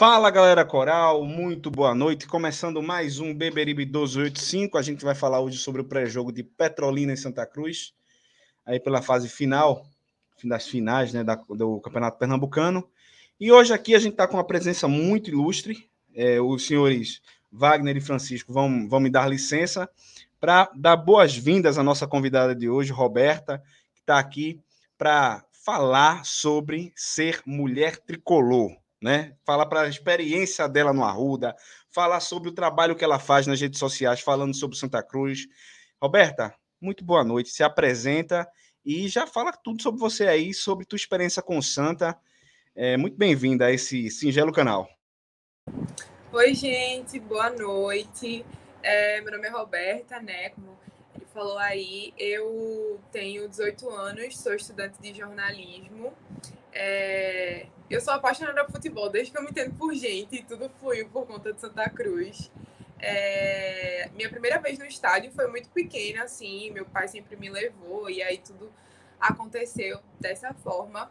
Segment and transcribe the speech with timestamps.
[0.00, 2.26] Fala galera coral, muito boa noite.
[2.26, 4.78] Começando mais um Beberibe 1285.
[4.78, 7.92] A gente vai falar hoje sobre o pré-jogo de Petrolina em Santa Cruz,
[8.64, 9.84] aí pela fase final,
[10.42, 12.88] das finais né, da, do Campeonato Pernambucano.
[13.38, 15.86] E hoje aqui a gente está com uma presença muito ilustre.
[16.14, 17.20] É, os senhores
[17.52, 19.86] Wagner e Francisco vão, vão me dar licença
[20.40, 23.62] para dar boas-vindas à nossa convidada de hoje, Roberta,
[23.94, 24.62] que está aqui
[24.96, 29.34] para falar sobre ser mulher tricolor né?
[29.44, 31.56] Falar para a experiência dela no Arruda,
[31.88, 35.46] falar sobre o trabalho que ela faz nas redes sociais, falando sobre Santa Cruz.
[36.00, 37.50] Roberta, muito boa noite.
[37.50, 38.48] Se apresenta
[38.84, 42.18] e já fala tudo sobre você aí, sobre tua experiência com Santa.
[42.74, 44.88] É, muito bem-vinda a esse singelo canal.
[46.32, 48.44] Oi, gente, boa noite.
[48.82, 50.50] É, meu nome é Roberta, né?
[50.50, 50.78] Como
[51.14, 56.12] ele falou aí, eu tenho 18 anos, sou estudante de jornalismo.
[56.72, 60.70] É, eu sou apaixonada por futebol desde que eu me entendo por gente e tudo
[60.78, 62.50] fluiu por conta de Santa Cruz.
[62.98, 68.10] É, minha primeira vez no estádio foi muito pequena, assim, meu pai sempre me levou
[68.10, 68.70] e aí tudo
[69.18, 71.10] aconteceu dessa forma.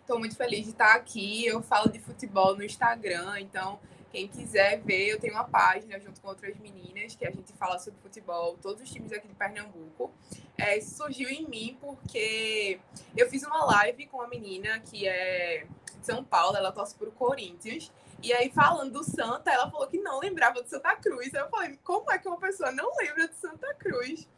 [0.00, 1.46] Estou muito feliz de estar aqui.
[1.46, 3.78] Eu falo de futebol no Instagram, então
[4.12, 7.78] quem quiser ver, eu tenho uma página junto com outras meninas que a gente fala
[7.78, 10.12] sobre futebol, todos os times aqui de Pernambuco.
[10.58, 12.78] É, surgiu em mim porque
[13.16, 15.66] eu fiz uma live com uma menina que é
[15.98, 17.90] de São Paulo, ela torce pro Corinthians.
[18.22, 21.32] E aí, falando do Santa, ela falou que não lembrava de Santa Cruz.
[21.32, 24.28] Eu falei, como é que uma pessoa não lembra de Santa Cruz?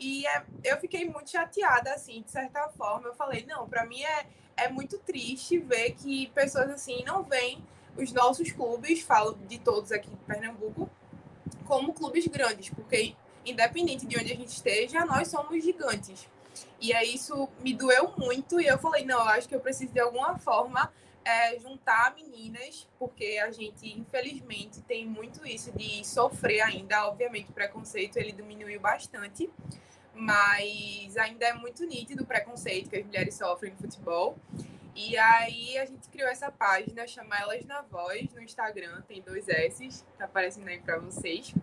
[0.00, 3.06] E é, eu fiquei muito chateada, assim, de certa forma.
[3.06, 7.64] Eu falei, não, para mim é, é muito triste ver que pessoas assim não veem
[7.96, 10.90] os nossos clubes, falo de todos aqui de Pernambuco,
[11.64, 13.14] como clubes grandes, porque
[13.44, 16.28] independente de onde a gente esteja, nós somos gigantes.
[16.80, 19.92] E aí isso me doeu muito e eu falei, não, eu acho que eu preciso
[19.92, 20.92] de alguma forma
[21.24, 27.06] é, juntar meninas, porque a gente, infelizmente, tem muito isso de sofrer ainda.
[27.06, 29.48] Obviamente, o preconceito ele diminuiu bastante,
[30.14, 34.36] mas ainda é muito nítido o preconceito que as mulheres sofrem no futebol.
[34.94, 39.48] E aí a gente criou essa página, chama Elas na Voz, no Instagram, tem dois
[39.48, 41.54] S, tá aparecendo aí para vocês.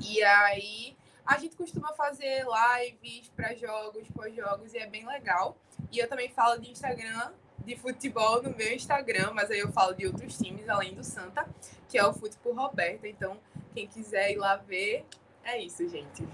[0.00, 5.56] E aí a gente costuma fazer lives para jogos, pós-jogos, e é bem legal.
[5.92, 7.32] E eu também falo de Instagram,
[7.64, 11.48] de futebol no meu Instagram, mas aí eu falo de outros times além do Santa,
[11.88, 13.08] que é o Fute por Roberta.
[13.08, 13.38] Então,
[13.74, 15.06] quem quiser ir lá ver,
[15.42, 16.26] é isso, gente.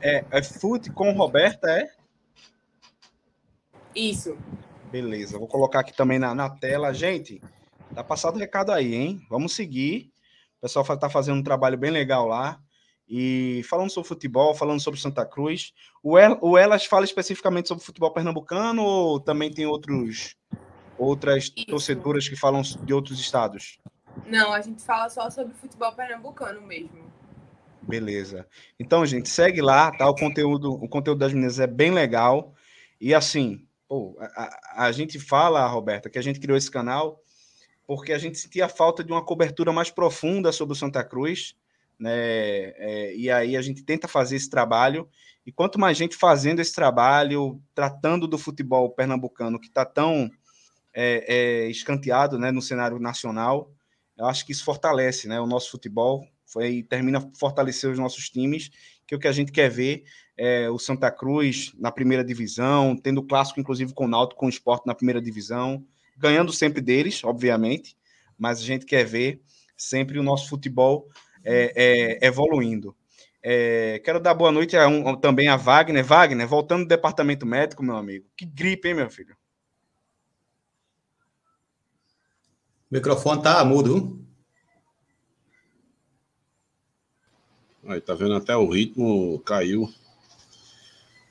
[0.00, 1.97] É, é Fute com Roberta, é?
[3.94, 4.36] Isso.
[4.90, 6.92] Beleza, vou colocar aqui também na, na tela.
[6.94, 7.40] Gente,
[7.94, 9.20] tá passado o recado aí, hein?
[9.28, 10.10] Vamos seguir.
[10.58, 12.58] O pessoal está fazendo um trabalho bem legal lá.
[13.08, 15.72] E falando sobre futebol, falando sobre Santa Cruz.
[16.02, 20.36] O, El, o Elas fala especificamente sobre futebol pernambucano ou também tem outros
[20.98, 21.66] outras Isso.
[21.66, 23.78] torcedoras que falam de outros estados?
[24.26, 27.08] Não, a gente fala só sobre futebol pernambucano mesmo.
[27.80, 28.46] Beleza.
[28.78, 30.08] Então, gente, segue lá, tá?
[30.08, 32.52] O conteúdo, o conteúdo das meninas é bem legal.
[33.00, 37.22] E assim, Pô, a, a, gente fala, Roberta, que a gente criou esse canal
[37.86, 41.56] porque a gente sentia falta de uma cobertura mais profunda sobre o Santa Cruz,
[41.98, 42.10] né?
[42.12, 45.08] É, e aí a gente tenta fazer esse trabalho.
[45.46, 50.30] E quanto mais gente fazendo esse trabalho, tratando do futebol pernambucano, que está tão
[50.94, 53.72] é, é, escanteado né, no cenário nacional.
[54.18, 58.70] Eu acho que isso fortalece né, o nosso futebol, foi, termina fortalecer os nossos times,
[59.06, 60.04] que o que a gente quer ver
[60.38, 64.50] é o Santa Cruz na primeira divisão, tendo clássico, inclusive, com o Náutico, com o
[64.50, 65.84] esporte na primeira divisão,
[66.16, 67.96] ganhando sempre deles, obviamente,
[68.38, 69.42] mas a gente quer ver
[69.76, 71.08] sempre o nosso futebol
[71.44, 71.72] é,
[72.20, 72.96] é, evoluindo.
[73.42, 76.04] É, quero dar boa noite a um, também a Wagner.
[76.04, 78.26] Wagner, voltando do departamento médico, meu amigo.
[78.36, 79.36] Que gripe, hein, meu filho?
[82.90, 84.24] O microfone tá mudo.
[87.86, 88.34] Aí, tá vendo?
[88.34, 89.88] Até o ritmo caiu.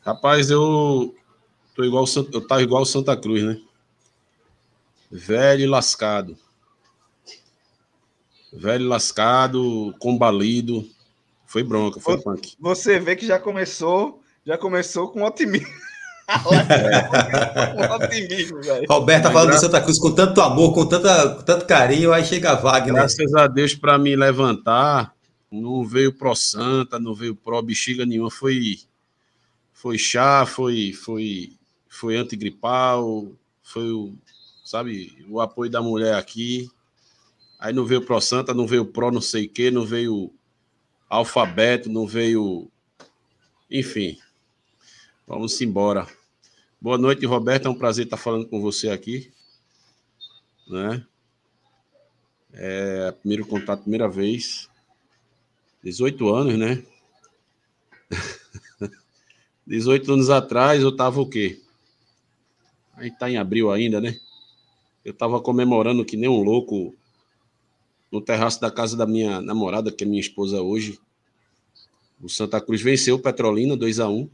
[0.08, 1.14] Rapaz, eu
[1.76, 3.60] tô igual eu tava igual Santa Cruz, né?
[5.12, 6.38] Velho e lascado.
[8.54, 10.90] Velho lascado, combalido.
[11.46, 12.56] Foi bronca, foi punk.
[12.58, 15.68] Você vê que já começou, já começou com otimismo.
[16.30, 17.92] é.
[17.94, 18.86] otimismo, velho.
[18.90, 22.52] Roberto tá falando de Santa Cruz com tanto amor, com tanta, tanto carinho, aí chega
[22.52, 22.94] a Wagner.
[22.94, 25.14] Graças a Deus para me levantar,
[25.52, 28.78] não veio pro Santa, não veio pro bexiga nenhuma, foi
[29.78, 31.54] foi chá, foi foi
[31.88, 33.32] foi antigripal,
[33.62, 34.14] foi o,
[34.66, 36.70] sabe, o apoio da mulher aqui.
[37.60, 40.34] Aí não veio pro Santa, não veio pro não sei o que, não veio
[41.08, 42.70] alfabeto, não veio.
[43.70, 44.18] Enfim.
[45.28, 46.08] Vamos embora.
[46.82, 47.68] Boa noite, Roberto.
[47.68, 49.32] É um prazer estar falando com você aqui.
[50.68, 51.06] Né?
[52.54, 54.70] É primeiro contato, primeira vez.
[55.84, 56.84] 18 anos, né?
[59.68, 61.60] 18 anos atrás eu tava o quê?
[62.96, 64.18] Aí tá em abril ainda, né?
[65.04, 66.96] Eu tava comemorando que nem um louco
[68.10, 70.98] no terraço da casa da minha namorada, que é minha esposa hoje.
[72.22, 74.30] O Santa Cruz venceu o Petrolina 2 a 1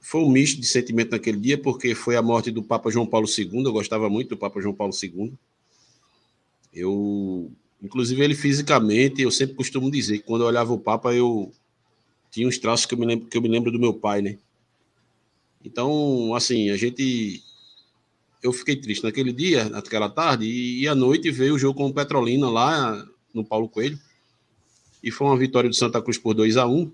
[0.00, 3.26] Foi um misto de sentimento naquele dia, porque foi a morte do Papa João Paulo
[3.26, 3.64] II.
[3.64, 5.34] Eu gostava muito do Papa João Paulo II.
[6.72, 7.50] Eu,
[7.82, 11.52] inclusive, ele fisicamente, eu sempre costumo dizer que quando eu olhava o Papa, eu
[12.30, 14.38] tinha uns traços que eu me lembro, que eu me lembro do meu pai, né?
[15.64, 17.42] Então, assim, a gente
[18.42, 21.86] eu fiquei triste naquele dia, naquela tarde, e, e à noite veio o jogo com
[21.86, 23.98] o Petrolina lá no Paulo Coelho.
[25.02, 26.90] E foi uma vitória do Santa Cruz por 2 a 1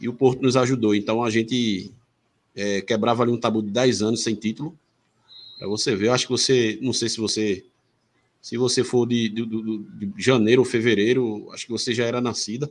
[0.00, 0.94] E o Porto nos ajudou.
[0.94, 1.92] Então a gente
[2.54, 4.76] é, quebrava ali um tabu de 10 anos sem título.
[5.58, 7.64] Para você ver, eu acho que você, não sei se você,
[8.40, 12.20] se você for de, de, de, de janeiro ou fevereiro, acho que você já era
[12.20, 12.70] nascida.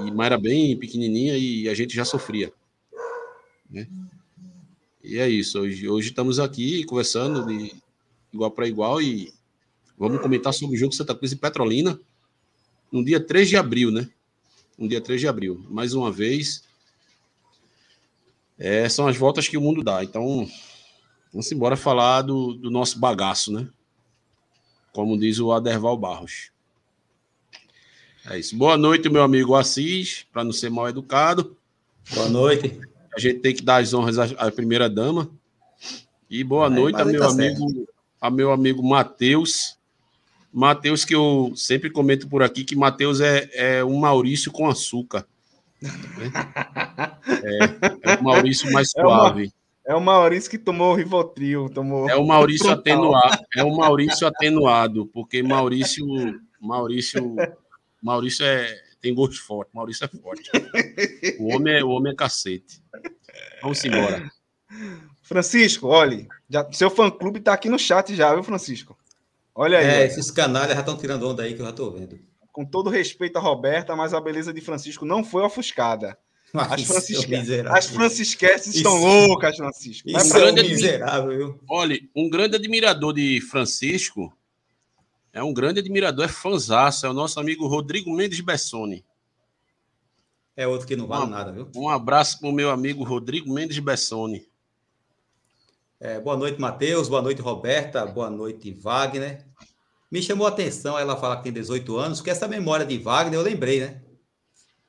[0.00, 2.52] E, mas era bem pequenininha e a gente já sofria.
[3.70, 3.86] Né?
[5.02, 5.60] E é isso.
[5.60, 7.74] Hoje, hoje estamos aqui conversando de
[8.32, 9.32] igual para igual e
[9.98, 11.98] vamos comentar sobre o jogo Santa Cruz e Petrolina
[12.90, 14.08] no dia 3 de abril, né?
[14.78, 15.64] No dia 3 de abril.
[15.68, 16.62] Mais uma vez.
[18.58, 20.04] É, são as voltas que o mundo dá.
[20.04, 20.48] Então,
[21.32, 23.68] vamos embora falar do, do nosso bagaço, né?
[24.92, 26.50] Como diz o Aderval Barros.
[28.30, 28.56] É isso.
[28.56, 31.56] Boa noite, meu amigo Assis, para não ser mal educado.
[32.14, 32.80] Boa noite.
[33.14, 35.28] A gente tem que dar as honras à, primeira dama.
[36.30, 37.86] E boa noite a meu tá amigo,
[38.20, 39.76] a meu amigo Matheus.
[40.52, 45.26] Matheus, que eu sempre comento por aqui que Matheus é, é um Maurício com açúcar.
[47.44, 49.52] É, é o Maurício mais suave.
[49.84, 52.08] É o Maurício que tomou o Rivotril, tomou.
[52.08, 56.06] É o Maurício atenuado, é o Maurício atenuado, porque Maurício,
[56.60, 57.34] Maurício,
[58.02, 59.70] Maurício é tem gosto forte.
[59.74, 60.50] Maurício é forte.
[61.38, 62.82] O homem é, o homem é cacete.
[63.60, 64.30] Vamos embora.
[65.22, 68.96] Francisco, olhe, já, seu fã-clube está aqui no chat já, viu, Francisco?
[69.54, 69.86] Olha aí.
[69.86, 72.18] É, esses canalhas já estão tirando onda aí que eu já estou vendo.
[72.52, 76.16] Com todo respeito a Roberta, mas a beleza de Francisco não foi ofuscada.
[76.54, 77.36] As, francisca...
[77.70, 80.08] As francisqueses estão loucas, Francisco.
[80.08, 81.58] Isso é um grande miserável.
[81.68, 84.32] Olha, um grande admirador de Francisco
[85.32, 89.04] é um grande admirador, é fanzaço, é o nosso amigo Rodrigo Mendes Bessoni.
[90.54, 91.70] É outro que não vale um, nada, viu?
[91.74, 94.46] Um abraço para o meu amigo Rodrigo Mendes Bessoni.
[95.98, 97.08] É, boa noite, Matheus.
[97.08, 98.04] Boa noite, Roberta.
[98.04, 99.46] Boa noite, Wagner.
[100.10, 103.38] Me chamou a atenção ela falar que tem 18 anos, porque essa memória de Wagner
[103.38, 104.02] eu lembrei, né?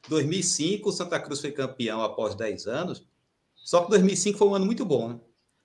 [0.09, 3.07] 2005, Santa Cruz foi campeão após 10 anos.
[3.55, 5.19] Só que 2005 foi um ano muito bom, né?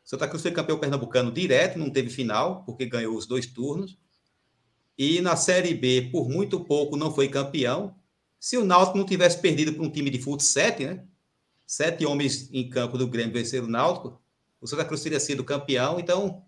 [0.05, 3.99] Santa Cruz foi campeão pernambucano direto, não teve final, porque ganhou os dois turnos.
[4.99, 7.95] E na Série B, por muito pouco, não foi campeão.
[8.41, 11.05] Se o Náutico não tivesse perdido para um time de futsal 7, né?
[11.65, 14.21] Sete homens em campo do Grêmio venceram o Náutico,
[14.61, 16.01] o Santa Cruz teria sido campeão.
[16.01, 16.43] Então,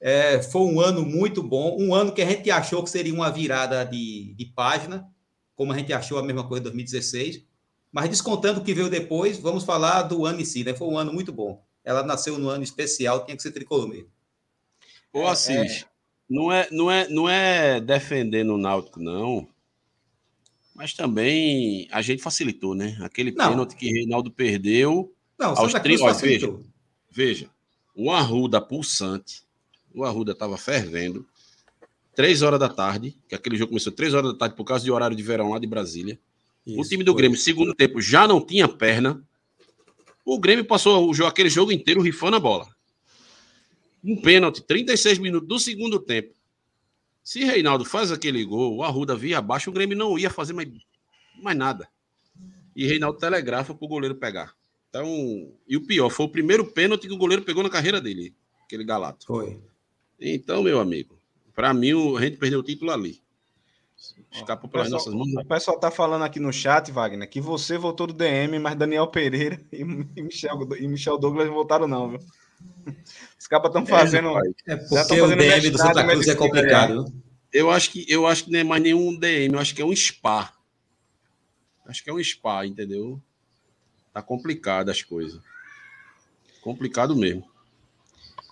[0.00, 1.76] é, foi um ano muito bom.
[1.80, 5.08] Um ano que a gente achou que seria uma virada de, de página,
[5.56, 7.44] como a gente achou a mesma coisa em 2016.
[7.90, 10.74] Mas descontando o que veio depois, vamos falar do ano em si, né?
[10.74, 11.64] Foi um ano muito bom.
[11.84, 14.08] ela nasceu no ano especial, tinha que ser tricolor mesmo.
[15.12, 15.84] Ô, Assis, é, é...
[16.32, 19.46] Não, é, não, é, não é defendendo o Náutico, não.
[20.74, 22.96] Mas também a gente facilitou, né?
[23.02, 23.50] Aquele não.
[23.50, 25.12] pênalti que Reinaldo perdeu.
[25.38, 26.14] Não, aos 30.
[26.14, 26.54] Veja,
[27.10, 27.50] veja,
[27.94, 29.42] um Arruda pulsante.
[29.94, 31.26] O Arruda estava fervendo.
[32.14, 34.90] Três horas da tarde, que aquele jogo começou três horas da tarde por causa de
[34.90, 36.18] horário de verão lá de Brasília.
[36.66, 37.20] Isso, o time do foi.
[37.20, 39.22] Grêmio, segundo tempo, já não tinha perna.
[40.24, 42.68] O Grêmio passou o aquele jogo inteiro rifando a bola.
[44.02, 46.34] Um pênalti, 36 minutos do segundo tempo.
[47.22, 50.68] Se Reinaldo faz aquele gol, o Arruda via abaixo, o Grêmio não ia fazer mais,
[51.40, 51.88] mais nada.
[52.74, 54.54] E Reinaldo telegrafa para o goleiro pegar.
[54.88, 55.06] Então,
[55.66, 58.84] e o pior, foi o primeiro pênalti que o goleiro pegou na carreira dele, aquele
[58.84, 59.26] galato.
[59.26, 59.58] Foi.
[60.20, 61.16] Então, meu amigo,
[61.54, 63.22] para mim, a gente perdeu o título ali.
[64.32, 65.44] Escapou pelas pessoal, nossas mãos.
[65.44, 69.06] O pessoal tá falando aqui no chat, Wagner, que você votou do DM, mas Daniel
[69.06, 69.84] Pereira e
[70.20, 72.18] Michel, e Michel Douglas votaram não, viu?
[73.38, 74.38] Os caras estão fazendo.
[74.66, 77.12] É, é porque o DM do Santa Cruz é complicado.
[77.52, 79.84] Eu acho que eu acho que não é mais nenhum DM, eu acho que é
[79.84, 80.52] um spa.
[81.86, 83.20] Acho que é um spa, entendeu?
[84.12, 85.40] Tá complicado as coisas.
[86.62, 87.44] Complicado mesmo.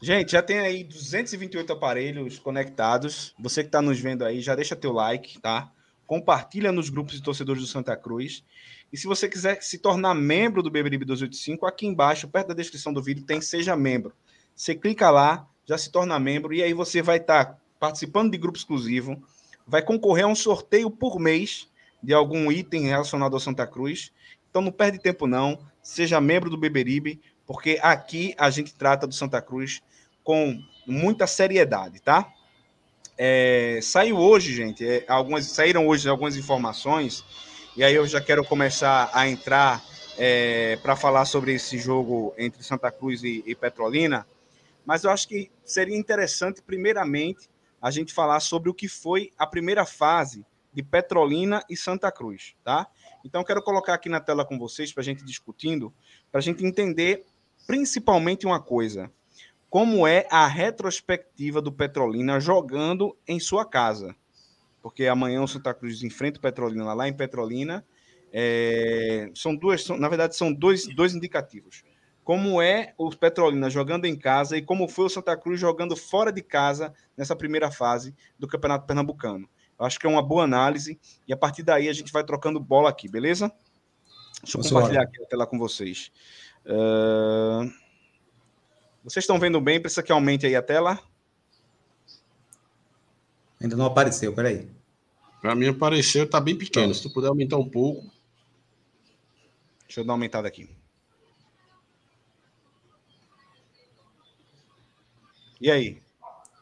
[0.03, 3.35] Gente, já tem aí 228 aparelhos conectados.
[3.39, 5.71] Você que está nos vendo aí, já deixa teu like, tá?
[6.07, 8.43] Compartilha nos grupos de torcedores do Santa Cruz.
[8.93, 12.93] E se você quiser se tornar membro do Beberibe 285, aqui embaixo, perto da descrição
[12.93, 14.13] do vídeo, tem Seja Membro.
[14.55, 18.39] Você clica lá, já se torna membro, e aí você vai estar tá participando de
[18.39, 19.23] grupo exclusivo,
[19.67, 21.69] vai concorrer a um sorteio por mês
[22.03, 24.13] de algum item relacionado ao Santa Cruz.
[24.51, 29.15] Então não perde tempo não, seja membro do Beberibe, porque aqui a gente trata do
[29.15, 29.81] Santa Cruz
[30.25, 32.29] com muita seriedade, tá?
[33.17, 37.25] É, saiu hoje, gente, é, algumas saíram hoje algumas informações
[37.77, 39.83] e aí eu já quero começar a entrar
[40.19, 44.27] é, para falar sobre esse jogo entre Santa Cruz e, e Petrolina,
[44.85, 47.49] mas eu acho que seria interessante, primeiramente,
[47.81, 52.55] a gente falar sobre o que foi a primeira fase de Petrolina e Santa Cruz,
[52.65, 52.87] tá?
[53.25, 55.93] Então, quero colocar aqui na tela com vocês para a gente discutindo,
[56.31, 57.25] para a gente entender
[57.67, 59.11] principalmente uma coisa:
[59.69, 64.15] como é a retrospectiva do Petrolina jogando em sua casa
[64.83, 67.85] porque amanhã o Santa Cruz enfrenta o Petrolina lá em Petrolina.
[68.33, 71.83] É, são duas, são, na verdade, são dois, dois indicativos.
[72.23, 76.33] Como é o Petrolina jogando em casa e como foi o Santa Cruz jogando fora
[76.33, 79.49] de casa nessa primeira fase do Campeonato Pernambucano.
[79.79, 82.61] Eu acho que é uma boa análise e a partir daí a gente vai trocando
[82.61, 83.51] bola aqui, beleza?
[84.43, 86.13] Deixa eu compartilhar aqui a tela com vocês.
[86.65, 87.71] Uh...
[89.03, 89.81] Vocês estão vendo bem?
[89.81, 90.99] Precisa que aumente aí a tela?
[93.61, 94.69] Ainda não apareceu, peraí.
[95.41, 96.95] Para mim apareceu, tá bem pequeno.
[96.95, 98.11] Se tu puder aumentar um pouco.
[99.87, 100.71] Deixa eu dar uma aumentada aqui.
[105.61, 106.01] E aí?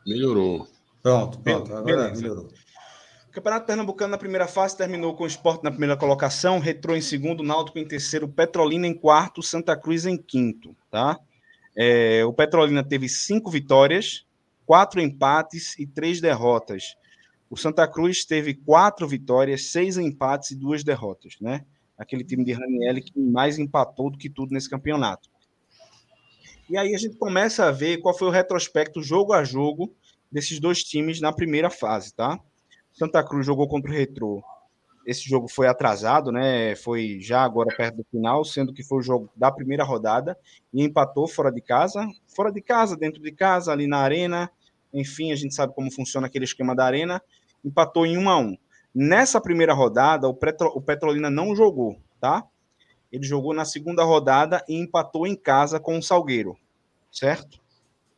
[0.07, 0.67] Melhorou.
[1.03, 1.73] Pronto, pronto.
[1.73, 2.21] Agora Beleza.
[2.21, 2.49] melhorou.
[3.29, 7.01] O Campeonato Pernambucano na primeira fase terminou com o Sport na primeira colocação, Retrô em
[7.01, 11.21] segundo, Náutico em terceiro, Petrolina em quarto, Santa Cruz em quinto, tá?
[11.77, 14.27] É, o Petrolina teve cinco vitórias,
[14.69, 16.95] quatro empates e três derrotas.
[17.49, 21.65] O Santa Cruz teve quatro vitórias, seis empates e duas derrotas, né?
[21.97, 25.31] Aquele time de Raniel que mais empatou do que tudo nesse campeonato.
[26.69, 29.91] E aí a gente começa a ver qual foi o retrospecto jogo a jogo
[30.31, 32.39] desses dois times na primeira fase, tá?
[32.93, 34.45] Santa Cruz jogou contra o Retrô.
[35.07, 36.77] Esse jogo foi atrasado, né?
[36.77, 40.39] Foi já agora perto do final, sendo que foi o jogo da primeira rodada
[40.75, 42.07] e empatou fora de casa,
[42.37, 44.51] fora de casa, dentro de casa, ali na arena
[44.93, 47.23] enfim, a gente sabe como funciona aquele esquema da Arena,
[47.65, 48.59] empatou em 1 a 1
[48.95, 52.45] Nessa primeira rodada, o, Petro, o Petrolina não jogou, tá?
[53.13, 56.57] Ele jogou na segunda rodada e empatou em casa com o Salgueiro,
[57.13, 57.61] certo?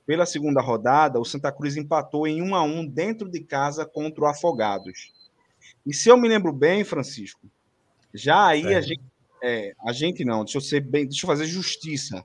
[0.06, 4.24] Pela segunda rodada, o Santa Cruz empatou em 1 a 1 dentro de casa contra
[4.24, 5.12] o Afogados.
[5.86, 7.46] E se eu me lembro bem, Francisco,
[8.12, 8.76] já aí é.
[8.76, 9.04] a gente,
[9.42, 12.24] é, a gente não, deixa eu ser bem, deixa eu fazer justiça.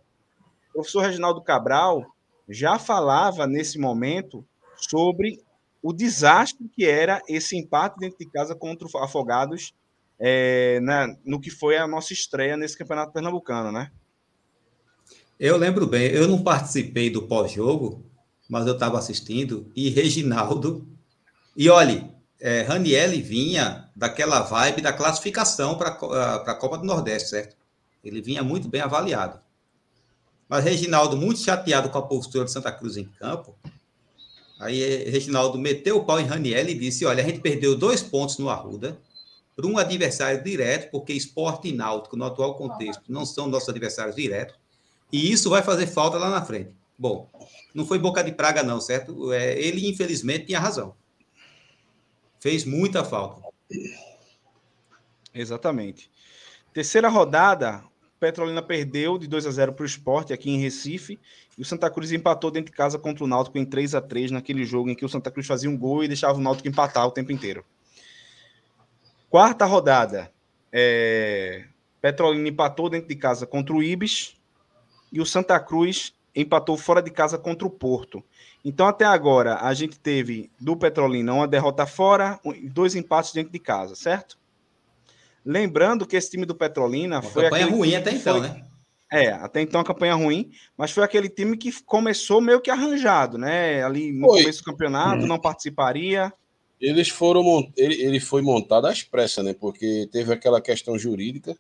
[0.70, 2.15] O professor Reginaldo Cabral
[2.48, 4.46] já falava nesse momento
[4.78, 5.40] sobre
[5.82, 9.74] o desastre que era esse empate dentro de casa contra o Afogados
[10.20, 13.92] é, na, no que foi a nossa estreia nesse Campeonato Pernambucano, né?
[15.40, 18.06] Eu lembro bem, eu não participei do pós-jogo,
[18.50, 20.88] mas eu estava assistindo, e Reginaldo.
[21.58, 22.10] E olhe,
[22.40, 27.58] é, Ranielli vinha daquela vibe da classificação para a Copa do Nordeste, certo?
[28.04, 29.40] Ele vinha muito bem avaliado.
[30.48, 33.56] Mas Reginaldo, muito chateado com a postura de Santa Cruz em campo,
[34.60, 38.38] aí Reginaldo meteu o pau em Raniel e disse: Olha, a gente perdeu dois pontos
[38.38, 38.98] no Arruda
[39.56, 44.16] para um adversário direto, porque esporte e náutico, no atual contexto, não são nossos adversários
[44.16, 44.56] diretos.
[45.12, 46.72] E isso vai fazer falta lá na frente.
[46.98, 47.30] Bom,
[47.74, 49.32] não foi boca de praga, não, certo?
[49.32, 50.96] É, ele, infelizmente, tinha razão.
[52.40, 53.42] Fez muita falta.
[55.34, 56.10] Exatamente.
[56.74, 57.84] Terceira rodada,
[58.26, 61.20] Petrolina perdeu de 2 a 0 para o esporte aqui em Recife.
[61.56, 64.32] E o Santa Cruz empatou dentro de casa contra o Náutico em 3 a 3
[64.32, 67.06] naquele jogo em que o Santa Cruz fazia um gol e deixava o Náutico empatar
[67.06, 67.64] o tempo inteiro.
[69.30, 70.32] Quarta rodada,
[70.74, 71.66] é...
[72.02, 74.36] Petrolina empatou dentro de casa contra o Ibis
[75.12, 78.24] e o Santa Cruz empatou fora de casa contra o Porto.
[78.64, 82.40] Então, até agora, a gente teve do Petrolina uma derrota fora
[82.74, 84.36] dois empates dentro de casa, certo?
[85.46, 87.44] Lembrando que esse time do Petrolina uma foi.
[87.44, 88.48] Campanha ruim até então, foi...
[88.48, 88.66] né?
[89.12, 93.38] É, até então a campanha ruim, mas foi aquele time que começou meio que arranjado,
[93.38, 93.84] né?
[93.84, 94.42] Ali no foi.
[94.42, 95.28] começo do campeonato, hum.
[95.28, 96.34] não participaria.
[96.82, 97.72] Eles foram.
[97.78, 99.54] Ele, ele foi montado às pressas, né?
[99.54, 101.56] Porque teve aquela questão jurídica.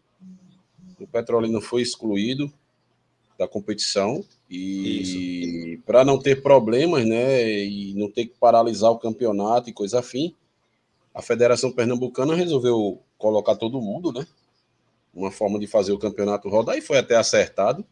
[1.00, 2.52] O Petrolina foi excluído
[3.38, 9.70] da competição e para não ter problemas, né, e não ter que paralisar o campeonato
[9.70, 10.34] e coisa afim,
[11.16, 14.28] a Federação Pernambucana resolveu colocar todo mundo, né?
[15.14, 17.86] Uma forma de fazer o campeonato rodar e foi até acertado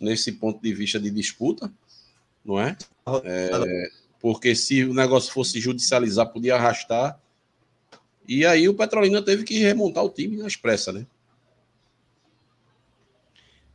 [0.00, 1.70] nesse ponto de vista de disputa,
[2.44, 2.78] não é?
[3.24, 7.20] é porque se o negócio fosse judicializar, podia arrastar.
[8.28, 11.04] E aí o Petrolina teve que remontar o time na expressa, né?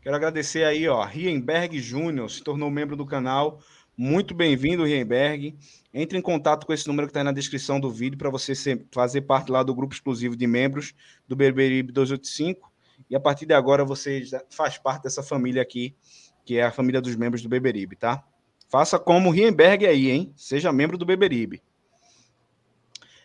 [0.02, 3.60] Quero agradecer aí, ó, Rienberg Júnior se tornou membro do canal.
[3.98, 5.56] Muito bem-vindo, Rienberg.
[5.94, 8.86] Entre em contato com esse número que está na descrição do vídeo para você ser,
[8.92, 10.94] fazer parte lá do grupo exclusivo de membros
[11.26, 12.70] do Berberibe 285.
[13.10, 15.96] E a partir de agora você faz parte dessa família aqui,
[16.44, 18.22] que é a família dos membros do Beberibe, tá?
[18.68, 20.34] Faça como Rienberg aí, hein?
[20.36, 21.64] Seja membro do Beberibe.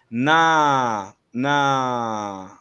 [0.09, 2.61] Na, na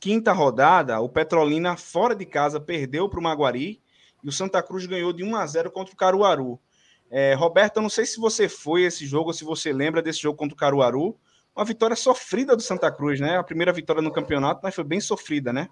[0.00, 3.82] quinta rodada, o Petrolina, fora de casa, perdeu para o Maguari
[4.22, 6.58] e o Santa Cruz ganhou de 1 a 0 contra o Caruaru.
[7.16, 10.36] É, Roberto, eu não sei se você foi esse jogo, se você lembra desse jogo
[10.36, 11.16] contra o Caruaru.
[11.54, 13.38] Uma vitória sofrida do Santa Cruz, né?
[13.38, 15.68] A primeira vitória no campeonato, mas foi bem sofrida, né?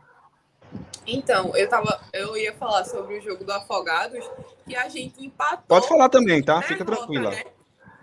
[1.04, 4.24] Então, eu tava, eu ia falar sobre o jogo do Afogados,
[4.64, 5.64] que a gente empatou.
[5.66, 6.62] Pode falar também, tá?
[6.62, 7.30] Fica tranquila.
[7.30, 7.42] Né?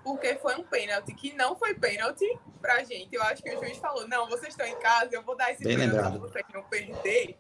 [0.04, 2.25] porque foi um pênalti que não foi pênalti
[2.60, 3.13] pra gente.
[3.13, 5.63] Eu acho que o juiz falou: não, vocês estão em casa, eu vou dar esse
[5.63, 7.38] pênalti pra vocês não perder.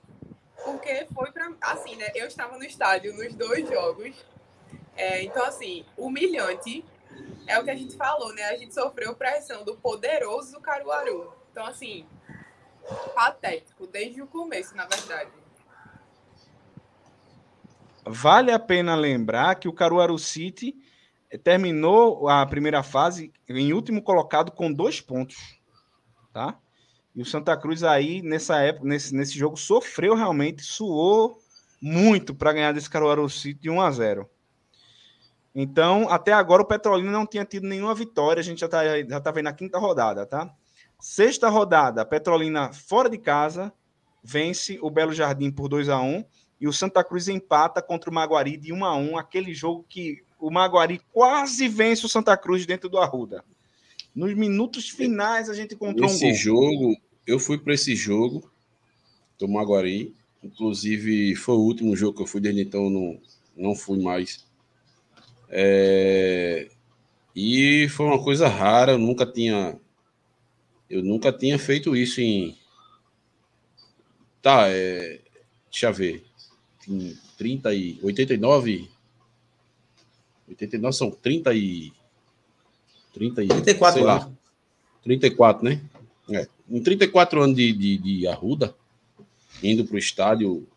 [0.63, 1.51] Porque foi pra.
[1.61, 2.11] Assim, né?
[2.13, 4.15] Eu estava no estádio nos dois jogos.
[4.99, 6.83] É, então, assim, humilhante
[7.47, 8.43] é o que a gente falou, né?
[8.43, 11.33] A gente sofreu pressão do poderoso do Caruaru.
[11.49, 12.05] Então, assim,
[13.15, 15.31] patético, desde o começo, na verdade.
[18.05, 20.75] Vale a pena lembrar que o Caruaru City
[21.45, 25.61] terminou a primeira fase em último colocado com dois pontos,
[26.33, 26.59] tá?
[27.15, 31.39] E o Santa Cruz aí, nessa época, nesse, nesse jogo, sofreu realmente, suou
[31.81, 34.29] muito para ganhar desse Caruaru City de 1 a 0.
[35.61, 39.19] Então, até agora o Petrolina não tinha tido nenhuma vitória, a gente já está já
[39.19, 40.49] tá vendo a quinta rodada, tá?
[40.97, 43.69] Sexta rodada, Petrolina fora de casa,
[44.23, 46.23] vence o Belo Jardim por 2 a 1
[46.61, 50.23] e o Santa Cruz empata contra o Maguari de 1 a 1 aquele jogo que
[50.39, 53.43] o Maguari quase vence o Santa Cruz dentro do Arruda.
[54.15, 56.37] Nos minutos finais a gente encontrou esse um gol.
[56.37, 58.49] jogo, eu fui para esse jogo
[59.37, 63.19] do Maguari, inclusive foi o último jogo que eu fui desde então não
[63.57, 64.47] não fui mais.
[65.49, 66.69] É...
[67.35, 69.77] E foi uma coisa rara, eu nunca tinha
[70.89, 72.57] eu nunca tinha feito isso em
[74.41, 75.19] tá, é...
[75.69, 76.25] deixa eu ver.
[76.87, 78.89] Em 30 e 89
[80.49, 81.93] 89 são 30 e.
[83.13, 84.25] 30 e 34 sei anos.
[84.25, 84.31] lá.
[85.03, 85.81] 34, né?
[86.31, 86.47] É.
[86.69, 88.75] Em 34 anos de, de, de Arruda,
[89.63, 90.67] indo para o estádio,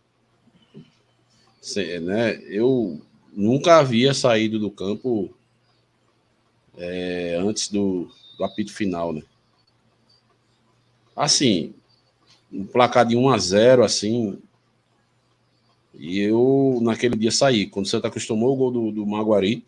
[2.03, 3.01] né, eu
[3.33, 5.35] nunca havia saído do campo
[6.77, 9.23] é, antes do, do apito final, né?
[11.15, 11.75] Assim,
[12.53, 14.39] um placar de 1 a 0 assim,
[15.95, 17.67] e eu, naquele dia, saí.
[17.67, 19.65] Quando você acostumou o gol do, do Maguari,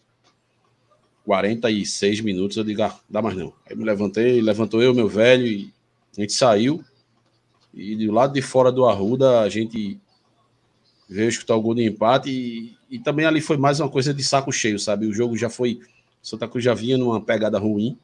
[1.25, 3.53] 46 minutos, eu digo, ah, dá mais não.
[3.69, 5.73] Aí me levantei, levantou eu, meu velho, e
[6.17, 6.85] a gente saiu.
[7.73, 9.99] E do lado de fora do Arruda, a gente
[11.09, 12.31] veio escutar o gol de empate.
[12.31, 15.05] E, e também ali foi mais uma coisa de saco cheio, sabe?
[15.05, 15.81] O jogo já foi.
[16.23, 17.99] Santa Cruz já vinha numa pegada ruim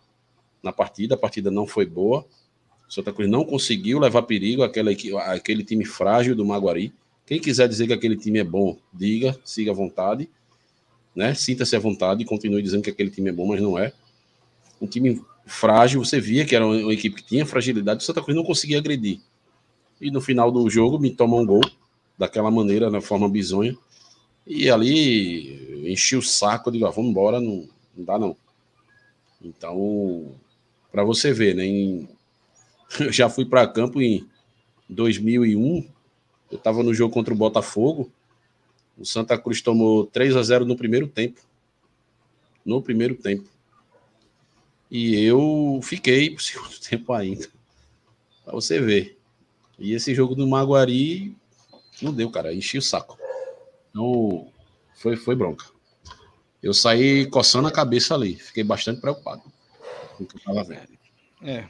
[0.61, 2.27] na partida, a partida não foi boa.
[2.89, 4.91] Santa Cruz não conseguiu levar perigo àquela,
[5.33, 6.93] àquele time frágil do Maguari.
[7.25, 10.29] Quem quiser dizer que aquele time é bom, diga, siga à vontade,
[11.15, 11.35] né?
[11.35, 13.93] Sinta-se à vontade e continue dizendo que aquele time é bom, mas não é.
[14.81, 18.37] Um time frágil, você via que era uma equipe que tinha fragilidade, o Santa Cruz
[18.37, 19.21] não conseguia agredir.
[20.01, 21.63] E no final do jogo me toma um gol,
[22.19, 23.79] daquela maneira, na forma bizonha.
[24.53, 28.37] E ali enchi o saco, eu digo, ah, vamos embora, não, não dá não.
[29.41, 30.35] Então,
[30.91, 31.65] para você ver, né?
[31.65, 32.09] Em,
[32.99, 34.29] eu já fui para campo em
[34.89, 35.89] 2001,
[36.51, 38.11] eu estava no jogo contra o Botafogo,
[38.99, 41.41] o Santa Cruz tomou 3 a 0 no primeiro tempo.
[42.67, 43.49] No primeiro tempo.
[44.91, 47.49] E eu fiquei pro segundo tempo ainda.
[48.45, 49.17] Pra você ver.
[49.79, 51.37] E esse jogo do Maguari
[52.03, 52.53] não deu, cara.
[52.53, 53.20] Enchi o saco.
[53.91, 54.51] Então,
[54.95, 55.67] foi, foi bronca.
[56.63, 58.37] Eu saí coçando a cabeça ali.
[58.37, 59.43] Fiquei bastante preocupado
[60.17, 60.89] com o que eu tava vendo.
[61.43, 61.67] É.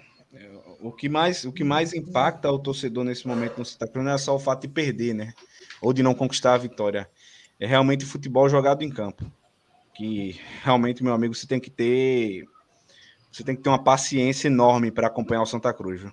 [0.81, 4.13] O que, mais, o que mais impacta o torcedor nesse momento no Santa Cruz não
[4.13, 5.35] é só o fato de perder, né?
[5.81, 7.09] Ou de não conquistar a vitória.
[7.59, 9.31] É realmente futebol jogado em campo.
[9.95, 12.47] Que realmente, meu amigo, você tem que ter.
[13.31, 16.01] Você tem que ter uma paciência enorme para acompanhar o Santa Cruz.
[16.01, 16.13] Viu?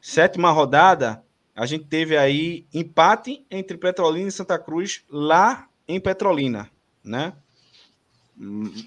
[0.00, 1.23] Sétima rodada,
[1.54, 6.68] a gente teve aí empate entre Petrolina e Santa Cruz lá em Petrolina,
[7.02, 7.32] né?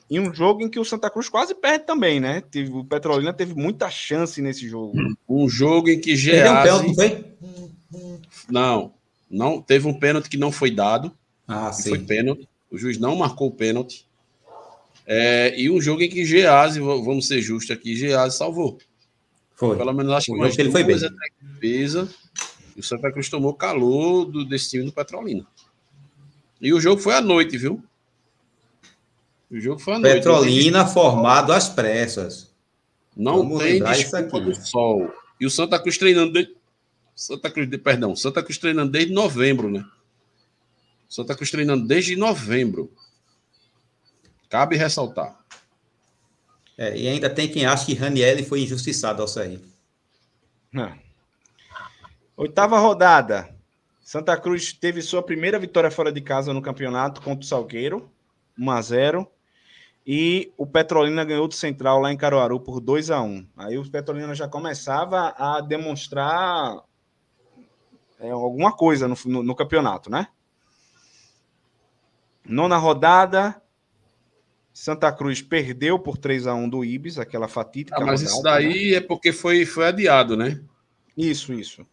[0.10, 2.44] E um jogo em que o Santa Cruz quase perde também, né?
[2.72, 4.94] O Petrolina teve muita chance nesse jogo.
[5.28, 7.26] Um jogo em que Geazi...
[8.50, 8.94] Não,
[9.32, 11.14] não, teve um pênalti que não foi dado.
[11.48, 11.90] Ah, sim.
[11.90, 12.48] Foi pênalti.
[12.70, 14.06] O juiz não marcou o pênalti.
[15.06, 18.78] É, e um jogo em que Geazi, vamos ser justos aqui, Geazi salvou.
[19.56, 19.78] Foi.
[19.78, 20.98] Pelo menos acho que, que ele foi bem.
[21.42, 22.08] Defesa,
[22.80, 25.46] o Santa Cruz tomou calor do desse time do Petrolina.
[26.62, 27.84] E o jogo foi à noite, viu?
[29.50, 30.16] O jogo foi à noite.
[30.16, 32.54] Petrolina formado às pressas.
[33.16, 35.12] Não Vamos tem desculpa do sol.
[35.40, 36.56] E o Santa Cruz treinando desde...
[37.16, 39.84] Santa Cruz, perdão, Santa Cruz treinando desde novembro, né?
[41.10, 42.92] Santa Cruz treinando desde novembro.
[44.50, 45.36] Cabe ressaltar.
[46.78, 49.60] É, e ainda tem quem acha que Raniel foi injustiçado ao sair.
[50.76, 51.07] É.
[52.38, 53.50] Oitava rodada.
[54.00, 58.12] Santa Cruz teve sua primeira vitória fora de casa no campeonato contra o Salgueiro,
[58.56, 59.32] 1 a 0
[60.06, 63.90] e o Petrolina ganhou do Central lá em Caruaru por 2 a 1 Aí o
[63.90, 66.84] Petrolina já começava a demonstrar
[68.20, 70.28] é, alguma coisa no, no, no, campeonato, né?
[72.46, 73.60] Nona rodada,
[74.72, 77.98] Santa Cruz perdeu por 3 a 1 do Ibis, aquela fatídica.
[77.98, 78.98] Ah, mas rodada, isso daí né?
[78.98, 80.62] é porque foi, foi adiado, né?
[81.18, 81.86] Isso, isso.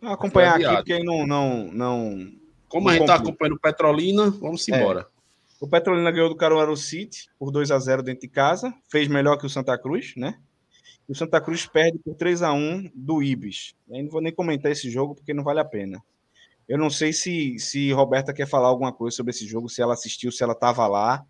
[0.00, 1.24] Vou acompanhar aqui, porque aí não.
[1.24, 2.32] não, não
[2.68, 4.76] Como não a gente está acompanhando o Petrolina, vamos é.
[4.76, 5.00] embora.
[5.00, 5.14] É.
[5.60, 9.38] O Petrolina ganhou do Caruaru City por 2 a 0 dentro de casa, fez melhor
[9.38, 10.38] que o Santa Cruz, né?
[11.08, 13.74] E o Santa Cruz perde por 3 a 1 do Ibis.
[13.88, 16.02] Eu não vou nem comentar esse jogo porque não vale a pena.
[16.68, 19.94] Eu não sei se, se Roberta quer falar alguma coisa sobre esse jogo, se ela
[19.94, 21.24] assistiu, se ela estava lá,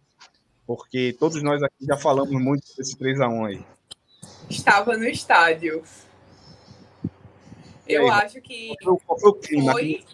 [0.67, 3.65] porque todos nós aqui já falamos muito desse 3 a 1 aí.
[4.49, 5.83] Estava no estádio.
[7.87, 10.05] Eu aí, acho que qual foi o clima foi...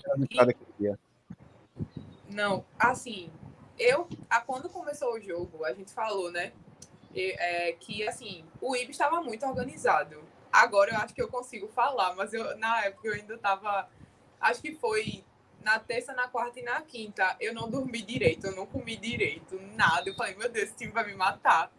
[2.29, 3.31] Não, assim,
[3.79, 6.53] eu, a, quando começou o jogo, a gente falou, né,
[7.15, 10.23] é, que, assim, o IB estava muito organizado.
[10.53, 13.89] Agora eu acho que eu consigo falar, mas eu, na época eu ainda estava,
[14.41, 15.25] acho que foi
[15.63, 19.61] na terça, na quarta e na quinta, eu não dormi direito, eu não comi direito,
[19.77, 20.09] nada.
[20.09, 21.71] Eu falei, meu Deus, esse time vai me matar.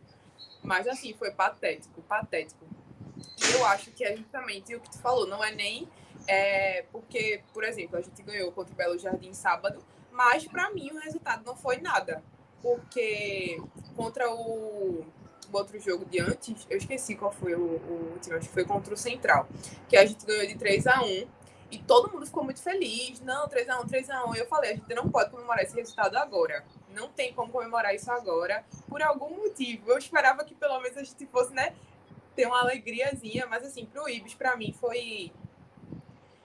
[0.63, 2.65] Mas, assim, foi patético, patético.
[3.49, 5.87] E eu acho que é justamente o que tu falou, não é nem
[6.27, 10.91] é, porque, por exemplo, a gente ganhou contra o Belo Jardim sábado, mas para mim
[10.91, 12.23] o resultado não foi nada.
[12.61, 13.59] Porque
[13.95, 15.03] contra o,
[15.51, 18.65] o outro jogo de antes, eu esqueci qual foi o, o último, acho que foi
[18.65, 19.47] contra o Central,
[19.89, 21.27] que a gente ganhou de 3 a 1
[21.71, 23.21] e todo mundo ficou muito feliz.
[23.21, 24.35] Não, 3x1, 3x1.
[24.35, 26.65] Eu falei, a gente não pode comemorar esse resultado agora.
[26.93, 29.89] Não tem como comemorar isso agora, por algum motivo.
[29.89, 31.73] Eu esperava que pelo menos a gente fosse, né,
[32.35, 35.31] ter uma alegriazinha, mas assim, pro Ibis, para mim, foi.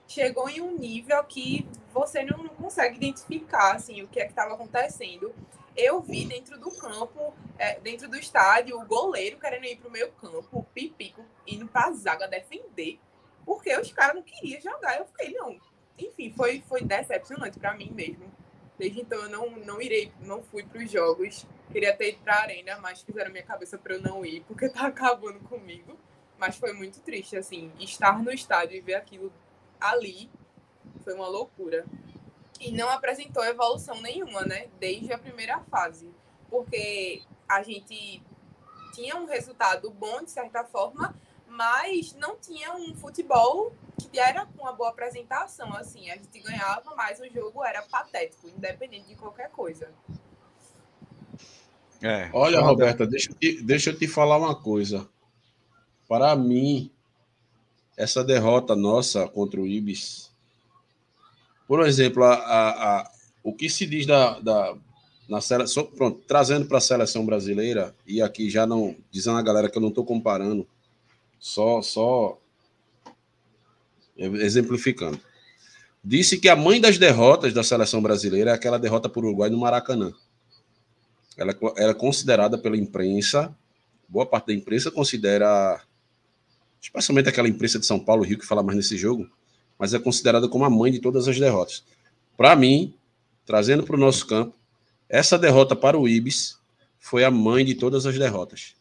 [0.07, 4.53] Chegou em um nível que você não consegue identificar assim, o que é que estava
[4.53, 5.33] acontecendo.
[5.75, 9.91] Eu vi dentro do campo, é, dentro do estádio, o goleiro querendo ir para o
[9.91, 12.99] meio campo, o Pipico indo para a zaga defender,
[13.45, 14.97] porque os caras não queriam jogar.
[14.97, 15.59] Eu fiquei, não.
[15.99, 18.31] Enfim, foi, foi decepcionante para mim mesmo.
[18.77, 21.45] Desde então eu não, não irei, não fui para os jogos.
[21.71, 24.69] Queria ter ido para a arena, mas fizeram minha cabeça para eu não ir, porque
[24.69, 25.97] tá acabando comigo.
[26.37, 29.33] Mas foi muito triste, assim, estar no estádio e ver aquilo
[29.79, 30.29] ali
[31.03, 31.85] foi uma loucura.
[32.59, 34.67] E não apresentou evolução nenhuma, né?
[34.79, 36.09] Desde a primeira fase.
[36.49, 38.21] Porque a gente
[38.93, 41.15] tinha um resultado bom, de certa forma,
[41.49, 45.73] mas não tinha um futebol que era com uma boa apresentação.
[45.73, 49.89] Assim, a gente ganhava, mas o jogo era patético, independente de qualquer coisa.
[52.01, 53.31] É, Olha, Roberta, deixa,
[53.63, 55.07] deixa eu te falar uma coisa.
[56.07, 56.91] Para mim,
[57.95, 60.31] essa derrota nossa contra o Ibis,
[61.67, 63.11] por exemplo, a, a, a,
[63.43, 64.77] o que se diz da, da
[65.27, 69.69] na seleção, pronto, trazendo para a seleção brasileira, e aqui já não, dizendo a galera
[69.69, 70.65] que eu não estou comparando,
[71.39, 72.39] só, só
[74.17, 75.19] exemplificando.
[76.03, 79.57] Disse que a mãe das derrotas da seleção brasileira é aquela derrota por Uruguai no
[79.57, 80.13] Maracanã.
[81.35, 83.55] Ela era é considerada pela imprensa,
[84.07, 85.81] boa parte da imprensa considera,
[86.81, 89.29] especialmente aquela imprensa de São Paulo, Rio, que fala mais nesse jogo,
[89.77, 91.83] mas é considerada como a mãe de todas as derrotas.
[92.35, 92.95] Para mim,
[93.45, 94.55] trazendo para o nosso campo,
[95.09, 96.57] essa derrota para o Ibis
[96.97, 98.76] foi a mãe de todas as derrotas.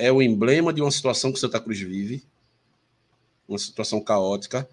[0.00, 2.24] É o emblema de uma situação que Santa Cruz vive,
[3.46, 4.66] uma situação caótica.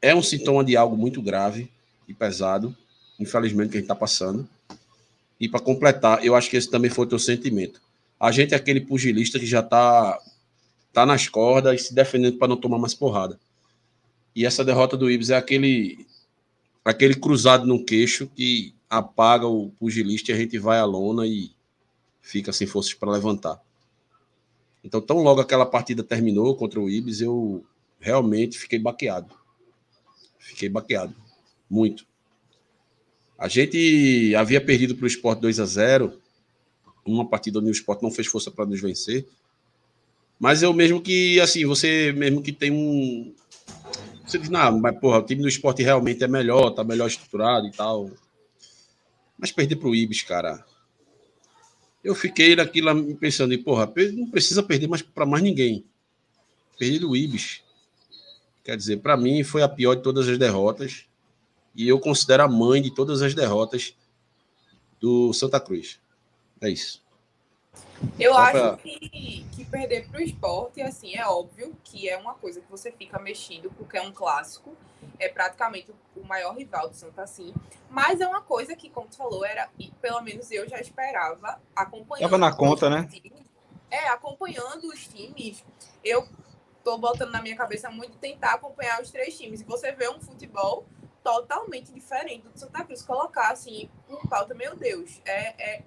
[0.00, 1.68] É um sintoma de algo muito grave
[2.06, 2.72] e pesado,
[3.18, 4.48] infelizmente, que a gente está passando.
[5.40, 7.82] E para completar, eu acho que esse também foi o teu sentimento.
[8.20, 10.16] A gente é aquele pugilista que já está
[10.92, 13.40] tá nas cordas e se defendendo para não tomar mais porrada.
[14.36, 16.06] E essa derrota do Ibis é aquele
[16.84, 21.50] aquele cruzado no queixo que apaga o pugilista e a gente vai à lona e
[22.20, 23.60] fica sem forças para levantar.
[24.84, 27.64] Então, tão logo aquela partida terminou contra o Ibis, eu
[28.00, 29.34] realmente fiquei baqueado.
[30.38, 31.14] Fiquei baqueado.
[31.70, 32.06] Muito.
[33.38, 36.20] A gente havia perdido para o Sport 2 a 0
[37.04, 39.26] uma partida onde o Sport não fez força para nos vencer.
[40.38, 43.34] Mas eu mesmo que, assim, você mesmo que tem um.
[44.26, 47.66] Você diz, não, mas porra, o time do esporte realmente é melhor, tá melhor estruturado
[47.66, 48.10] e tal.
[49.38, 50.64] Mas perder para o Ibis, cara.
[52.02, 55.84] Eu fiquei naquilo pensando, porra, não precisa perder mais para mais ninguém.
[56.78, 57.62] Perder o Ibis.
[58.64, 61.04] Quer dizer, para mim foi a pior de todas as derrotas.
[61.74, 63.94] E eu considero a mãe de todas as derrotas
[65.00, 65.98] do Santa Cruz.
[66.60, 67.01] É isso.
[68.18, 72.34] Eu Só acho que, que perder para o esporte, assim, é óbvio que é uma
[72.34, 74.76] coisa que você fica mexido, porque é um clássico
[75.18, 77.54] é praticamente o maior rival do Santa Assim.
[77.88, 79.68] Mas é uma coisa que, como tu falou, era,
[80.00, 82.30] pelo menos eu já esperava, acompanhando.
[82.30, 83.08] Tava na conta, né?
[83.90, 85.64] é, acompanhando os times,
[86.02, 86.26] eu
[86.82, 89.60] tô botando na minha cabeça muito tentar acompanhar os três times.
[89.60, 90.86] E você vê um futebol
[91.22, 93.02] totalmente diferente do Santa Cruz.
[93.02, 95.82] Colocar assim, um pauta, meu Deus, é, é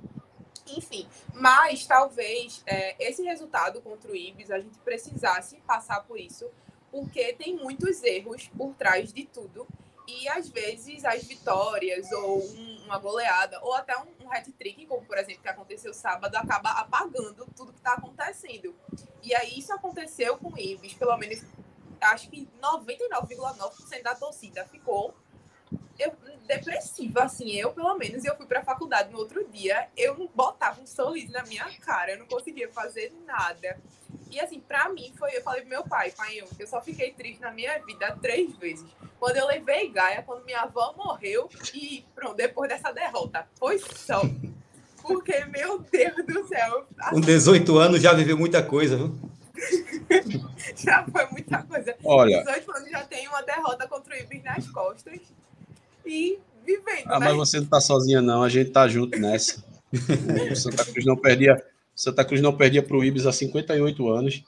[0.68, 6.50] enfim, mas talvez é, esse resultado contra o Ibis a gente precisasse passar por isso
[6.96, 9.68] porque tem muitos erros por trás de tudo.
[10.08, 15.06] E às vezes as vitórias, ou um, uma goleada, ou até um, um hat-trick, como
[15.06, 18.74] por exemplo que aconteceu sábado, acaba apagando tudo que está acontecendo.
[19.22, 21.44] E aí isso aconteceu com o Ives, pelo menos
[22.00, 25.14] acho que 99,9% da torcida ficou
[25.98, 26.14] eu,
[26.48, 30.30] depressiva, assim, eu pelo menos, eu fui para a faculdade no outro dia, eu não
[30.34, 33.78] botava um sorriso na minha cara, eu não conseguia fazer nada.
[34.32, 37.12] E assim, pra mim, foi, eu falei pro meu pai, pai, eu, eu só fiquei
[37.12, 38.86] triste na minha vida três vezes.
[39.20, 43.48] Quando eu levei Gaia, quando minha avó morreu e pronto, depois dessa derrota.
[43.58, 44.22] Foi só.
[45.02, 46.86] Porque, meu Deus do céu.
[47.10, 49.18] Com 18 anos já viveu muita coisa, viu?
[50.76, 51.96] já foi muita coisa.
[52.04, 52.44] Olha.
[52.44, 55.20] 18 anos já tem uma derrota contra o Ibis nas costas.
[56.06, 57.08] E vivendo.
[57.08, 57.28] Ah, né?
[57.28, 58.44] mas você não tá sozinha, não.
[58.44, 59.64] A gente tá junto nessa.
[60.52, 61.64] o Santa Cruz não perdia
[61.96, 64.44] Santa Cruz não perdia para o Ibis há 58 anos.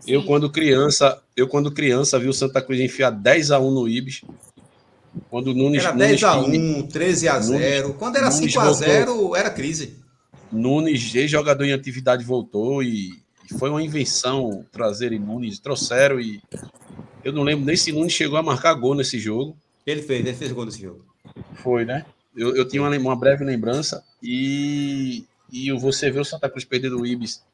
[0.00, 0.12] Sim.
[0.12, 3.86] Eu, quando criança, eu, quando criança, vi o Santa Cruz enfiar 10 a 1 no
[3.86, 4.22] Ibis.
[5.30, 5.84] Quando o Nunes.
[5.84, 7.88] Era 10 a 1, 13 a 0.
[7.88, 9.36] Nunes, quando era Nunes 5 a 0, voltou.
[9.36, 9.98] era crise.
[10.50, 13.10] Nunes, ex-jogador em atividade, voltou e,
[13.48, 15.58] e, foi uma invenção trazer em Nunes.
[15.58, 16.40] Trouxeram e.
[17.22, 19.56] Eu não lembro nem se Nunes chegou a marcar gol nesse jogo.
[19.86, 21.04] Ele fez, ele fez gol nesse jogo.
[21.54, 22.04] Foi, né?
[22.36, 26.90] Eu, eu tinha uma, uma breve lembrança e e você vê o Santa Cruz perder
[26.90, 27.44] do Ibis.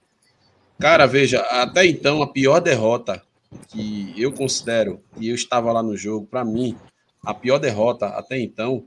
[0.79, 3.23] Cara, veja, até então a pior derrota
[3.69, 6.75] que eu considero, e eu estava lá no jogo, para mim,
[7.23, 8.87] a pior derrota até então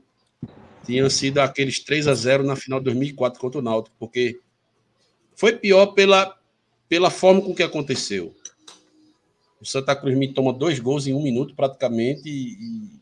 [0.84, 4.40] tinha sido aqueles 3 a 0 na final de 2004 contra o Náutico, porque
[5.36, 6.36] foi pior pela,
[6.88, 8.34] pela forma com que aconteceu.
[9.60, 13.00] O Santa Cruz me toma dois gols em um minuto praticamente e,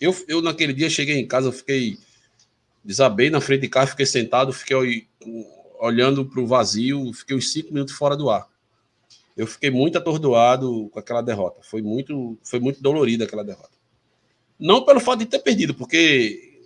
[0.00, 1.98] eu, eu naquele dia cheguei em casa, eu fiquei
[2.84, 5.08] desabei na frente de casa, fiquei sentado, fiquei
[5.80, 8.46] olhando para o vazio, fiquei uns cinco minutos fora do ar.
[9.36, 11.60] Eu fiquei muito atordoado com aquela derrota.
[11.62, 13.74] Foi muito, foi muito dolorida aquela derrota.
[14.58, 16.60] Não pelo fato de ter perdido, porque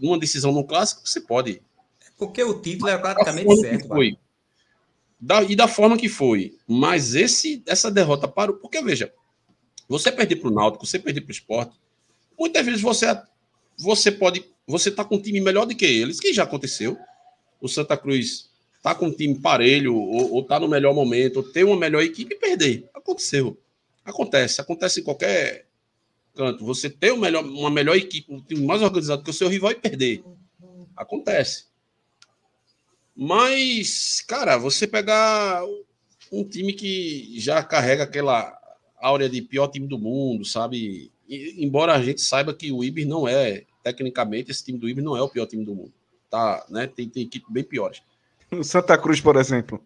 [0.00, 1.60] numa decisão no clássico você pode.
[2.16, 3.88] Porque o título é praticamente certo.
[3.88, 4.16] Foi.
[5.18, 6.56] Da, e da forma que foi.
[6.68, 8.56] Mas esse, essa derrota parou.
[8.56, 9.12] Porque, veja,
[9.88, 11.76] você perder para o Náutico, você perder para o esporte,
[12.38, 13.06] muitas vezes você,
[13.78, 14.44] você pode.
[14.66, 16.96] Você está com um time melhor do que eles, que já aconteceu
[17.64, 18.50] o Santa Cruz
[18.82, 22.02] tá com um time parelho, ou, ou tá no melhor momento, ou tem uma melhor
[22.02, 22.86] equipe e perder.
[22.92, 23.58] Aconteceu.
[24.04, 24.60] Acontece.
[24.60, 25.66] Acontece em qualquer,
[26.34, 29.70] canto, você ter melhor, uma melhor equipe, um time mais organizado que o seu rival
[29.70, 30.22] e perder.
[30.94, 31.64] Acontece.
[33.16, 35.64] Mas, cara, você pegar
[36.30, 38.54] um time que já carrega aquela
[39.00, 41.10] áurea de pior time do mundo, sabe?
[41.28, 45.04] E, embora a gente saiba que o Ibis não é, tecnicamente, esse time do Ibis
[45.04, 45.92] não é o pior time do mundo.
[46.30, 46.86] Tá, né?
[46.86, 48.02] Tem, tem equipe bem piores.
[48.50, 49.80] O Santa Cruz, por exemplo.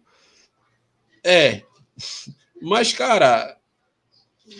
[1.24, 1.62] É.
[2.60, 3.56] Mas, cara,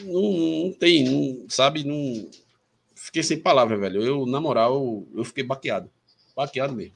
[0.05, 1.85] não, não tem, não, sabe?
[1.85, 2.29] Não.
[2.95, 4.03] Fiquei sem palavras, velho.
[4.03, 5.91] Eu, na moral, eu fiquei baqueado.
[6.37, 6.95] Baqueado mesmo.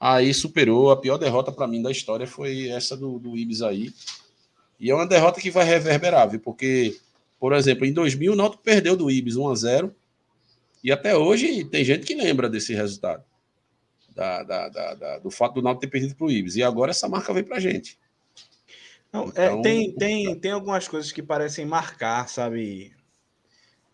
[0.00, 0.90] Aí superou.
[0.90, 3.92] A pior derrota para mim da história foi essa do, do Ibis aí.
[4.80, 6.40] E é uma derrota que vai reverberar, viu?
[6.40, 6.98] Porque,
[7.42, 9.96] por exemplo, em 2000 o Náutico perdeu do Ibis 1 a 0
[10.84, 13.24] e até hoje tem gente que lembra desse resultado.
[14.14, 16.54] Da, da, da, do fato do Náutico ter perdido para o Ibis.
[16.54, 17.98] E agora essa marca veio para gente.
[19.12, 22.94] Não, é, então, é, tem, tem, tem algumas coisas que parecem marcar, sabe?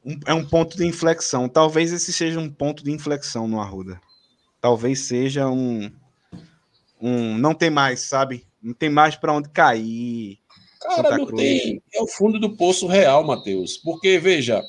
[0.05, 1.49] Um, é um ponto de inflexão.
[1.49, 3.99] Talvez esse seja um ponto de inflexão no Arruda.
[4.61, 5.91] Talvez seja um,
[7.01, 8.47] um não tem mais, sabe?
[8.63, 10.39] Não tem mais para onde cair.
[10.81, 11.43] Cara, Santa não Cruz.
[11.43, 11.83] tem.
[11.93, 13.77] É o fundo do poço real, Matheus.
[13.77, 14.65] Porque, veja,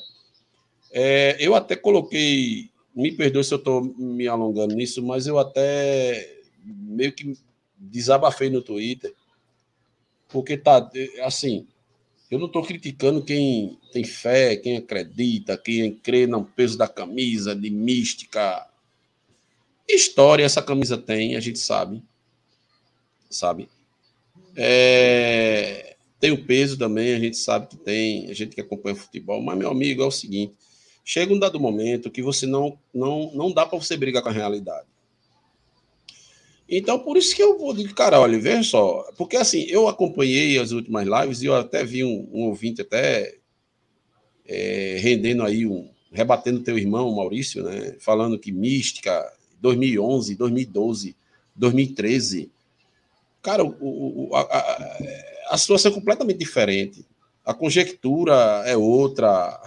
[0.90, 2.70] é, eu até coloquei.
[2.94, 7.36] Me perdoe se eu estou me alongando nisso, mas eu até meio que
[7.78, 9.14] desabafei no Twitter.
[10.28, 10.90] Porque tá
[11.22, 11.66] assim.
[12.30, 17.56] Eu não estou criticando quem tem fé, quem acredita, quem crê no peso da camisa,
[17.56, 18.68] de mística.
[19.88, 22.00] História essa camisa tem, a gente sabe.
[23.28, 23.68] Sabe?
[24.56, 25.89] É,
[26.20, 29.56] tem o peso também, a gente sabe que tem, a gente que acompanha futebol, mas,
[29.56, 30.54] meu amigo, é o seguinte:
[31.02, 34.32] chega um dado momento que você não, não, não dá para você brigar com a
[34.32, 34.86] realidade.
[36.68, 40.56] Então, por isso que eu vou dizer, cara, olha, veja só, porque assim, eu acompanhei
[40.58, 43.34] as últimas lives e eu até vi um, um ouvinte até
[44.46, 51.16] é, rendendo aí, um, rebatendo teu irmão, Maurício, né, falando que mística, 2011, 2012,
[51.56, 52.52] 2013,
[53.42, 57.06] cara, o, o, a, a situação é completamente diferente.
[57.44, 59.60] A conjectura é outra.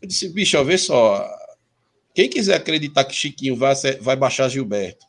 [0.00, 1.26] Eu disse, bicho, vê só.
[2.14, 5.06] Quem quiser acreditar que Chiquinho vai, vai baixar Gilberto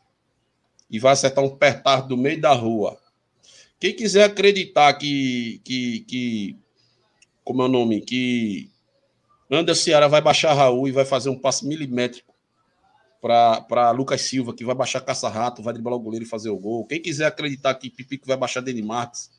[0.90, 2.98] e vai acertar um petardo do meio da rua.
[3.80, 6.58] Quem quiser acreditar que, que, que
[7.44, 8.70] como é o nome, que
[9.50, 12.27] Anderson Ceará vai baixar Raul e vai fazer um passe milimétrico
[13.22, 16.86] para Lucas Silva, que vai baixar caça-rato, vai driblar o goleiro e fazer o gol.
[16.86, 19.32] Quem quiser acreditar que Pipico vai baixar Deni Marques.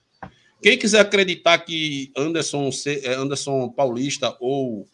[0.62, 4.88] Quem quiser acreditar que Anderson, é, Anderson Paulista ou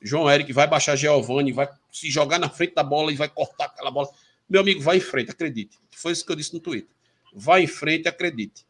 [0.00, 3.66] João Eric vai baixar Giovanni, vai se jogar na frente da bola e vai cortar
[3.66, 4.08] aquela bola.
[4.48, 5.78] Meu amigo, vai em frente, acredite.
[5.90, 6.90] Foi isso que eu disse no Twitter.
[7.34, 8.64] Vai em frente, acredite.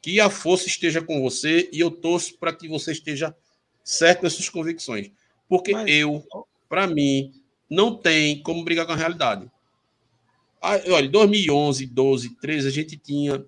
[0.00, 3.34] Que a força esteja com você e eu torço para que você esteja
[3.82, 5.10] certo nas suas convicções.
[5.48, 5.90] Porque Mas...
[5.90, 6.24] eu,
[6.68, 7.32] para mim,
[7.68, 9.50] não tem como brigar com a realidade.
[10.60, 13.44] Ah, olha, 2011, 12, 13, a gente tinha.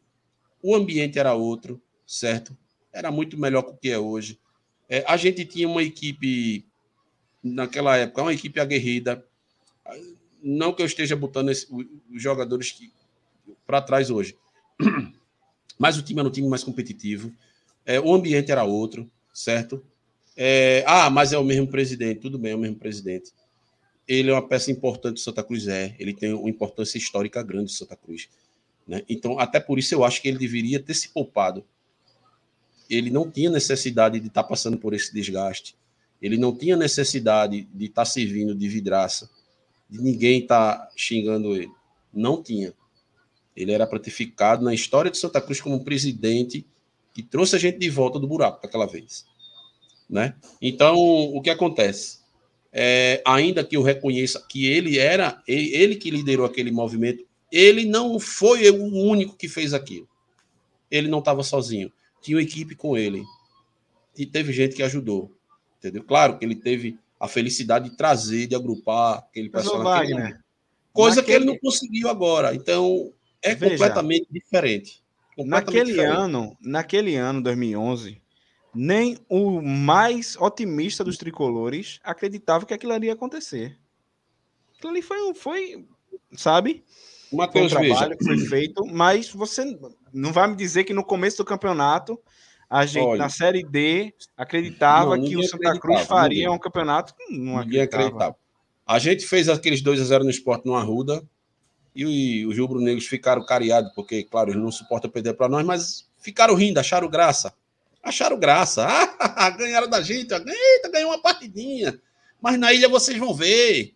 [0.62, 2.57] O ambiente era outro, certo?
[2.92, 4.38] Era muito melhor do que é hoje.
[4.88, 6.66] É, a gente tinha uma equipe,
[7.42, 9.24] naquela época, uma equipe aguerrida.
[10.42, 12.76] Não que eu esteja botando esse, os jogadores
[13.66, 14.37] para trás hoje,
[15.79, 17.33] mas o time era um time mais competitivo.
[17.85, 19.85] É, o ambiente era outro, certo?
[20.37, 22.20] É, ah, mas é o mesmo presidente.
[22.20, 23.33] Tudo bem, é o mesmo presidente
[24.06, 25.96] ele é uma peça importante do Santa Cruz, é.
[25.98, 28.28] Ele tem uma importância histórica grande do Santa Cruz.
[28.86, 29.02] Né?
[29.08, 31.64] Então, até por isso, eu acho que ele deveria ter se poupado.
[32.88, 35.76] Ele não tinha necessidade de estar tá passando por esse desgaste.
[36.22, 39.28] Ele não tinha necessidade de estar tá servindo de vidraça,
[39.90, 41.72] de ninguém estar tá xingando ele.
[42.14, 42.72] Não tinha.
[43.56, 46.64] Ele era ficado na história de Santa Cruz como um presidente
[47.12, 49.24] que trouxe a gente de volta do buraco daquela vez.
[50.08, 50.36] Né?
[50.62, 52.20] Então, o que acontece?
[52.78, 57.86] É, ainda que eu reconheça que ele era, ele, ele que liderou aquele movimento, ele
[57.86, 60.06] não foi o único que fez aquilo.
[60.90, 61.90] Ele não estava sozinho.
[62.20, 63.24] Tinha uma equipe com ele.
[64.14, 65.32] E teve gente que ajudou.
[65.78, 66.05] Entendeu?
[66.05, 70.34] Claro que ele teve a felicidade de trazer, de agrupar aquele personagem.
[70.92, 71.38] Coisa naquele...
[71.38, 72.55] que ele não conseguiu agora.
[72.55, 75.03] Então, é Veja, completamente diferente.
[75.34, 76.18] Completamente naquele diferente.
[76.18, 78.20] ano, naquele ano 2011,
[78.77, 83.79] nem o mais otimista dos tricolores acreditava que aquilo ali ia acontecer.
[84.77, 85.87] Aquilo ali foi, foi
[86.37, 86.85] sabe?
[87.33, 88.18] Mateus, foi um trabalho veja.
[88.18, 89.79] que foi feito, mas você
[90.12, 92.20] não vai me dizer que no começo do campeonato
[92.68, 96.49] a gente Olha, na Série D acreditava não, que o Santa Cruz faria ninguém.
[96.49, 98.37] um campeonato não ninguém acreditava.
[98.87, 101.24] A gente fez aqueles 2 a 0 no esporte no Arruda
[101.95, 106.55] e os rubro-negros ficaram cariados, porque, claro, eles não suportam perder para nós, mas ficaram
[106.55, 107.53] rindo, acharam graça
[108.07, 108.86] Acharam graça.
[109.18, 110.32] Ah, ganharam da gente.
[110.32, 112.00] Eita, ganhou uma partidinha.
[112.40, 113.94] Mas na ilha vocês vão ver.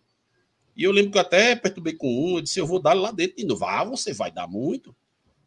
[0.75, 2.37] E eu lembro que eu até perturbei com um.
[2.37, 3.65] Eu disse: eu vou dar lá dentro de novo.
[3.65, 4.95] Ah, você vai dar muito.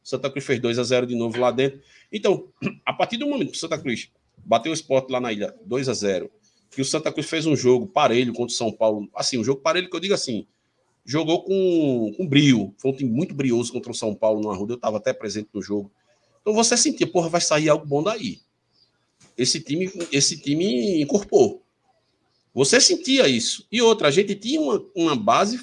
[0.03, 1.81] Santa Cruz fez 2 a 0 de novo lá dentro.
[2.11, 2.49] Então,
[2.85, 4.11] a partir do momento que o Santa Cruz
[4.45, 6.31] bateu o esporte lá na ilha 2 a 0
[6.75, 9.09] que o Santa Cruz fez um jogo parelho contra o São Paulo.
[9.15, 10.45] Assim, um jogo parelho que eu digo assim,
[11.05, 12.75] jogou com, com brio.
[12.79, 14.73] Foi um time muito brioso contra o São Paulo no Arruda.
[14.73, 15.91] Eu estava até presente no jogo.
[16.41, 18.41] Então você sentia, porra, vai sair algo bom daí.
[19.37, 21.65] Esse time, esse time incorporou.
[22.55, 23.67] Você sentia isso.
[23.71, 25.61] E outra, a gente tinha uma, uma base,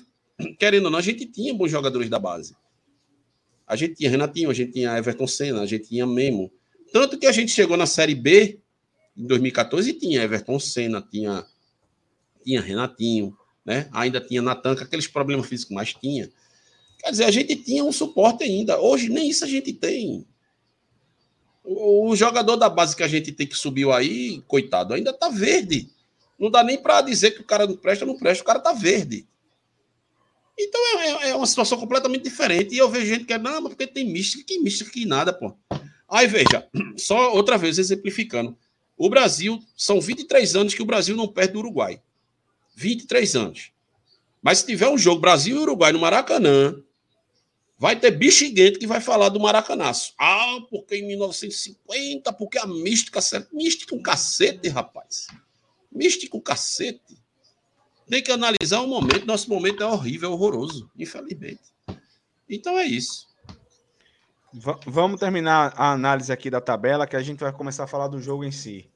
[0.60, 2.56] querendo ou não, a gente tinha bons jogadores da base.
[3.66, 6.52] A gente tinha Renatinho, a gente tinha Everton Senna, a gente tinha Memo.
[6.92, 8.60] Tanto que a gente chegou na Série B
[9.16, 11.46] em 2014 e tinha Everton Senna, tinha,
[12.44, 13.88] tinha Renatinho, né?
[13.94, 16.30] ainda tinha Natan, aqueles problemas físicos, mas tinha.
[17.00, 18.80] Quer dizer, a gente tinha um suporte ainda.
[18.80, 20.26] Hoje nem isso a gente tem.
[21.64, 25.30] O, o jogador da base que a gente tem que subiu aí, coitado, ainda tá
[25.30, 25.90] verde.
[26.40, 28.74] Não dá nem para dizer que o cara não presta, não presta, o cara tá
[28.74, 29.28] verde.
[30.58, 32.74] Então é, é, é, uma situação completamente diferente.
[32.74, 35.56] E eu vejo gente que é, não, porque tem mística, que mística, que nada, pô.
[36.10, 38.58] Aí veja, só outra vez exemplificando.
[38.98, 42.02] O Brasil, são 23 anos que o Brasil não perde do Uruguai.
[42.76, 43.72] 23 anos.
[44.42, 46.76] Mas se tiver um jogo Brasil e Uruguai no Maracanã,
[47.82, 50.14] vai ter bexiguente que vai falar do Maracanaço.
[50.16, 53.20] Ah, porque em 1950, porque a mística.
[53.52, 55.26] Mística um cacete, rapaz.
[55.92, 57.18] Mística um cacete.
[58.08, 59.26] Tem que analisar o momento.
[59.26, 61.64] Nosso momento é horrível, é horroroso, infelizmente.
[62.48, 63.28] Então é isso.
[64.54, 68.10] V vamos terminar a análise aqui da tabela, que a gente vai começar a falar
[68.10, 68.88] do jogo em si.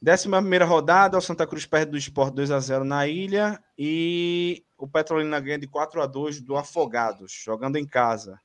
[0.00, 4.64] Décima primeira rodada, o Santa Cruz perde do Sport 2 a 0 na ilha e
[4.76, 8.38] o Petrolina ganha de 4 a 2 do Afogados, jogando em casa.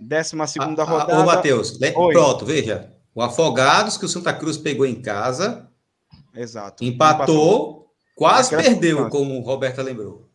[0.00, 1.20] Décima segunda ah, rodada.
[1.20, 1.78] Ô, Matheus,
[2.12, 2.92] pronto, veja.
[3.14, 5.68] O Afogados que o Santa Cruz pegou em casa.
[6.34, 6.82] Exato.
[6.82, 7.84] Empatou
[8.14, 10.30] Quase perdeu, como o Roberta lembrou.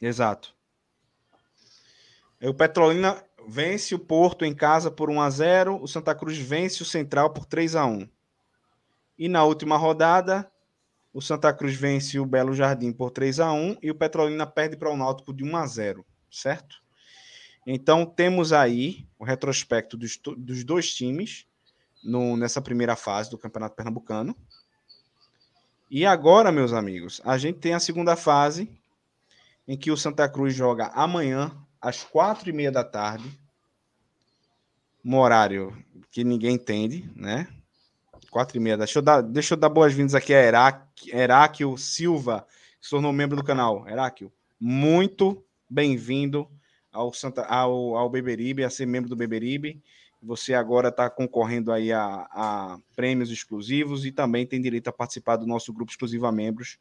[0.00, 0.54] Exato.
[2.42, 3.16] O Petrolina
[3.48, 7.30] vence o Porto em casa por 1 a 0, o Santa Cruz vence o Central
[7.30, 8.06] por 3 a 1.
[9.18, 10.50] E na última rodada,
[11.12, 14.76] o Santa Cruz vence o Belo Jardim por 3 a 1 e o Petrolina perde
[14.76, 16.76] para o Náutico de 1 a 0, certo?
[17.66, 21.46] Então temos aí o retrospecto dos, dos dois times
[22.04, 24.36] no, nessa primeira fase do Campeonato Pernambucano.
[25.90, 28.68] E agora, meus amigos, a gente tem a segunda fase,
[29.66, 33.40] em que o Santa Cruz joga amanhã, às quatro e meia da tarde,
[35.04, 35.76] um horário
[36.10, 37.48] que ninguém entende, né?
[38.36, 38.76] Quatro e meia.
[38.76, 42.46] Deixa eu dar, deixa eu dar boas-vindas aqui a Heráquio Silva,
[42.78, 43.88] que se tornou membro do canal.
[43.88, 44.30] Heráquio,
[44.60, 46.46] muito bem-vindo
[46.92, 49.82] ao, Santa, ao, ao Beberibe, a ser membro do Beberibe.
[50.22, 55.36] Você agora está concorrendo aí a, a, prêmios exclusivos e também tem direito a participar
[55.36, 56.78] do nosso grupo exclusivo a membros.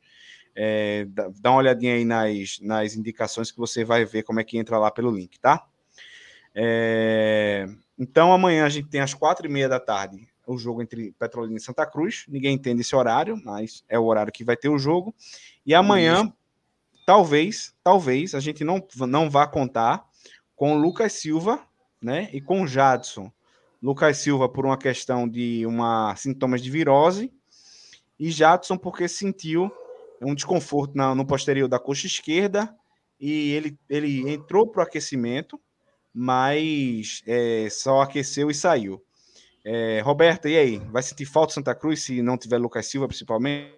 [0.53, 1.07] É,
[1.39, 4.77] dá, uma olhadinha aí nas, nas indicações que você vai ver como é que entra
[4.77, 5.65] lá pelo link, tá?
[6.53, 7.65] É,
[7.97, 11.57] então amanhã a gente tem às quatro e meia da tarde o jogo entre Petrolina
[11.57, 12.25] e Santa Cruz.
[12.27, 15.13] Ninguém entende esse horário, mas é o horário que vai ter o jogo.
[15.65, 16.31] E amanhã,
[17.05, 20.07] talvez, talvez a gente não, não vá contar
[20.55, 21.61] com o Lucas Silva,
[22.01, 22.29] né?
[22.31, 23.31] E com o Jadson.
[23.81, 27.31] Lucas Silva por uma questão de uma sintomas de virose
[28.19, 29.71] e Jadson porque sentiu
[30.21, 32.73] um desconforto na, no posterior da coxa esquerda
[33.19, 35.59] e ele, ele entrou para o aquecimento,
[36.13, 39.04] mas é, só aqueceu e saiu.
[39.67, 40.77] É, Roberta, e aí?
[40.77, 43.73] Vai sentir falta Santa Cruz se não tiver Lucas Silva, principalmente?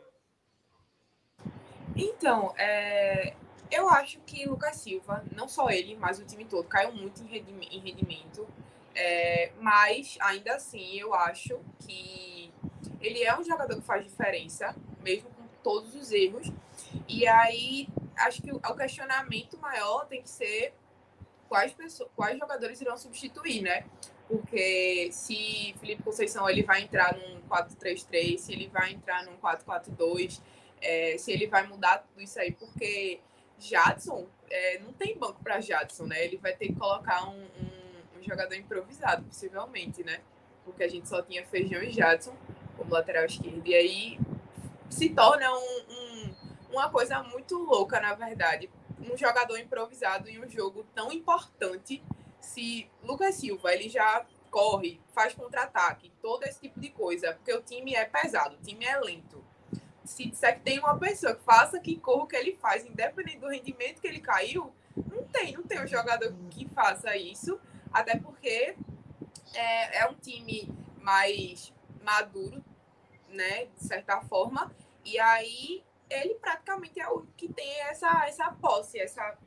[1.96, 3.34] Então, é,
[3.72, 7.80] eu acho que Lucas Silva, não só ele, mas o time todo, caiu muito em
[7.80, 8.46] rendimento.
[8.94, 12.52] É, mas, ainda assim, eu acho que
[13.00, 16.52] ele é um jogador que faz diferença, mesmo com todos os erros.
[17.08, 20.74] E aí, acho que o questionamento maior tem que ser
[21.48, 23.86] quais, pessoas, quais jogadores irão substituir, né?
[24.28, 30.42] Porque se Felipe Conceição ele vai entrar num 4-3-3, se ele vai entrar num 4-4-2,
[30.82, 33.22] é, se ele vai mudar tudo isso aí, porque
[33.58, 36.24] Jadson, é, não tem banco para Jadson, né?
[36.24, 37.48] Ele vai ter que colocar um,
[38.18, 40.20] um jogador improvisado, possivelmente, né?
[40.64, 42.36] Porque a gente só tinha Feijão e Jadson
[42.78, 43.66] como lateral esquerdo.
[43.66, 44.20] E aí
[44.90, 46.36] se torna um, um,
[46.72, 48.70] uma coisa muito louca, na verdade.
[49.00, 52.04] Um jogador improvisado em um jogo tão importante.
[52.48, 57.62] Se Lucas Silva ele já corre, faz contra-ataque, todo esse tipo de coisa, porque o
[57.62, 59.44] time é pesado, o time é lento.
[60.06, 63.40] Se disser que tem uma pessoa que faça que corra o que ele faz, independente
[63.40, 67.60] do rendimento que ele caiu, não tem, não tem um jogador que faça isso
[67.92, 68.76] até porque
[69.54, 72.64] é, é um time mais, maduro,
[73.30, 74.72] né, de certa forma.
[75.04, 79.38] E aí ele praticamente é o que tem essa, essa posse, essa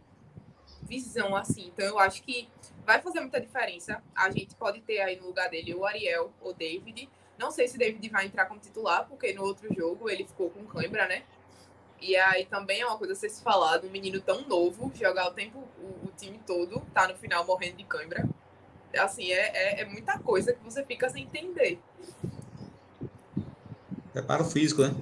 [0.82, 1.68] visão, assim.
[1.68, 2.48] Então eu acho que
[2.84, 4.02] vai fazer muita diferença.
[4.14, 7.08] A gente pode ter aí no lugar dele o Ariel ou David.
[7.38, 10.64] Não sei se David vai entrar como titular, porque no outro jogo ele ficou com
[10.66, 11.22] cãibra, né?
[12.00, 15.28] E aí também é uma coisa a ser se falado, um menino tão novo, jogar
[15.28, 18.26] o tempo, o, o time todo, tá no final morrendo de cãibra.
[18.98, 21.78] Assim, é, é, é muita coisa que você fica sem entender.
[24.12, 24.94] Preparo físico, né?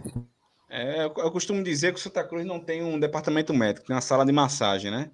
[0.68, 3.96] É, eu, eu costumo dizer que o Santa Cruz não tem um departamento médico, tem
[3.96, 5.10] uma sala de massagem, né?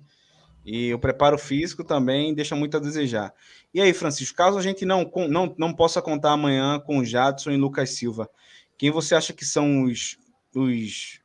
[0.64, 3.34] E o preparo físico também deixa muito a desejar.
[3.72, 7.56] E aí, Francisco, caso a gente não, não, não possa contar amanhã com Jadson e
[7.56, 8.30] Lucas Silva,
[8.78, 10.18] quem você acha que são os,
[10.54, 11.20] os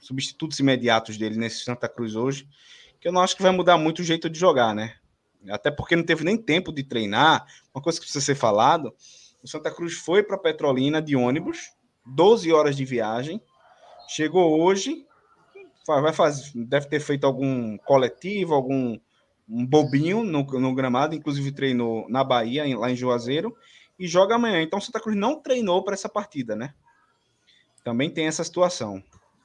[0.00, 2.48] substitutos imediatos dele nesse Santa Cruz hoje?
[3.00, 4.94] Que eu não acho que vai mudar muito o jeito de jogar, né?
[5.48, 7.46] Até porque não teve nem tempo de treinar.
[7.74, 8.94] Uma coisa que precisa ser falado:
[9.42, 11.72] o Santa Cruz foi para Petrolina de ônibus,
[12.06, 13.40] 12 horas de viagem,
[14.08, 15.06] chegou hoje,
[15.86, 18.98] vai fazer, deve ter feito algum coletivo, algum
[19.48, 23.54] um bobinho no, no gramado, inclusive treinou na Bahia, lá em Juazeiro,
[23.98, 24.62] e joga amanhã.
[24.62, 26.74] Então, Santa Cruz não treinou para essa partida, né?
[27.84, 29.02] Também tem essa situação.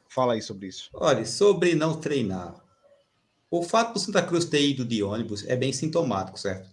[0.08, 0.90] Fala aí sobre isso.
[0.94, 2.56] Olha, sobre não treinar.
[3.50, 6.70] O fato do Santa Cruz ter ido de ônibus é bem sintomático, certo?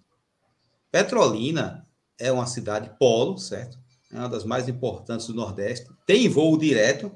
[0.90, 1.86] Petrolina
[2.18, 3.78] é uma cidade polo, certo?
[4.12, 5.90] É uma das mais importantes do Nordeste.
[6.06, 7.10] Tem voo direto,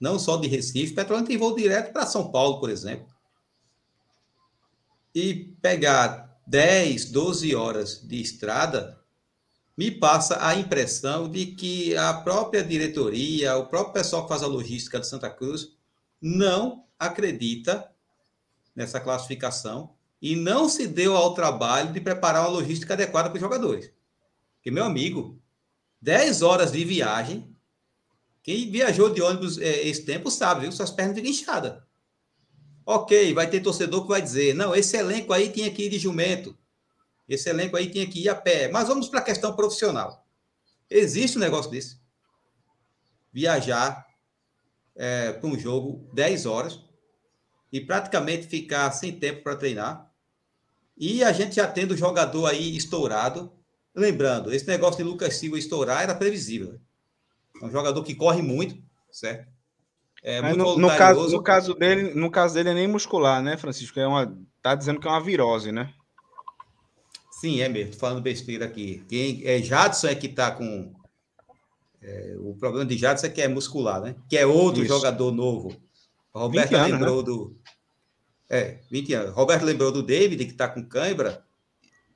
[0.00, 0.94] não só de Recife.
[0.94, 3.06] Petrolina tem voo direto para São Paulo, por exemplo.
[5.14, 9.00] E pegar 10, 12 horas de estrada
[9.76, 14.46] me passa a impressão de que a própria diretoria, o próprio pessoal que faz a
[14.46, 15.72] logística de Santa Cruz,
[16.20, 17.90] não acredita
[18.74, 23.40] nessa classificação e não se deu ao trabalho de preparar uma logística adequada para os
[23.40, 23.90] jogadores.
[24.56, 25.38] Porque, meu amigo,
[26.00, 27.55] 10 horas de viagem,
[28.46, 30.72] quem viajou de ônibus é, esse tempo sabe, viu?
[30.72, 31.82] Suas pernas ficam inchadas.
[32.86, 35.98] Ok, vai ter torcedor que vai dizer, não, esse elenco aí tinha que ir de
[35.98, 36.56] jumento.
[37.28, 38.68] Esse elenco aí tinha que ir a pé.
[38.68, 40.24] Mas vamos para a questão profissional.
[40.88, 41.98] Existe um negócio desse.
[43.32, 44.06] Viajar
[44.94, 46.80] é, para um jogo 10 horas
[47.72, 50.08] e praticamente ficar sem tempo para treinar.
[50.96, 53.52] E a gente já tendo o jogador aí estourado.
[53.92, 56.80] Lembrando, esse negócio de Lucas Silva estourar era previsível.
[57.60, 58.76] É um jogador que corre muito,
[59.10, 59.48] certo?
[60.22, 63.56] É muito no, no, caso, no caso dele, no caso dele é nem muscular, né,
[63.56, 64.00] Francisco?
[64.00, 65.92] É uma, tá dizendo que é uma virose, né?
[67.30, 67.92] Sim, é mesmo.
[67.92, 69.04] Tô falando besteira aqui.
[69.08, 70.92] Quem é Jadson é que tá com
[72.02, 74.16] é, o problema de Jadson é que é muscular, né?
[74.28, 74.94] Que é outro Isso.
[74.94, 75.76] jogador novo.
[76.32, 77.22] O Roberto anos, lembrou né?
[77.24, 77.56] do
[78.48, 79.34] é, 20 anos.
[79.34, 81.44] Roberto lembrou do David, que está com cãibra,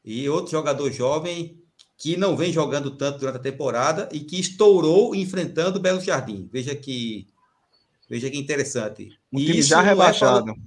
[0.05, 1.63] e outro jogador jovem
[2.01, 6.49] que não vem jogando tanto durante a temporada e que estourou enfrentando o Belo Jardim.
[6.51, 7.29] Veja que
[8.09, 9.21] veja que interessante.
[9.31, 10.39] Um time já rebaixado.
[10.39, 10.63] É falando,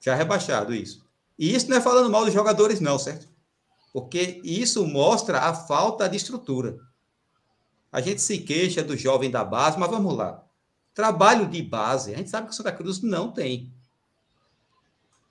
[0.00, 1.04] já rebaixado, isso.
[1.36, 3.28] E isso não é falando mal dos jogadores, não, certo?
[3.92, 6.78] Porque isso mostra a falta de estrutura.
[7.90, 10.44] A gente se queixa do jovem da base, mas vamos lá.
[10.94, 13.74] Trabalho de base, a gente sabe que o Santa Cruz não tem.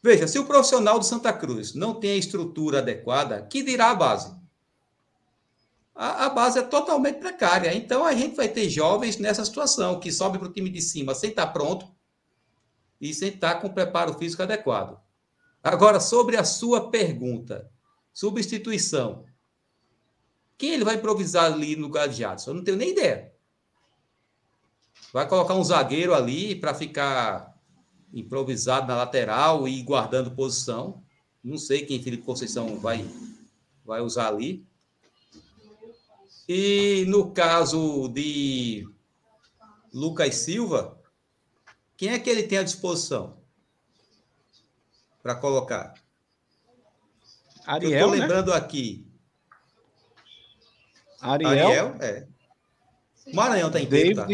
[0.03, 3.95] Veja, se o profissional do Santa Cruz não tem a estrutura adequada, que dirá a
[3.95, 4.44] base?
[5.95, 7.73] A, a base é totalmente precária.
[7.73, 11.15] Então a gente vai ter jovens nessa situação, que sobem para o time de cima
[11.15, 11.87] sem estar pronto
[12.99, 14.99] e sem estar com o preparo físico adequado.
[15.63, 17.71] Agora, sobre a sua pergunta,
[18.13, 19.25] substituição.
[20.57, 22.51] Quem ele vai improvisar ali no lugar de Jadson?
[22.51, 23.33] Eu não tenho nem ideia.
[25.11, 27.55] Vai colocar um zagueiro ali para ficar
[28.13, 31.03] improvisado na lateral e guardando posição.
[31.43, 33.05] Não sei quem Felipe Conceição vai,
[33.83, 34.65] vai usar ali.
[36.47, 38.87] E no caso de
[39.91, 40.99] Lucas Silva,
[41.97, 43.37] quem é que ele tem à disposição
[45.23, 45.93] para colocar?
[47.65, 48.21] Ariel, Eu estou né?
[48.21, 48.57] lembrando né?
[48.57, 49.07] aqui.
[51.19, 51.49] Ariel?
[51.49, 52.27] Ariel, é.
[53.33, 54.27] Maranhão está inteiro, tá?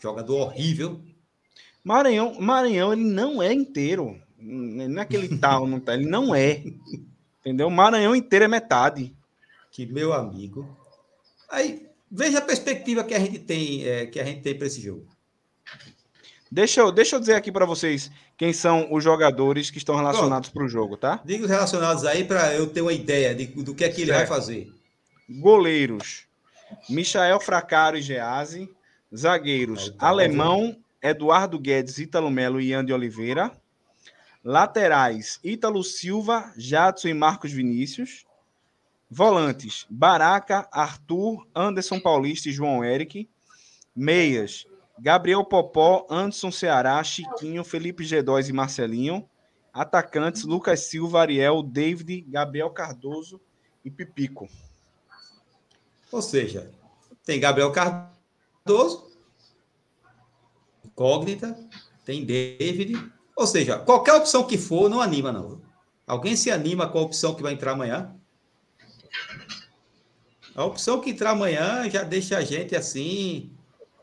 [0.00, 1.00] Jogador horrível.
[1.82, 4.20] Maranhão, Maranhão, ele não é inteiro.
[4.38, 6.62] Não é aquele tal, não tá, ele não é.
[7.40, 7.70] Entendeu?
[7.70, 9.16] Maranhão inteiro é metade.
[9.70, 10.77] Que meu amigo.
[11.48, 14.80] Aí, veja a perspectiva que a gente tem, é, que a gente tem para esse
[14.80, 15.06] jogo.
[16.50, 20.48] Deixa eu, deixa eu dizer aqui para vocês quem são os jogadores que estão relacionados
[20.48, 21.20] para o jogo, tá?
[21.24, 24.08] Diga os relacionados aí para eu ter uma ideia de, do que é que certo.
[24.08, 24.72] ele vai fazer.
[25.28, 26.24] Goleiros:
[26.88, 28.70] Michael Fracaro e Gease.
[29.14, 33.52] Zagueiros: tá Alemão, Eduardo Guedes, Ítalo Melo e Andy Oliveira.
[34.42, 38.24] Laterais: Ítalo Silva, Jadson e Marcos Vinícius.
[39.10, 43.28] Volantes: Baraca, Arthur, Anderson Paulista e João Eric.
[43.94, 44.66] Meias:
[44.98, 49.28] Gabriel Popó, Anderson Ceará, Chiquinho, Felipe G2 e Marcelinho.
[49.72, 53.40] Atacantes: Lucas Silva, Ariel, David, Gabriel Cardoso
[53.84, 54.48] e Pipico.
[56.10, 56.70] Ou seja,
[57.24, 59.10] tem Gabriel Cardoso,
[60.84, 61.56] incógnita,
[62.04, 62.94] tem David.
[63.36, 65.60] Ou seja, qualquer opção que for, não anima, não.
[66.06, 68.17] Alguém se anima com a opção que vai entrar amanhã?
[70.54, 73.52] A opção que entrar amanhã já deixa a gente assim,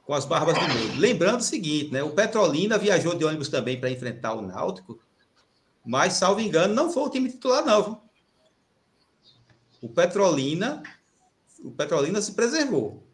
[0.06, 1.00] com as barbas do meio.
[1.00, 2.04] Lembrando o seguinte, né?
[2.04, 5.00] O Petrolina viajou de ônibus também para enfrentar o Náutico,
[5.86, 7.84] mas, salvo engano, não foi o time titular, não.
[7.84, 8.02] Viu?
[9.82, 10.82] O Petrolina,
[11.64, 13.06] o Petrolina se preservou.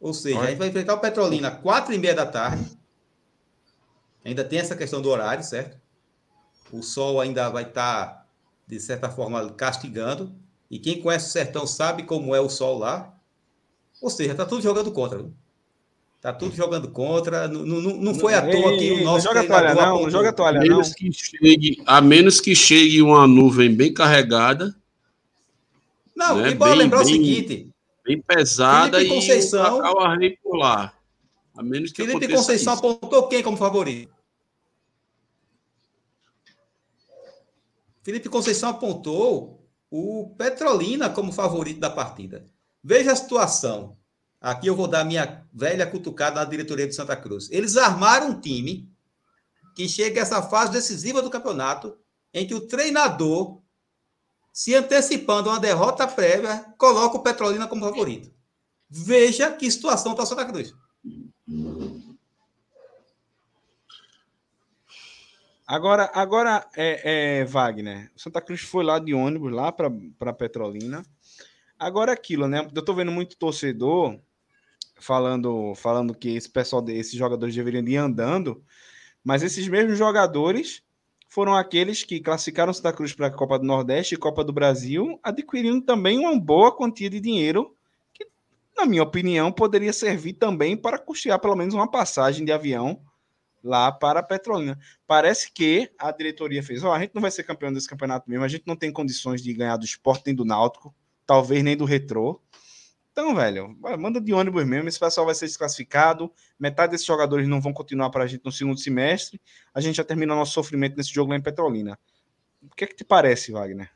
[0.00, 2.78] Ou seja, a gente vai enfrentar o Petrolina às quatro e meia da tarde.
[4.24, 5.78] Ainda tem essa questão do horário, certo?
[6.72, 8.26] O sol ainda vai estar, tá,
[8.66, 10.34] de certa forma, castigando.
[10.70, 13.14] E quem conhece o sertão sabe como é o sol lá.
[14.02, 15.18] Ou seja, está tudo jogando contra.
[15.18, 15.32] Viu?
[16.20, 17.46] Tá tudo jogando contra.
[17.46, 19.26] Não, não, não foi à toa que o nosso.
[19.26, 20.02] Não joga toalha, não.
[20.02, 20.82] Não joga toalha, não.
[20.82, 24.74] Que chegue, a menos que chegue uma nuvem bem carregada.
[26.16, 26.50] Não, né?
[26.50, 27.70] e bora lembrar bem, o seguinte:
[28.04, 30.92] bem pesada Felipe Conceição, e o Arrei por lá.
[31.56, 32.86] A menos que Felipe Conceição isso.
[32.86, 34.12] apontou quem como favorito?
[38.02, 39.55] Felipe Conceição apontou
[39.90, 42.48] o Petrolina como favorito da partida.
[42.82, 43.96] Veja a situação.
[44.40, 47.50] Aqui eu vou dar minha velha cutucada na diretoria do Santa Cruz.
[47.50, 48.90] Eles armaram um time
[49.74, 51.98] que chega a essa fase decisiva do campeonato,
[52.32, 53.60] em que o treinador,
[54.52, 58.32] se antecipando a uma derrota prévia, coloca o Petrolina como favorito.
[58.88, 60.72] Veja que situação está Santa Cruz.
[65.66, 71.02] Agora, agora é, é, Wagner, o Santa Cruz foi lá de ônibus, lá para Petrolina.
[71.76, 72.68] Agora aquilo, né?
[72.72, 74.16] Eu tô vendo muito torcedor
[75.00, 78.62] falando, falando que esse pessoal, esses jogadores deveriam ir andando,
[79.24, 80.84] mas esses mesmos jogadores
[81.28, 85.18] foram aqueles que classificaram Santa Cruz para a Copa do Nordeste e Copa do Brasil,
[85.20, 87.74] adquirindo também uma boa quantia de dinheiro
[88.14, 88.24] que,
[88.76, 93.00] na minha opinião, poderia servir também para custear pelo menos uma passagem de avião
[93.66, 94.78] lá para Petrolina.
[95.06, 98.30] Parece que a diretoria fez: ó, oh, a gente não vai ser campeão desse campeonato
[98.30, 100.94] mesmo, a gente não tem condições de ganhar do esporte nem do Náutico,
[101.26, 102.40] talvez nem do Retrô.
[103.16, 104.90] Então, velho, manda de ônibus mesmo.
[104.90, 106.30] Esse pessoal vai ser desclassificado.
[106.60, 109.40] Metade desses jogadores não vão continuar para a gente no segundo semestre.
[109.72, 111.98] A gente já termina nosso sofrimento nesse jogo lá em Petrolina.
[112.60, 113.90] O que é que te parece, Wagner?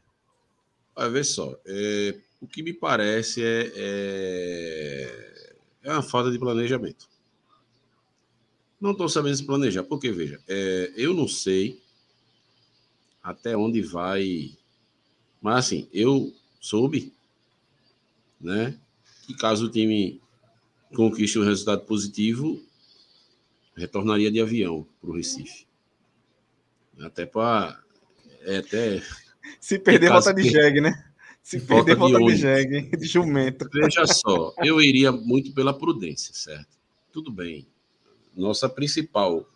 [0.96, 1.54] Vai ver só.
[1.66, 5.44] É, o que me parece é, é,
[5.82, 7.09] é uma falta de planejamento.
[8.80, 11.80] Não estou sabendo se planejar, porque, veja, é, eu não sei
[13.22, 14.52] até onde vai.
[15.40, 17.12] Mas, assim, eu soube,
[18.40, 18.78] né?
[19.30, 20.20] que caso o time
[20.94, 22.60] conquiste um resultado positivo,
[23.76, 25.66] retornaria de avião para o Recife.
[27.00, 27.80] Até para.
[28.42, 29.02] É até.
[29.60, 31.04] Se perder, volta de jegue, né?
[31.42, 33.68] Se perder, volta de, de jegue, de jumento.
[33.72, 36.68] Veja só, eu iria muito pela prudência, certo?
[37.12, 37.66] Tudo bem.
[38.36, 39.46] Nossa principal.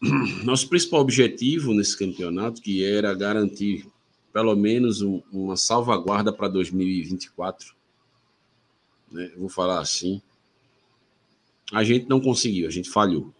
[0.44, 3.86] Nosso principal objetivo nesse campeonato, que era garantir
[4.32, 7.72] pelo menos um, uma salvaguarda para 2024,
[9.12, 9.32] né?
[9.36, 10.20] vou falar assim.
[11.72, 13.32] A gente não conseguiu, a gente falhou.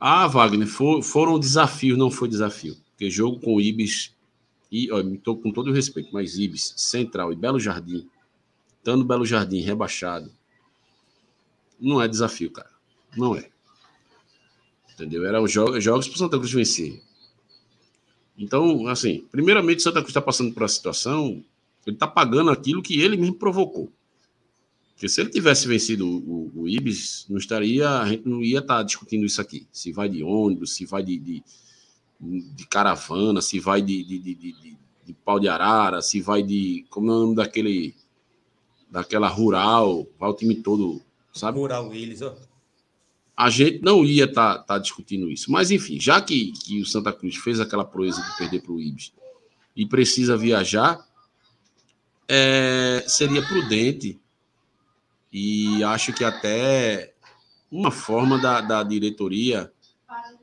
[0.00, 2.76] Ah, Wagner, for, foram desafios, não foi desafio.
[2.90, 4.14] Porque jogo com o Ibis,
[4.70, 8.08] e, ó, tô com todo o respeito, mas Ibis, Central e Belo Jardim,
[8.76, 10.30] estando Belo Jardim rebaixado,
[11.80, 12.70] não é desafio, cara.
[13.16, 13.48] Não é.
[14.94, 15.24] Entendeu?
[15.24, 17.00] Eram jogos, jogos para Santa Cruz vencer.
[18.36, 21.44] Então, assim, primeiramente, Santa Cruz está passando por uma situação
[21.88, 23.90] ele está pagando aquilo que ele mesmo provocou.
[24.92, 28.58] Porque se ele tivesse vencido o, o, o Ibis, não estaria, a gente não ia
[28.58, 29.66] estar tá discutindo isso aqui.
[29.72, 31.42] Se vai de ônibus, se vai de, de,
[32.20, 36.84] de caravana, se vai de, de, de, pau de arara, se vai de.
[36.90, 37.94] Como é o nome daquele.
[38.90, 41.02] Daquela rural, vai o time todo,
[41.32, 41.58] sabe?
[41.58, 42.34] Rural Willis, ó.
[43.36, 45.50] A gente não ia estar tá, tá discutindo isso.
[45.52, 48.80] Mas, enfim, já que, que o Santa Cruz fez aquela proeza de perder para o
[48.80, 49.12] Ibis
[49.76, 50.98] e precisa viajar,
[52.26, 54.18] é, seria prudente
[55.32, 57.14] e acho que até
[57.70, 59.70] uma forma da, da diretoria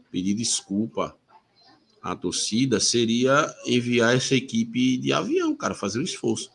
[0.10, 1.18] pedir desculpa
[2.02, 6.50] à torcida seria enviar essa equipe de avião, cara, fazer um esforço.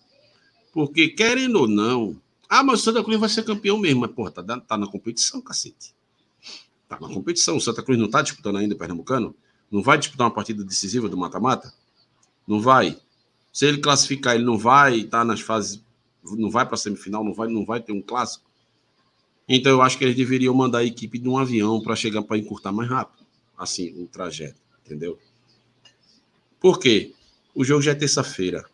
[0.73, 2.21] Porque, querendo ou não,
[2.53, 5.41] ah, mas o Santa Cruz vai ser campeão mesmo, mas, porra, tá, tá na competição,
[5.41, 5.95] cacete.
[6.89, 7.57] Tá na competição.
[7.57, 9.37] O Santa Cruz não tá disputando ainda o Pernambucano?
[9.71, 11.73] Não vai disputar uma partida decisiva do mata-mata?
[12.49, 12.99] Não vai.
[13.53, 15.81] Se ele classificar, ele não vai tá nas fases,
[16.25, 18.51] não vai para semifinal, não vai, não vai ter um clássico.
[19.49, 22.37] Então eu acho que eles deveriam mandar a equipe de um avião para chegar para
[22.37, 23.25] encurtar mais rápido,
[23.57, 25.17] assim, o trajeto, entendeu?
[26.59, 27.15] Por quê?
[27.55, 28.65] O jogo já é terça-feira.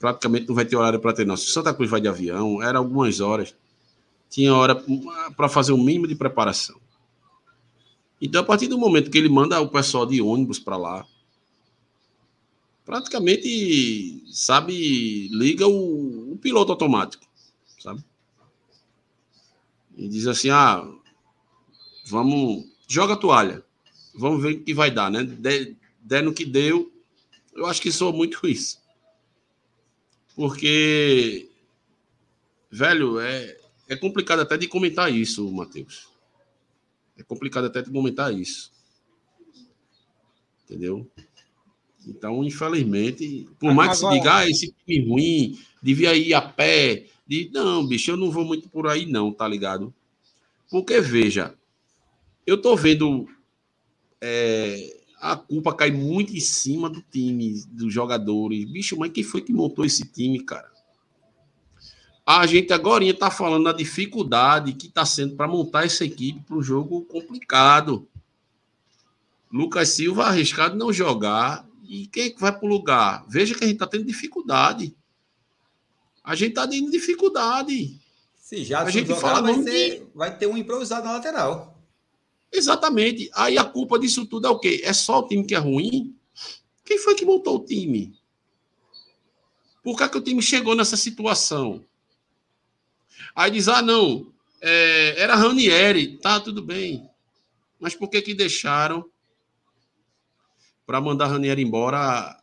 [0.00, 1.36] Praticamente não vai ter horário para treinar.
[1.36, 3.54] Se Santa Cruz vai de avião, era algumas horas.
[4.28, 4.82] Tinha hora
[5.36, 6.78] para fazer o mínimo de preparação.
[8.20, 11.06] Então, a partir do momento que ele manda o pessoal de ônibus para lá,
[12.84, 17.24] praticamente, sabe, liga o, o, piloto automático,
[17.78, 18.02] sabe?
[19.96, 20.88] E diz assim: ah,
[22.06, 23.62] vamos, joga a toalha,
[24.14, 25.22] vamos ver o que vai dar, né?
[26.00, 26.90] Der no que deu,
[27.54, 28.77] eu acho que sou muito isso.
[30.38, 31.50] Porque,
[32.70, 33.58] velho, é,
[33.88, 36.08] é complicado até de comentar isso, Matheus.
[37.16, 38.70] É complicado até de comentar isso.
[40.62, 41.10] Entendeu?
[42.06, 47.06] Então, infelizmente, por mais que se diga, ah, esse time ruim, devia ir a pé.
[47.26, 47.50] De...
[47.52, 49.92] Não, bicho, eu não vou muito por aí, não, tá ligado?
[50.70, 51.52] Porque, veja,
[52.46, 53.26] eu tô vendo
[54.20, 58.64] é, a culpa cai muito em cima do time, dos jogadores.
[58.64, 60.70] Bicho, mas quem foi que montou esse time, cara?
[62.24, 66.56] A gente agora está falando da dificuldade que está sendo para montar essa equipe para
[66.56, 68.06] um jogo complicado.
[69.50, 71.66] Lucas Silva arriscado não jogar.
[71.84, 73.24] E quem é que vai para o lugar?
[73.26, 74.94] Veja que a gente está tendo dificuldade.
[76.22, 77.98] A gente está tendo dificuldade.
[78.36, 80.06] Se já a gente fala vai, ser, de...
[80.14, 81.77] vai ter um improvisado na lateral.
[82.52, 83.30] Exatamente.
[83.34, 84.80] Aí a culpa disso tudo é o quê?
[84.84, 86.16] É só o time que é ruim?
[86.84, 88.18] Quem foi que montou o time?
[89.82, 91.84] Por que, é que o time chegou nessa situação?
[93.34, 97.08] Aí diz: ah, não, é, era Ranieri, tá, tudo bem.
[97.78, 99.08] Mas por que que deixaram
[100.86, 102.36] para mandar Ranieri embora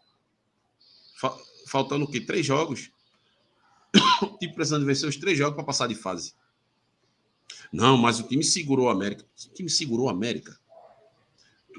[1.20, 1.36] fa
[1.68, 2.22] faltando o quê?
[2.22, 2.92] Três jogos?
[4.22, 6.34] o time precisando vencer os três jogos para passar de fase.
[7.72, 9.24] Não, mas o time segurou a América.
[9.24, 10.58] O time segurou a América.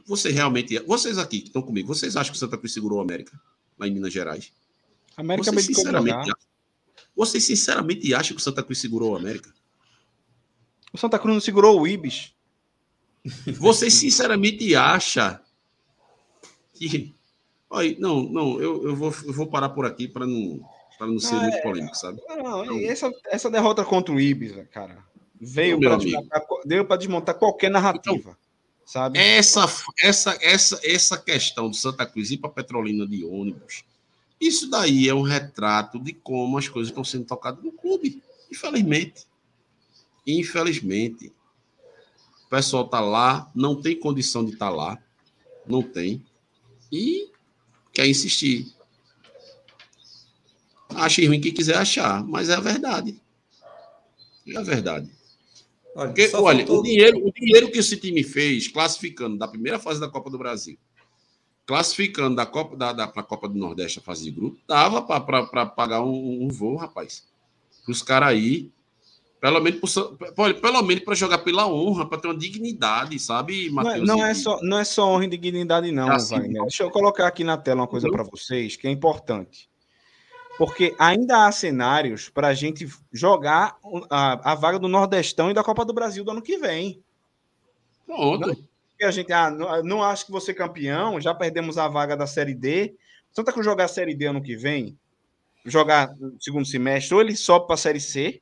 [0.07, 0.79] Você realmente.
[0.81, 3.41] Vocês aqui que estão comigo, vocês acham que o Santa Cruz segurou a América
[3.79, 4.53] lá em Minas Gerais?
[5.17, 6.33] América vocês, sinceramente,
[7.17, 9.53] vocês sinceramente acham que o Santa Cruz segurou o América?
[10.93, 12.33] O Santa Cruz não segurou o Ibis.
[13.59, 15.39] Vocês sinceramente acham
[16.75, 17.14] que.
[17.69, 20.61] Olha, não, não, eu, eu, vou, eu vou parar por aqui para não,
[20.97, 21.62] pra não ser ah, muito é.
[21.62, 22.23] polêmico, sabe?
[22.29, 25.05] Não, não, essa, essa derrota contra o Ibis, cara,
[25.41, 28.30] veio para desmontar, desmontar qualquer narrativa.
[28.30, 28.37] Então,
[28.84, 29.18] sabe?
[29.18, 29.66] Essa,
[30.01, 33.84] essa, essa, essa questão do Santa Cruz ir para Petrolina de ônibus
[34.41, 39.26] isso daí é um retrato de como as coisas estão sendo tocadas no clube, infelizmente.
[40.26, 41.32] Infelizmente.
[42.45, 44.99] O pessoal está lá, não tem condição de estar tá lá,
[45.66, 46.24] não tem,
[46.93, 47.30] e
[47.93, 48.72] quer insistir.
[50.91, 53.20] Ache ruim quem quiser achar, mas é a verdade.
[54.47, 55.11] É a verdade.
[55.97, 56.81] Olha, Porque, olha faltou...
[56.81, 60.39] o, dinheiro, o dinheiro que esse time fez classificando da primeira fase da Copa do
[60.39, 60.79] Brasil
[61.67, 66.03] classificando da Copa da, da Copa do Nordeste a fase de grupo, dava para pagar
[66.03, 67.25] um, um, voo, rapaz.
[67.85, 68.71] Para os caras aí,
[69.41, 69.81] pelo menos
[70.61, 74.07] pelo menos para jogar pela honra, para ter uma dignidade, sabe, Matheus?
[74.07, 76.63] Não, não, é só, não é só honra e dignidade, não, assim, Wagner.
[76.63, 79.69] Deixa eu colocar aqui na tela uma coisa para vocês que é importante.
[80.59, 83.77] Porque ainda há cenários para a gente jogar
[84.11, 87.03] a, a vaga do Nordestão e da Copa do Brasil do ano que vem.
[88.07, 88.47] Pronto.
[88.47, 88.57] Não,
[88.97, 92.27] que a gente ah, não, não acho que você campeão, já perdemos a vaga da
[92.27, 92.95] Série D.
[93.31, 94.99] Santa Cruz jogar a Série D ano que vem,
[95.65, 98.41] jogar no segundo semestre, ou ele sobe para a Série C,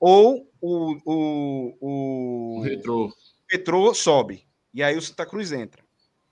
[0.00, 3.12] ou o, o, o, o Retrô.
[3.50, 4.46] Retrô sobe.
[4.72, 5.82] E aí o Santa Cruz entra.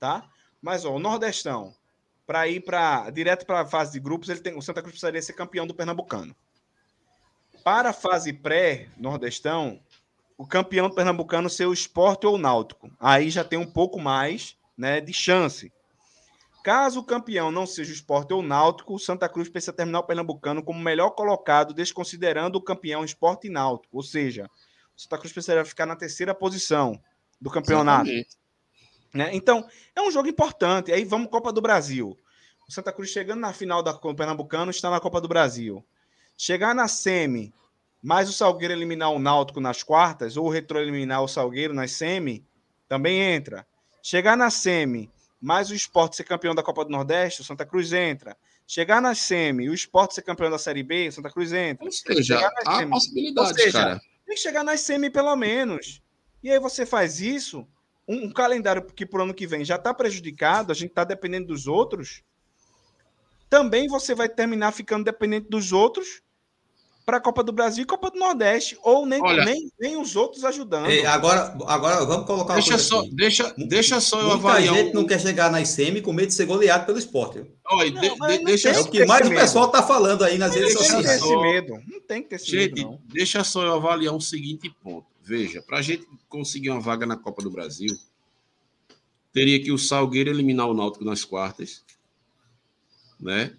[0.00, 0.26] Tá?
[0.60, 1.74] Mas ó, o Nordestão,
[2.26, 5.20] para ir para direto para a fase de grupos, ele tem, o Santa Cruz precisaria
[5.20, 6.34] ser campeão do Pernambucano.
[7.62, 9.80] Para a fase pré-Nordestão,
[10.36, 12.90] o campeão do Pernambucano ser o esporte ou o náutico.
[12.98, 15.72] Aí já tem um pouco mais né, de chance.
[16.62, 20.00] Caso o campeão não seja o esporte ou o náutico, o Santa Cruz precisa terminar
[20.00, 23.96] o Pernambucano como melhor colocado, desconsiderando o campeão esporte e náutico.
[23.96, 24.50] Ou seja,
[24.96, 26.98] o Santa Cruz precisaria ficar na terceira posição
[27.38, 28.10] do campeonato.
[29.14, 29.30] Né?
[29.32, 30.92] Então, é um jogo importante.
[30.92, 32.18] Aí vamos Copa do Brasil.
[32.68, 35.84] O Santa Cruz chegando na final da Copa Pernambucano está na Copa do Brasil.
[36.36, 37.54] Chegar na semi
[38.04, 41.92] mas o Salgueiro eliminar o Náutico nas quartas, ou o Retro eliminar o Salgueiro nas
[41.92, 42.44] semi,
[42.86, 43.66] também entra.
[44.02, 45.10] Chegar na semi,
[45.40, 48.36] mais o esporte ser campeão da Copa do Nordeste, o Santa Cruz entra.
[48.66, 51.82] Chegar na semi, o esporte ser campeão da Série B, o Santa Cruz entra.
[51.82, 54.00] Ou seja, há possibilidade, seja, cara.
[54.26, 56.02] Tem que chegar nas semi pelo menos.
[56.42, 57.66] E aí você faz isso,
[58.06, 61.48] um, um calendário que por ano que vem já está prejudicado, a gente está dependendo
[61.48, 62.22] dos outros.
[63.48, 66.22] também você vai terminar ficando dependente dos outros
[67.04, 70.16] para a Copa do Brasil e Copa do Nordeste, ou nem, Olha, nem, nem os
[70.16, 70.88] outros ajudando.
[71.06, 73.14] agora, agora vamos colocar deixa só, aqui.
[73.14, 74.74] deixa, deixa só eu Muita avaliar.
[74.74, 77.44] gente não quer chegar na ICM com medo de ser goleado pelo esporte.
[77.66, 80.54] Olha, não, de, de, deixa é o que mais o pessoal está falando aí nas
[80.54, 81.04] redes sociais.
[81.04, 81.82] Não tem esse medo.
[81.86, 82.90] Não tem que ter esse gente, medo.
[82.92, 83.00] Não.
[83.12, 85.06] Deixa só eu avaliar um seguinte ponto.
[85.24, 87.88] Veja, para a gente conseguir uma vaga na Copa do Brasil,
[89.32, 91.82] teria que o Salgueiro eliminar o Náutico nas quartas,
[93.18, 93.56] né?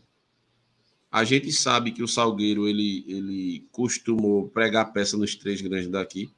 [1.11, 6.31] A gente sabe que o Salgueiro ele, ele costumou pregar peça nos três grandes daqui,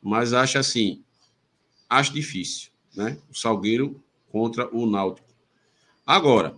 [0.00, 1.02] mas acho assim,
[1.90, 3.18] acho difícil, né?
[3.28, 4.00] O Salgueiro
[4.30, 5.26] contra o Náutico.
[6.06, 6.56] Agora,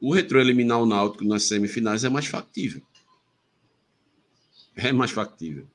[0.00, 2.82] o Retro eliminar o Náutico nas semifinais é mais factível.
[4.76, 5.66] É mais factível.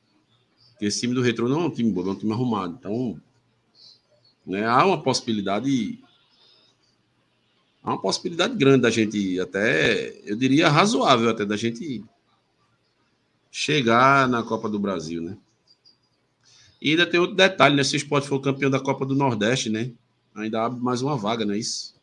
[0.76, 2.76] Porque esse time do Retro não é um time bom, é um time arrumado.
[2.78, 3.20] Então,
[4.46, 5.98] né, há uma possibilidade
[7.82, 12.04] há uma possibilidade grande da gente até, eu diria razoável até da gente
[13.50, 15.38] chegar na Copa do Brasil, né?
[16.82, 17.84] E ainda tem outro detalhe, né?
[17.84, 19.92] Se o esporte for campeão da Copa do Nordeste, né?
[20.36, 21.96] Ainda abre mais uma vaga, não é isso?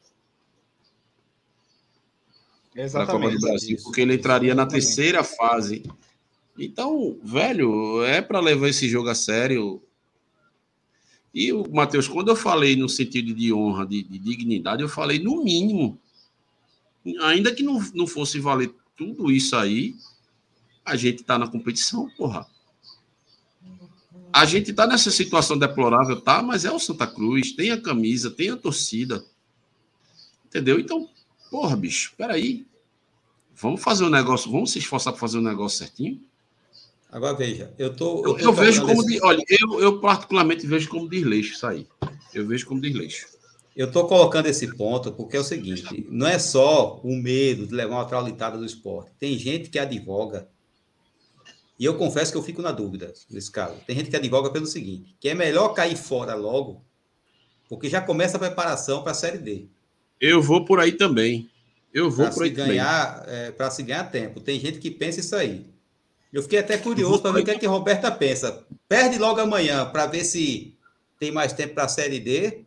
[2.75, 3.07] Exatamente.
[3.07, 5.83] Da Copa do Brasil, isso, porque ele entraria na terceira fase.
[6.59, 9.83] Então, velho, é para levar esse jogo a sério.
[11.35, 15.19] E o Matheus, quando eu falei no sentido de honra, de, de, dignidade, eu falei
[15.19, 15.99] no mínimo.
[17.23, 19.97] Ainda que não, não fosse valer tudo isso aí,
[20.85, 22.47] a gente tá na competição, porra.
[24.33, 26.43] A gente tá nessa situação deplorável, tá?
[26.43, 29.25] Mas é o Santa Cruz, tem a camisa, tem a torcida.
[30.47, 30.79] Entendeu?
[30.79, 31.09] Então,
[31.51, 32.67] porra, bicho, peraí.
[33.55, 36.21] Vamos fazer o um negócio, vamos se esforçar para fazer o um negócio certinho.
[37.13, 38.25] Agora veja, eu tô.
[38.25, 39.05] Eu, eu vejo como.
[39.05, 41.87] De, olha, eu, eu particularmente vejo como desleixo isso aí.
[42.33, 43.27] Eu vejo como desleixo.
[43.77, 47.75] Eu estou colocando esse ponto porque é o seguinte: não é só o medo de
[47.75, 49.13] levar uma traulitada do esporte.
[49.19, 50.49] Tem gente que advoga.
[51.79, 53.77] E eu confesso que eu fico na dúvida nesse caso.
[53.87, 56.83] Tem gente que advoga pelo seguinte: que é melhor cair fora logo,
[57.69, 59.67] porque já começa a preparação para a Série D.
[60.19, 61.51] Eu vou por aí também.
[61.93, 64.41] Eu vou pra por aí ganhar, é, para se ganhar tempo.
[64.41, 65.72] Tem gente que pensa isso aí.
[66.33, 68.65] Eu fiquei até curioso para ver o que, é que a Roberta pensa.
[68.89, 70.75] Perde logo amanhã para ver se
[71.19, 72.65] tem mais tempo para a Série D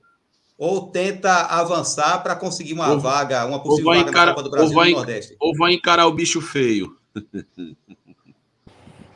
[0.57, 4.51] ou tenta avançar para conseguir uma ou, vaga, uma possível vaga encarar, na Copa do
[4.51, 5.36] Brasil ou vai, do Nordeste.
[5.39, 6.95] Ou vai encarar o bicho feio.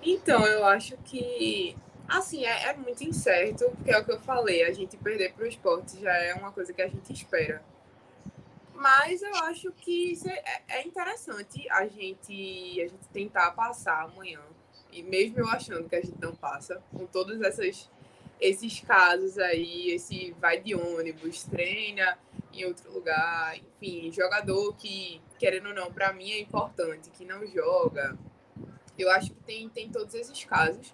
[0.02, 1.76] Então, eu acho que
[2.08, 5.46] assim, é, é, muito incerto, porque é o que eu falei, a gente perder para
[5.46, 7.62] o esporte já é uma coisa que a gente espera.
[8.80, 14.40] Mas eu acho que é, é interessante a gente, a gente tentar passar amanhã.
[14.90, 17.90] E mesmo eu achando que a gente não passa, com todos essas,
[18.40, 22.18] esses casos aí, esse vai de ônibus, treina
[22.54, 27.46] em outro lugar, enfim, jogador que, querendo ou não, para mim é importante, que não
[27.46, 28.18] joga.
[28.98, 30.94] Eu acho que tem, tem todos esses casos.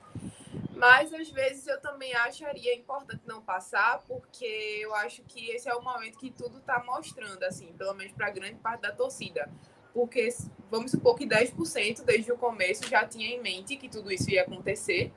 [0.75, 4.45] Mas às vezes eu também acharia importante não passar, porque
[4.81, 8.29] eu acho que esse é o momento que tudo está mostrando, assim, pelo menos para
[8.29, 9.49] grande parte da torcida.
[9.93, 10.27] Porque
[10.69, 14.41] vamos supor que 10% desde o começo já tinha em mente que tudo isso ia
[14.41, 15.13] acontecer,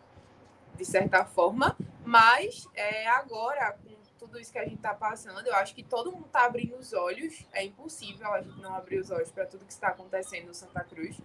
[0.76, 5.54] de certa forma, mas é, agora, com tudo isso que a gente está passando, eu
[5.54, 7.46] acho que todo mundo está abrindo os olhos.
[7.52, 10.82] É impossível a gente não abrir os olhos para tudo que está acontecendo no Santa
[10.84, 11.20] Cruz.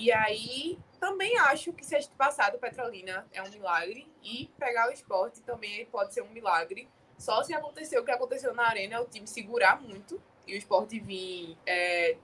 [0.00, 4.50] E aí também acho que se a gente passar do Petrolina é um milagre e
[4.58, 6.88] pegar o esporte também pode ser um milagre.
[7.18, 10.98] Só se acontecer o que aconteceu na arena, o time segurar muito e o esporte
[10.98, 11.54] vir.
[11.66, 12.16] É,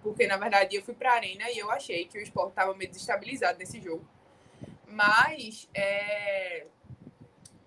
[0.00, 2.72] porque na verdade eu fui para a arena e eu achei que o esporte estava
[2.72, 4.08] meio desestabilizado nesse jogo.
[4.86, 6.68] Mas é,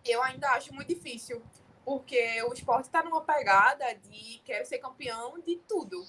[0.06, 1.44] eu ainda acho muito difícil,
[1.84, 6.06] porque o esporte está numa pegada de quero ser campeão de tudo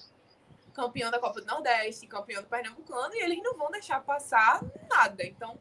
[0.79, 5.25] campeão da Copa do Nordeste, campeão do Pernambucano, e eles não vão deixar passar nada.
[5.25, 5.59] Então,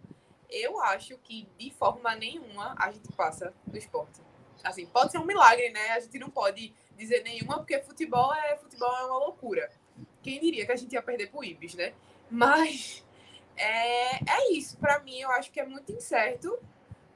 [0.49, 4.21] eu acho que de forma nenhuma a gente passa do esporte.
[4.63, 5.91] Assim, pode ser um milagre, né?
[5.91, 9.71] A gente não pode dizer nenhuma, porque futebol é futebol é uma loucura.
[10.23, 11.93] Quem diria que a gente ia perder pro Ibis, né?
[12.31, 13.05] Mas
[13.57, 14.79] é, é isso.
[14.79, 16.59] Para mim, eu acho que é muito incerto.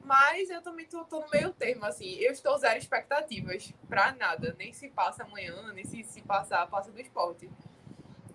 [0.05, 2.15] Mas eu também tô, tô, no meio termo, assim.
[2.15, 4.55] Eu estou zero expectativas para nada.
[4.59, 7.49] Nem se passa amanhã, nem se, se passar, passa do esporte.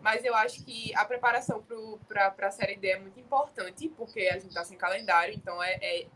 [0.07, 1.61] Mas eu acho que a preparação
[2.07, 5.73] para a Série D é muito importante, porque a gente está sem calendário, então é,
[5.81, 6.07] é,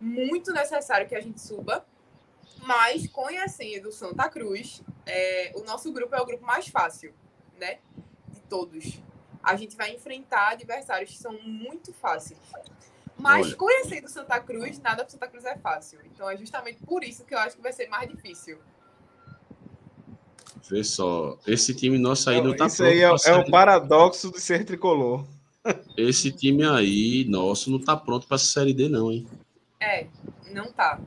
[0.00, 1.84] muito necessário que a gente suba.
[2.62, 7.12] Mas conhecendo Santa Cruz, é, o nosso grupo é o grupo mais fácil,
[7.60, 7.80] né?
[8.28, 9.02] De todos.
[9.42, 12.40] A gente vai enfrentar adversários que são muito fáceis.
[13.18, 13.56] Mas Olha.
[13.56, 16.00] conhecendo Santa Cruz, nada para Santa Cruz é fácil.
[16.06, 18.58] Então é justamente por isso que eu acho que vai ser mais difícil.
[20.68, 24.40] Vê só, esse time nosso aí não tá Isso aí é, é o paradoxo de
[24.40, 25.24] ser tricolor.
[25.96, 29.26] Esse time aí, nosso, não tá pronto para Série D, não, hein?
[29.80, 30.06] É,
[30.52, 31.00] não tá.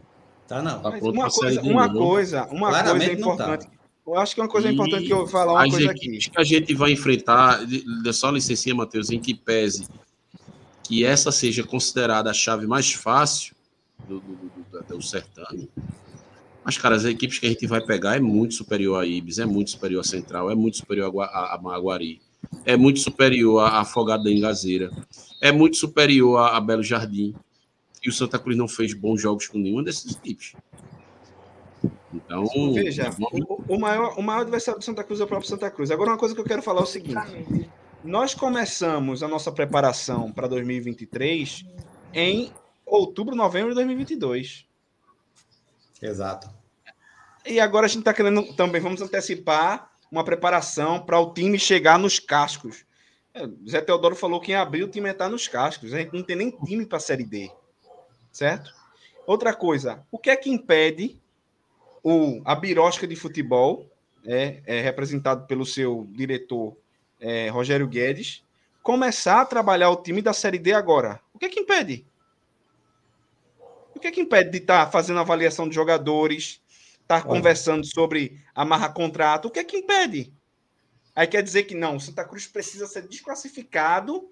[0.47, 0.81] Tá não.
[0.81, 1.93] Tá pronto uma pra Série coisa, D, uma não.
[1.93, 3.43] coisa, uma coisa Claramente não tá.
[3.45, 3.79] importante.
[4.07, 5.91] Eu acho que é uma coisa E importante que eu vou falar uma As coisa
[5.91, 6.07] aqui.
[6.07, 7.59] equipes que a gente vai enfrentar,
[8.13, 9.87] só licencinha, Matheus, em que pese
[10.83, 13.53] que essa seja considerada a chave mais fácil
[14.07, 15.69] do, do, do, do- do certame.
[16.69, 19.45] Mas, cara, as equipes que a gente vai pegar é muito superior a Ibis, é
[19.47, 22.21] muito superior a Central, é muito superior a, Gua- a, a Maguari,
[22.63, 24.91] é muito superior a Afogado da Engazeira,
[25.41, 27.33] é muito superior a, a Belo Jardim.
[28.05, 30.53] E o Santa Cruz não fez bons jogos com nenhuma dessas equipes.
[32.13, 32.45] Então,
[32.75, 35.71] Veja, vamos- o, o maior, o maior adversário do Santa Cruz é o próprio Santa
[35.71, 35.89] Cruz.
[35.89, 37.67] Agora, uma coisa que eu quero falar é o seguinte:
[38.03, 41.65] nós começamos a nossa preparação para 2023
[42.13, 42.51] em
[42.85, 44.67] outubro, novembro de 2022.
[45.99, 46.58] Exato.
[47.45, 51.97] E agora a gente está querendo também, vamos antecipar uma preparação para o time chegar
[51.97, 52.85] nos cascos.
[53.33, 55.93] É, Zé Teodoro falou que em abril o time está nos cascos.
[55.93, 57.51] A gente não tem nem time para a Série D.
[58.31, 58.73] Certo?
[59.25, 61.19] Outra coisa, o que é que impede
[62.03, 63.85] o, a birosca de futebol,
[64.25, 66.75] é, é representado pelo seu diretor
[67.19, 68.43] é, Rogério Guedes,
[68.81, 71.19] começar a trabalhar o time da Série D agora?
[71.33, 72.05] O que é que impede?
[73.95, 76.61] O que é que impede de estar fazendo avaliação de jogadores,
[77.09, 77.35] estar Olha.
[77.37, 79.47] conversando sobre amarrar contrato?
[79.47, 80.31] O que é que impede?
[81.15, 84.29] Aí quer dizer que não, o Santa Cruz precisa ser desclassificado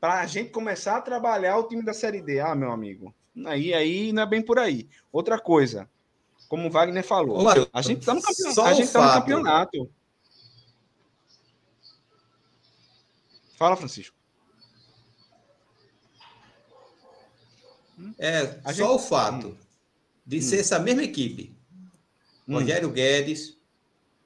[0.00, 2.40] para a gente começar a trabalhar o time da Série D.
[2.40, 3.14] Ah, meu amigo,
[3.46, 4.88] aí, aí não é bem por aí.
[5.12, 5.88] Outra coisa,
[6.48, 9.90] como o Wagner falou, Matheus, a gente está no, a gente tá no fato- campeonato.
[13.56, 14.16] Fala, Francisco.
[18.18, 19.58] É, A só gente- o fato
[20.26, 21.56] de ser essa mesma equipe,
[22.48, 22.54] Hum.
[22.54, 23.58] Rogério Guedes,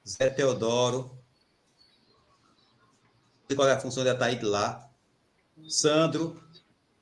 [0.07, 1.11] Zé Teodoro,
[3.53, 4.89] qual é a função de Ataíde lá,
[5.67, 6.41] Sandro,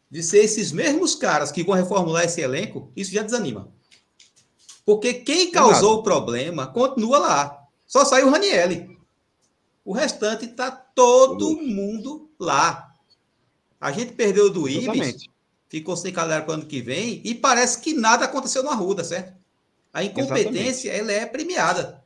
[0.10, 3.72] de ser esses mesmos caras que vão reformular esse elenco, isso já desanima.
[4.86, 7.68] Porque quem causou o problema continua lá.
[7.86, 8.98] Só saiu o Ranielli.
[9.86, 12.94] O restante está todo mundo lá.
[13.80, 15.26] A gente perdeu do Ibis,
[15.70, 19.04] ficou sem calendário para o ano que vem e parece que nada aconteceu no Arruda,
[19.04, 19.41] certo?
[19.94, 22.02] A incompetência ela é premiada.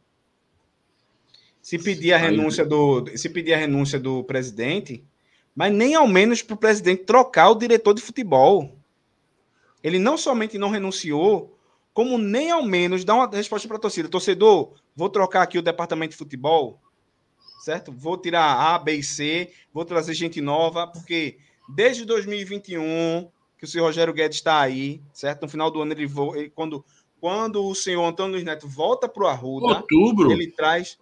[1.61, 5.03] se pedir a Aí- renúncia do se pedir a renúncia do presidente,
[5.55, 8.77] mas nem ao menos para o presidente trocar o diretor de futebol.
[9.83, 11.57] Ele não somente não renunciou,
[11.93, 14.07] como nem ao menos dá uma resposta para a torcida.
[14.09, 16.79] Torcedor, vou trocar aqui o departamento de futebol,
[17.63, 17.91] certo?
[17.91, 18.43] Vou tirar
[18.75, 21.37] A, B e C, vou trazer gente nova, porque
[21.69, 23.27] desde 2021
[23.57, 25.41] que o senhor Rogério Guedes está aí, certo?
[25.43, 26.35] No final do ano ele, vo...
[26.35, 26.83] ele- quando
[27.25, 30.95] quando o senhor Antônio Luiz Neto volta para o Arruda, outubro, ele traz.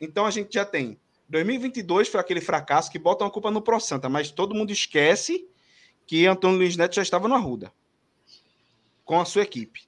[0.00, 0.96] Então a gente já tem.
[1.30, 5.44] 2022 foi aquele fracasso que bota uma culpa no Pro Santa, mas todo mundo esquece
[6.06, 7.72] que Antônio Luiz Neto já estava no Arruda
[9.04, 9.80] com a sua equipe.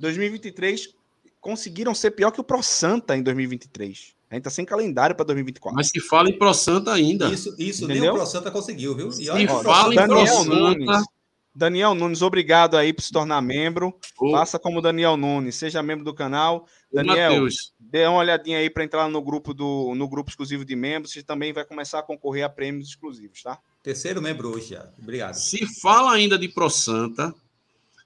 [0.00, 0.92] 2023
[1.40, 4.16] conseguiram ser pior que o Pro Santa em 2023.
[4.30, 5.76] A gente tá sem calendário para 2024.
[5.76, 7.28] mas que fala em Pro Santa ainda.
[7.28, 9.10] Isso, isso nem o Pro Santa conseguiu, viu?
[9.16, 10.56] E olha fala em Pro Santa.
[10.56, 11.04] Nunes.
[11.54, 13.94] Daniel Nunes, obrigado aí por se tornar membro.
[14.18, 16.66] Ô, Faça como Daniel Nunes, seja membro do canal.
[16.90, 17.46] Daniel,
[17.78, 21.12] Dê uma olhadinha aí para entrar no grupo do no grupo exclusivo de membros.
[21.12, 23.58] Você também vai começar a concorrer a prêmios exclusivos, tá?
[23.82, 24.88] Terceiro membro hoje já.
[24.98, 25.34] Obrigado.
[25.34, 27.34] se fala ainda de Pro Santa,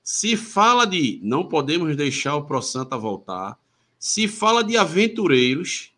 [0.03, 3.57] se fala de não podemos deixar o Pro Santa voltar,
[3.99, 5.92] se fala de aventureiros.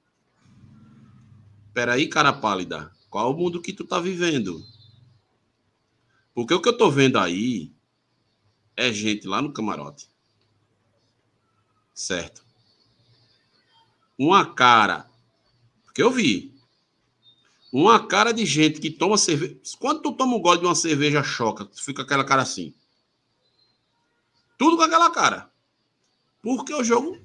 [1.72, 4.62] Peraí, cara pálida, qual o mundo que tu tá vivendo?
[6.38, 7.74] Porque o que eu tô vendo aí
[8.76, 10.08] é gente lá no camarote.
[11.92, 12.44] Certo.
[14.16, 15.10] Uma cara.
[15.84, 16.54] Porque eu vi.
[17.72, 19.58] Uma cara de gente que toma cerveja.
[19.80, 22.72] Quando tu toma um gole de uma cerveja choca, tu fica aquela cara assim.
[24.56, 25.50] Tudo com aquela cara.
[26.40, 27.18] Porque o jogo.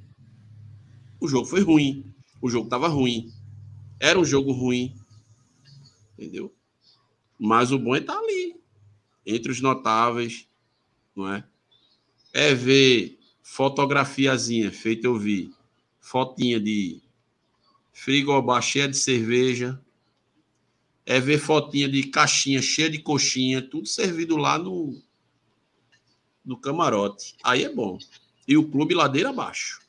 [1.20, 2.12] O jogo foi ruim.
[2.42, 3.32] O jogo tava ruim.
[4.00, 5.00] Era um jogo ruim.
[6.18, 6.52] Entendeu?
[7.38, 8.63] Mas o bom é estar ali.
[9.26, 10.48] Entre os notáveis.
[11.16, 11.44] Não é?
[12.34, 15.52] É ver fotografiazinha feita eu vi.
[16.00, 17.02] Fotinha de
[17.94, 19.80] frigobar cheia de cerveja
[21.06, 25.02] é ver fotinha de caixinha cheia de coxinha, tudo servido lá no,
[26.46, 27.36] no camarote.
[27.44, 27.98] Aí é bom.
[28.48, 29.82] E o clube ladeira abaixo.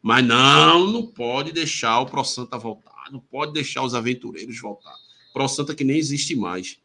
[0.00, 3.10] Mas não, não pode deixar o Pro Santa voltar.
[3.12, 4.94] Não pode deixar os aventureiros voltar.
[5.32, 6.78] Pro Santa que nem existe mais.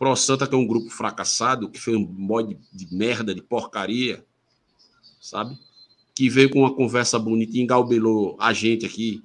[0.00, 4.24] Pro Santa que é um grupo fracassado, que foi um mod de merda, de porcaria,
[5.20, 5.58] sabe?
[6.14, 9.22] que veio com uma conversa bonita e engalbelou a gente aqui,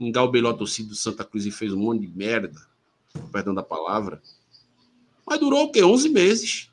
[0.00, 2.58] engalbelou a torcida do Santa Cruz e fez um monte de merda,
[3.30, 4.22] perdão da palavra.
[5.26, 5.84] Mas durou o quê?
[5.84, 6.70] 11 meses.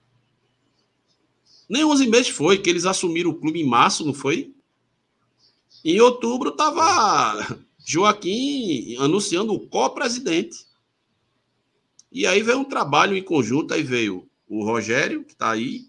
[1.67, 4.53] Nem 11 meses foi, que eles assumiram o clube em março, não foi?
[5.83, 10.65] Em outubro estava Joaquim anunciando o co-presidente.
[12.15, 15.81] E aí veio um trabalho em conjunto, aí veio o Rogério, que está aí,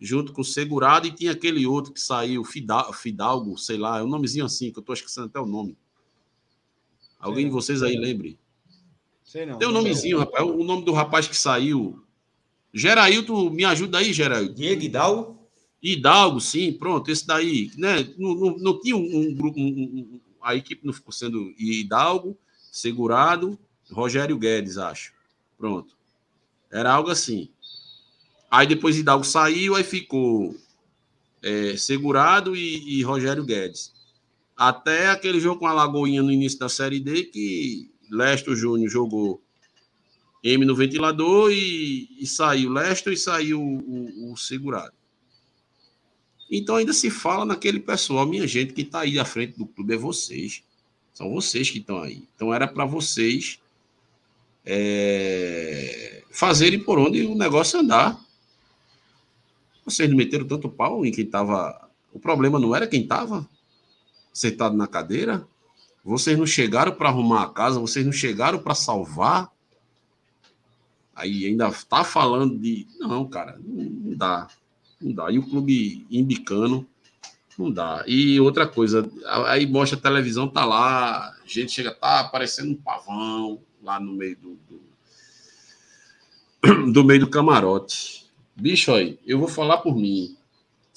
[0.00, 4.06] junto com o Segurado, e tinha aquele outro que saiu, Fidalgo, sei lá, é um
[4.06, 5.76] nomezinho assim, que eu estou esquecendo até o nome.
[7.18, 8.38] Alguém de vocês aí lembre?
[9.24, 9.58] Sei não.
[9.58, 12.00] Tem um nomezinho, rapaz, o nome do rapaz que saiu.
[12.72, 14.54] Gerailton, me ajuda aí, Gerailton.
[14.54, 15.48] Diego Hidalgo?
[15.82, 18.08] Hidalgo, sim, pronto, esse daí, né?
[18.16, 22.38] Não, não, não tinha um, grupo, um, um, a equipe não ficou sendo Hidalgo,
[22.70, 23.58] Segurado,
[23.90, 25.12] Rogério Guedes, acho.
[25.62, 25.96] Pronto.
[26.72, 27.48] Era algo assim.
[28.50, 30.56] Aí depois Hidalgo saiu, aí ficou
[31.40, 33.92] é, Segurado e, e, Rogério Guedes.
[34.56, 39.40] Até aquele jogo com a Lagoinha no início da Série D, que Lesto Júnior jogou
[40.42, 44.94] M no ventilador e, e saiu Lesto e saiu o, o, o Segurado.
[46.50, 49.94] Então ainda se fala naquele pessoal, minha gente, que está aí à frente do clube
[49.94, 50.64] é vocês.
[51.14, 52.26] São vocês que estão aí.
[52.34, 53.61] Então era para vocês
[54.64, 58.18] é, fazerem por onde o negócio andar.
[59.84, 61.88] Vocês não meteram tanto pau em quem estava.
[62.12, 63.46] O problema não era quem estava
[64.32, 65.46] sentado na cadeira.
[66.04, 69.50] Vocês não chegaram para arrumar a casa, vocês não chegaram para salvar.
[71.14, 72.86] Aí ainda está falando de.
[72.98, 74.48] Não, cara, não dá.
[75.00, 75.30] Não dá.
[75.30, 76.86] E o clube imbicano,
[77.58, 78.04] não dá.
[78.06, 79.08] E outra coisa,
[79.46, 84.36] aí mostra a televisão, tá lá, gente chega, tá aparecendo um pavão lá no meio
[84.36, 84.58] do,
[86.62, 88.26] do, do meio do camarote.
[88.54, 90.36] Bicho, aí, eu vou falar por mim.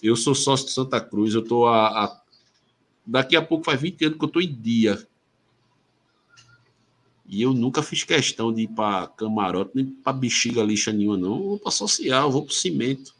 [0.03, 2.21] Eu sou sócio de Santa Cruz, eu tô a, a
[3.05, 5.07] daqui a pouco faz 20 anos que eu tô em dia.
[7.27, 11.38] E eu nunca fiz questão de ir para camarote, nem para bexiga lixa nenhuma, não.
[11.38, 13.15] Eu vou para social, vou para cimento.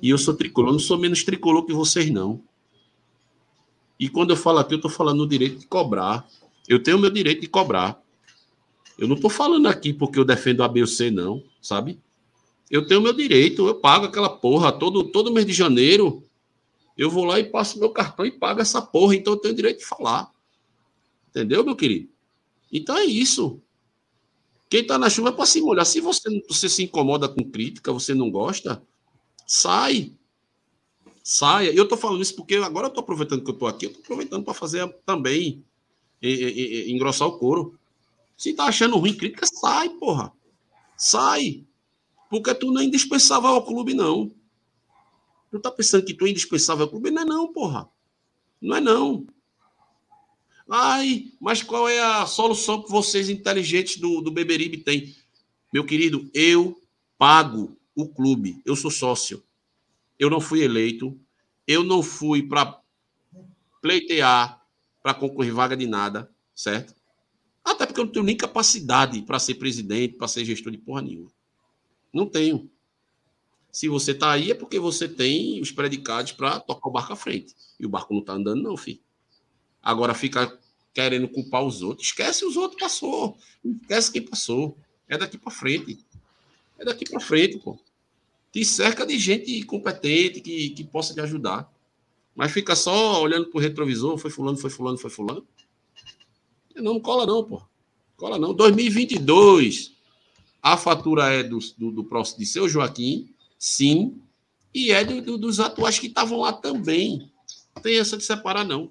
[0.00, 2.40] E eu sou tricolor, não sou menos tricolor que vocês, não.
[3.98, 6.26] E quando eu falo aqui, eu estou falando no direito de cobrar.
[6.68, 8.00] Eu tenho o meu direito de cobrar.
[9.02, 11.98] Eu não estou falando aqui porque eu defendo a B ou C, não, sabe?
[12.70, 16.22] Eu tenho meu direito, eu pago aquela porra todo, todo mês de janeiro.
[16.96, 19.80] Eu vou lá e passo meu cartão e pago essa porra, então eu tenho direito
[19.80, 20.30] de falar.
[21.30, 22.10] Entendeu, meu querido?
[22.72, 23.60] Então é isso.
[24.70, 25.84] Quem está na chuva é para se molhar.
[25.84, 28.80] Se você, você se incomoda com crítica, você não gosta,
[29.44, 30.12] Sai.
[31.24, 31.72] Saia.
[31.72, 34.04] Eu estou falando isso porque agora eu estou aproveitando que eu estou aqui, eu estou
[34.04, 35.64] aproveitando para fazer também
[36.22, 37.76] e, e, e, engrossar o couro.
[38.42, 40.32] Se tá achando ruim crítica, sai, porra.
[40.96, 41.64] Sai.
[42.28, 44.34] Porque tu não é indispensável ao clube, não.
[45.48, 47.12] Tu tá pensando que tu é indispensável ao clube?
[47.12, 47.88] Não é não, porra.
[48.60, 49.24] Não é não.
[50.68, 55.14] Ai, mas qual é a solução que vocês inteligentes do, do Beberibe têm?
[55.72, 56.76] Meu querido, eu
[57.16, 58.60] pago o clube.
[58.66, 59.40] Eu sou sócio.
[60.18, 61.16] Eu não fui eleito.
[61.64, 62.76] Eu não fui para
[63.80, 64.60] pleitear
[65.00, 66.92] para concorrer vaga de nada, certo?
[67.64, 71.02] Até porque eu não tenho nem capacidade para ser presidente, para ser gestor de porra
[71.02, 71.30] nenhuma.
[72.12, 72.70] Não tenho.
[73.70, 77.16] Se você está aí é porque você tem os predicados para tocar o barco à
[77.16, 77.54] frente.
[77.80, 79.00] E o barco não está andando, não, filho.
[79.82, 80.58] Agora fica
[80.92, 82.08] querendo culpar os outros.
[82.08, 83.38] Esquece os outros, passou.
[83.64, 84.76] Esquece quem passou.
[85.08, 85.98] É daqui para frente.
[86.78, 87.78] É daqui para frente, pô.
[88.52, 91.72] Te cerca de gente competente que, que possa te ajudar.
[92.34, 95.46] Mas fica só olhando pro retrovisor, foi fulano, foi fulano, foi fulano.
[96.76, 97.62] Não, não cola não, pô.
[98.16, 98.54] Cola não.
[98.54, 99.92] 2022,
[100.62, 103.28] a fatura é do, do, do próximo de seu Joaquim,
[103.58, 104.20] sim,
[104.74, 107.30] e é do, do, dos atuais que estavam lá também.
[107.74, 108.90] Não tem essa de separar, não.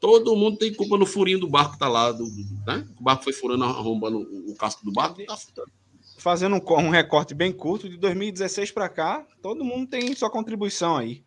[0.00, 2.12] Todo mundo tem culpa no furinho do barco que tá lá.
[2.12, 2.24] Do,
[2.66, 2.86] né?
[2.98, 5.36] O barco foi furando, arrombando o casco do barco, tá
[6.18, 10.96] fazendo um, um recorte bem curto, de 2016 para cá, todo mundo tem sua contribuição
[10.96, 11.24] aí.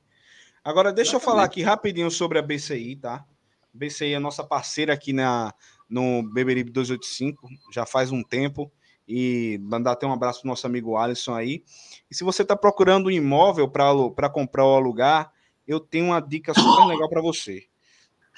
[0.64, 1.28] Agora, deixa Exatamente.
[1.28, 3.26] eu falar aqui rapidinho sobre a BCI, tá?
[3.74, 5.54] BCI é nossa parceira aqui na,
[5.90, 8.72] no Beberibe 285, já faz um tempo.
[9.08, 11.64] E mandar até um abraço para nosso amigo Alisson aí.
[12.10, 15.34] E se você está procurando um imóvel para comprar ou alugar,
[15.68, 17.66] eu tenho uma dica super legal para você.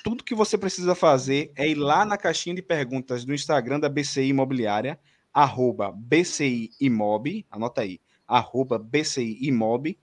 [0.03, 3.89] Tudo que você precisa fazer é ir lá na caixinha de perguntas do Instagram da
[3.89, 4.99] BCI Imobiliária
[5.34, 9.97] arroba BCI Imob, anota aí, arroba BCI Imob,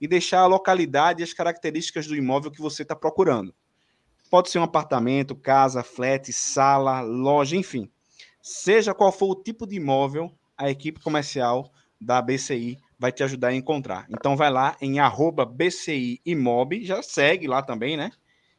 [0.00, 3.54] e deixar a localidade e as características do imóvel que você está procurando.
[4.34, 7.88] Pode ser um apartamento, casa, flat, sala, loja, enfim.
[8.42, 10.28] Seja qual for o tipo de imóvel,
[10.58, 11.70] a equipe comercial
[12.00, 14.06] da BCI vai te ajudar a encontrar.
[14.10, 18.10] Então vai lá em arroba BCI Imob, já segue lá também, né?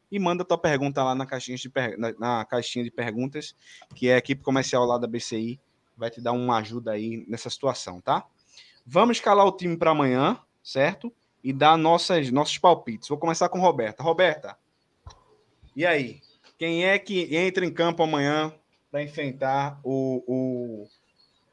[0.10, 2.00] E manda tua pergunta lá na caixinha de, per...
[2.00, 3.54] na, na caixinha de perguntas,
[3.94, 5.60] que é a equipe comercial lá da BCI,
[5.98, 8.26] vai te dar uma ajuda aí nessa situação, tá?
[8.86, 11.12] Vamos escalar o time para amanhã, certo?
[11.44, 13.10] E dar nossas, nossos palpites.
[13.10, 14.02] Vou começar com Roberta.
[14.02, 14.58] Roberta,
[15.76, 16.22] e aí?
[16.58, 18.54] Quem é que entra em campo amanhã
[18.90, 20.88] para enfrentar o, o,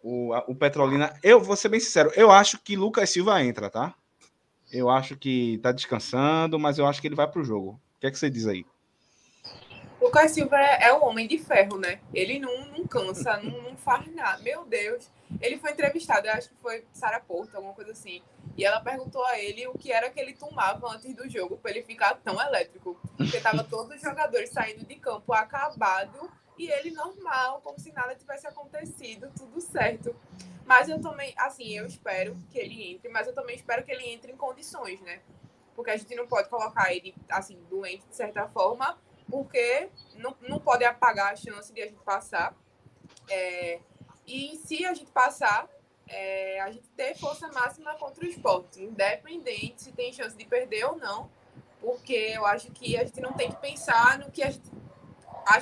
[0.03, 1.19] o, o Petrolina?
[1.23, 3.95] Eu vou ser bem sincero, eu acho que Lucas Silva entra, tá?
[4.73, 7.81] Eu acho que tá descansando, mas eu acho que ele vai pro jogo.
[7.97, 8.65] O que é que você diz aí?
[10.01, 12.01] Lucas Silva é, é um homem de ferro, né?
[12.13, 14.43] Ele não, não cansa, não, não faz nada.
[14.43, 15.09] Meu Deus.
[15.41, 18.23] Ele foi entrevistado, eu acho que foi Sara Porto, alguma coisa assim.
[18.57, 21.71] E ela perguntou a ele o que era que ele tomava antes do jogo para
[21.71, 23.01] ele ficar tão elétrico.
[23.17, 28.15] Porque tava todos os jogadores saindo de campo acabado e ele normal, como se nada
[28.15, 30.15] tivesse acontecido, tudo certo.
[30.65, 34.07] Mas eu também, assim, eu espero que ele entre, mas eu também espero que ele
[34.07, 35.21] entre em condições, né?
[35.75, 38.99] Porque a gente não pode colocar ele, assim, doente de certa forma,
[39.29, 42.55] porque não, não pode apagar a chance de a gente passar.
[43.29, 43.81] É,
[44.27, 45.69] e se a gente passar,
[46.09, 50.85] é, a gente ter força máxima contra o esporte, independente se tem chance de perder
[50.85, 51.31] ou não,
[51.81, 54.71] porque eu acho que a gente não tem que pensar no que a gente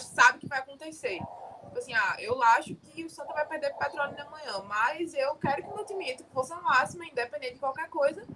[0.00, 1.18] sabe que vai acontecer.
[1.64, 5.36] Tipo assim, ah, eu acho que o Santa vai perder para o amanhã, mas eu
[5.36, 8.26] quero que o meu time entre com força máxima, independente de qualquer coisa,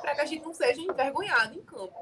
[0.00, 1.94] para que a gente não seja envergonhado em campo.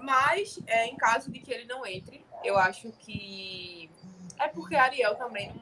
[0.00, 3.90] Mas, é, em caso de que ele não entre, eu acho que
[4.38, 5.52] é porque Ariel também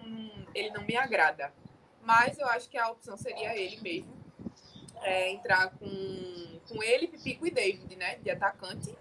[0.55, 1.53] ele não me agrada.
[2.03, 4.23] Mas eu acho que a opção seria ele mesmo.
[5.03, 8.17] É, entrar com, com ele, Pipico e David, né?
[8.17, 8.97] De atacante.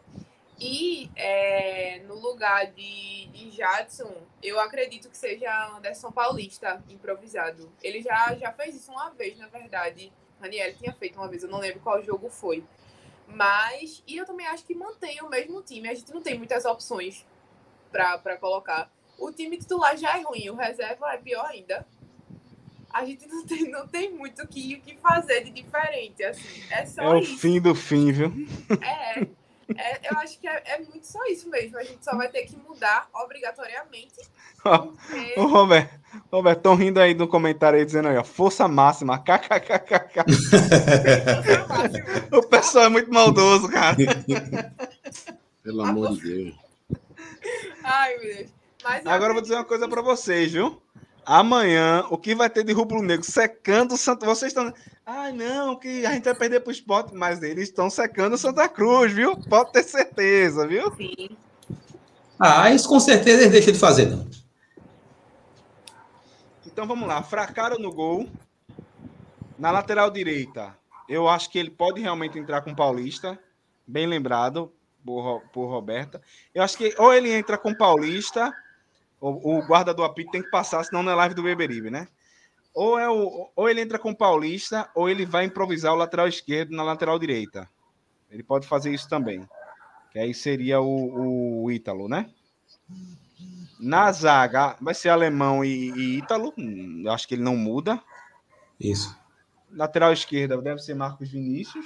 [0.59, 7.71] E é, no lugar de, de Jadson, eu acredito que seja Anderson Paulista improvisado.
[7.81, 10.13] Ele já, já fez isso uma vez, na verdade.
[10.39, 12.63] Daniel tinha feito uma vez, eu não lembro qual jogo foi.
[13.27, 15.89] Mas, e eu também acho que mantém o mesmo time.
[15.89, 17.25] A gente não tem muitas opções
[17.91, 18.91] para colocar.
[19.21, 21.85] O time titular já é ruim, o reserva é pior ainda
[22.93, 26.61] a gente não tem, não tem muito o que, o que fazer de diferente, assim.
[26.69, 27.37] É só É o isso.
[27.37, 28.33] fim do fim, viu?
[28.81, 29.21] É,
[29.77, 31.77] é, eu acho que é, é muito só isso mesmo.
[31.77, 34.15] A gente só vai ter que mudar obrigatoriamente.
[34.61, 35.97] porque- Ô, Roberto,
[36.29, 40.25] Roberto, estão rindo aí no comentário aí dizendo aí, ó, força máxima, kkkk.
[42.35, 43.95] o pessoal é muito maldoso, cara.
[45.63, 46.55] Pelo amor de Deus.
[47.85, 48.60] Ai, meu Deus.
[48.83, 50.81] Mas Agora eu vou dizer uma coisa para vocês, viu?
[51.25, 54.25] Amanhã, o que vai ter de rubro negro secando o Santa.
[54.25, 54.73] Vocês estão.
[55.05, 58.67] Ai, não, que a gente vai perder pro esporte, mas eles estão secando o Santa
[58.67, 59.37] Cruz, viu?
[59.37, 60.91] Pode ter certeza, viu?
[60.95, 61.29] sim.
[62.43, 64.27] Ah, isso com certeza eles deixam de fazer, não.
[66.65, 67.21] Então vamos lá.
[67.21, 68.27] Fracaro no gol.
[69.59, 70.75] Na lateral direita,
[71.07, 73.37] eu acho que ele pode realmente entrar com o Paulista.
[73.85, 74.71] Bem lembrado
[75.05, 76.19] por, por Roberta.
[76.51, 78.51] Eu acho que ou ele entra com o Paulista,
[79.21, 82.07] ou o guarda do apito tem que passar, senão não é live do Beberibe, né?
[82.73, 86.27] Ou, é o, ou ele entra com o Paulista, ou ele vai improvisar o lateral
[86.27, 87.69] esquerdo na lateral direita.
[88.31, 89.47] Ele pode fazer isso também.
[90.11, 92.29] Que aí seria o, o Ítalo, né?
[93.79, 96.53] Na zaga, vai ser alemão e, e Ítalo.
[96.57, 98.01] Hum, Eu acho que ele não muda.
[98.79, 99.15] Isso.
[99.71, 101.85] Lateral esquerda deve ser Marcos Vinícius.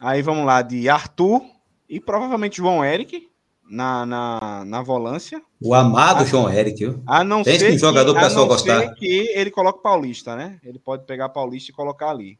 [0.00, 1.42] Aí vamos lá, de Arthur
[1.88, 3.28] e provavelmente João Eric
[3.68, 5.42] na, na, na volância.
[5.60, 7.02] O amado João Eric, viu?
[7.06, 8.80] A não Pense ser em jogador que, a pessoal não gostar.
[8.80, 10.58] ser que ele coloque Paulista, né?
[10.64, 12.38] Ele pode pegar Paulista e colocar ali.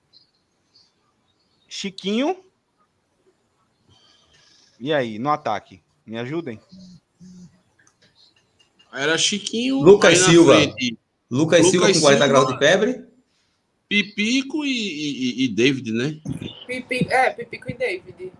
[1.68, 2.36] Chiquinho.
[4.80, 5.82] E aí, no ataque?
[6.06, 6.60] Me ajudem?
[8.92, 9.80] Era Chiquinho.
[9.80, 10.54] Lucas Silva.
[10.54, 10.98] frente,
[11.30, 12.26] Lucas, Lucas Silva com 40 Silva.
[12.28, 13.04] graus de febre.
[13.88, 16.20] Pipico e, e- e David, né?
[16.66, 18.32] Pipi, é, Pipico e David.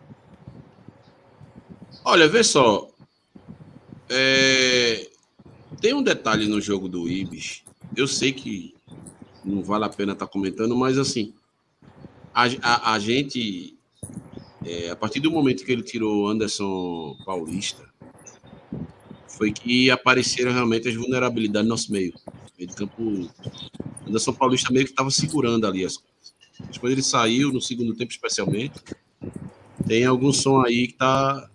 [2.11, 2.89] Olha, vê só.
[4.09, 5.09] É,
[5.81, 7.63] Tem um detalhe no jogo do Ibis.
[7.97, 8.75] Eu sei que
[9.45, 11.35] não vale a pena estar comentando, mas assim,
[12.35, 13.77] a, a- a gente,
[14.65, 17.85] é, a partir do momento que ele tirou o Anderson Paulista,
[19.27, 22.13] foi que apareceram realmente as vulnerabilidades no nosso meio.
[22.59, 23.29] Meio de campo,
[24.07, 26.35] Anderson Paulista meio que estava segurando ali as coisas.
[26.81, 28.81] Quando ele saiu, no segundo tempo especialmente,
[29.87, 31.49] tem algum som aí que tá.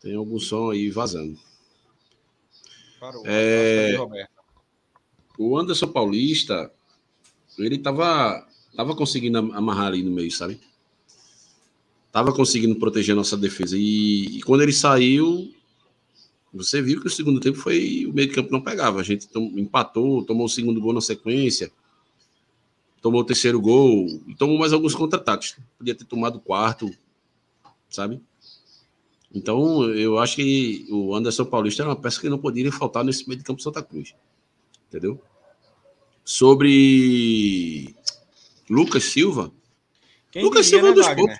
[0.00, 1.38] Tem algum som aí vazando.
[2.98, 3.22] Parou.
[3.26, 3.96] É.
[3.96, 4.30] Roberto.
[5.38, 6.70] O Anderson Paulista,
[7.58, 8.46] ele tava,
[8.76, 10.60] tava conseguindo am- amarrar ali no meio, sabe?
[12.12, 13.76] Tava conseguindo proteger a nossa defesa.
[13.78, 15.54] E, e quando ele saiu,
[16.52, 18.04] você viu que o segundo tempo foi.
[18.06, 19.00] O meio de campo não pegava.
[19.00, 21.70] A gente tom- empatou, tomou o segundo gol na sequência.
[23.00, 25.56] tomou o terceiro gol e tomou mais alguns contra-ataques.
[25.78, 26.90] Podia ter tomado o quarto,
[27.88, 28.20] sabe?
[29.32, 33.28] Então, eu acho que o Anderson Paulista era uma peça que não poderia faltar nesse
[33.28, 34.14] meio de campo Santa Cruz.
[34.88, 35.20] Entendeu?
[36.24, 37.94] Sobre
[38.68, 39.52] Lucas Silva.
[40.32, 41.38] Quem Lucas diria, Silva é um dos poucos.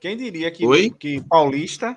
[0.00, 0.90] Quem diria que, Oi?
[0.90, 1.96] que Paulista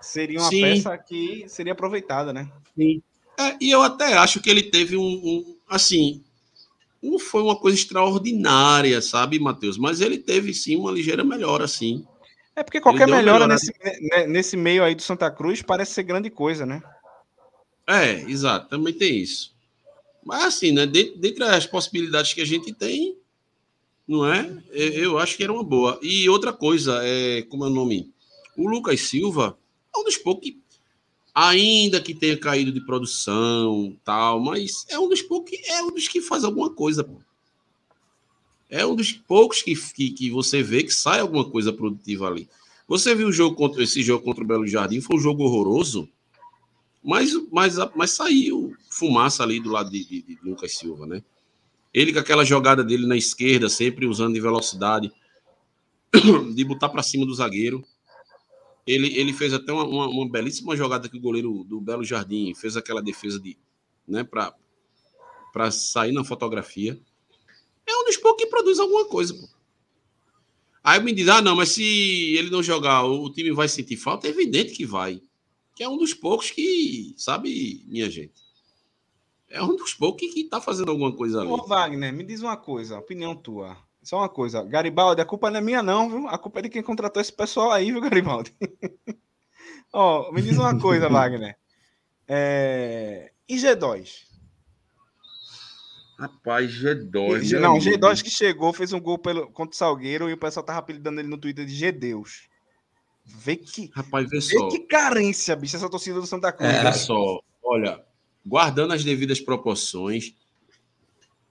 [0.00, 0.62] seria uma Sim.
[0.62, 2.50] peça que seria aproveitada, né?
[2.74, 3.02] Sim.
[3.38, 6.24] É, e eu até acho que ele teve um, um, assim,
[7.02, 9.78] não foi uma coisa extraordinária, sabe, Matheus?
[9.78, 12.04] Mas ele teve sim uma ligeira melhora, assim.
[12.58, 13.72] É porque qualquer melhora nesse,
[14.26, 16.82] nesse meio aí do Santa Cruz parece ser grande coisa, né?
[17.86, 19.54] É, exato, também tem isso.
[20.24, 23.16] Mas assim, né, dentre as possibilidades que a gente tem,
[24.08, 24.50] não é?
[24.72, 26.00] Eu acho que era uma boa.
[26.02, 28.12] E outra coisa, é, como é o nome?
[28.56, 29.56] O Lucas Silva
[29.94, 30.60] é um dos poucos que,
[31.32, 35.92] ainda que tenha caído de produção, tal, mas é um dos poucos que é um
[35.92, 37.04] dos que faz alguma coisa.
[37.04, 37.20] Pô.
[38.70, 42.48] É um dos poucos que, que, que, você vê que sai alguma coisa produtiva ali.
[42.86, 46.08] Você viu o jogo contra esse jogo contra o Belo Jardim, foi um jogo horroroso,
[47.02, 51.22] mas, mas, mas saiu fumaça ali do lado de, de, de Lucas Silva, né?
[51.92, 55.10] Ele com aquela jogada dele na esquerda, sempre usando de velocidade,
[56.54, 57.82] de botar para cima do zagueiro.
[58.86, 62.54] Ele, ele fez até uma, uma, uma, belíssima jogada que o goleiro do Belo Jardim
[62.54, 63.56] fez aquela defesa de,
[64.06, 66.98] né, para sair na fotografia
[67.90, 69.48] é um dos poucos que produz alguma coisa, pô.
[70.82, 71.82] Aí me diz, ah, não, mas se
[72.36, 74.26] ele não jogar, o time vai sentir falta?
[74.26, 75.20] É evidente que vai.
[75.74, 78.40] Que é um dos poucos que, sabe, minha gente?
[79.50, 81.50] É um dos poucos que, tá fazendo alguma coisa ali.
[81.50, 83.76] Ô, Wagner, me diz uma coisa, opinião tua.
[84.02, 86.28] Só uma coisa, Garibaldi, a culpa não é minha, não, viu?
[86.28, 88.54] A culpa é de quem contratou esse pessoal aí, viu, Garibaldi?
[89.92, 91.56] Ó, me diz uma coisa, Wagner.
[92.26, 93.32] É...
[93.48, 94.27] E G2?
[96.18, 97.60] Rapaz, G2.
[97.60, 100.80] Não, G2 que chegou, fez um gol pelo, contra o Salgueiro e o pessoal tava
[100.80, 102.48] apelidando ele no Twitter de G-Deus.
[103.24, 103.88] Vê que.
[103.94, 104.68] Rapaz, vê vê só.
[104.68, 106.72] que carência, bicho, essa torcida do Santa Cruz.
[106.72, 107.40] É, vê só.
[107.62, 108.04] Olha,
[108.44, 110.34] guardando as devidas proporções,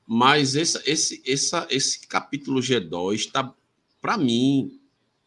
[0.05, 3.53] mas essa, esse, essa, esse capítulo G2 tá,
[4.01, 4.81] para mim,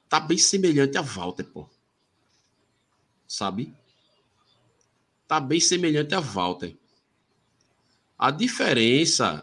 [0.06, 1.66] tá bem semelhante a Walter, pô.
[3.26, 3.72] Sabe?
[5.26, 6.76] Tá bem semelhante a Walter.
[8.20, 9.42] A diferença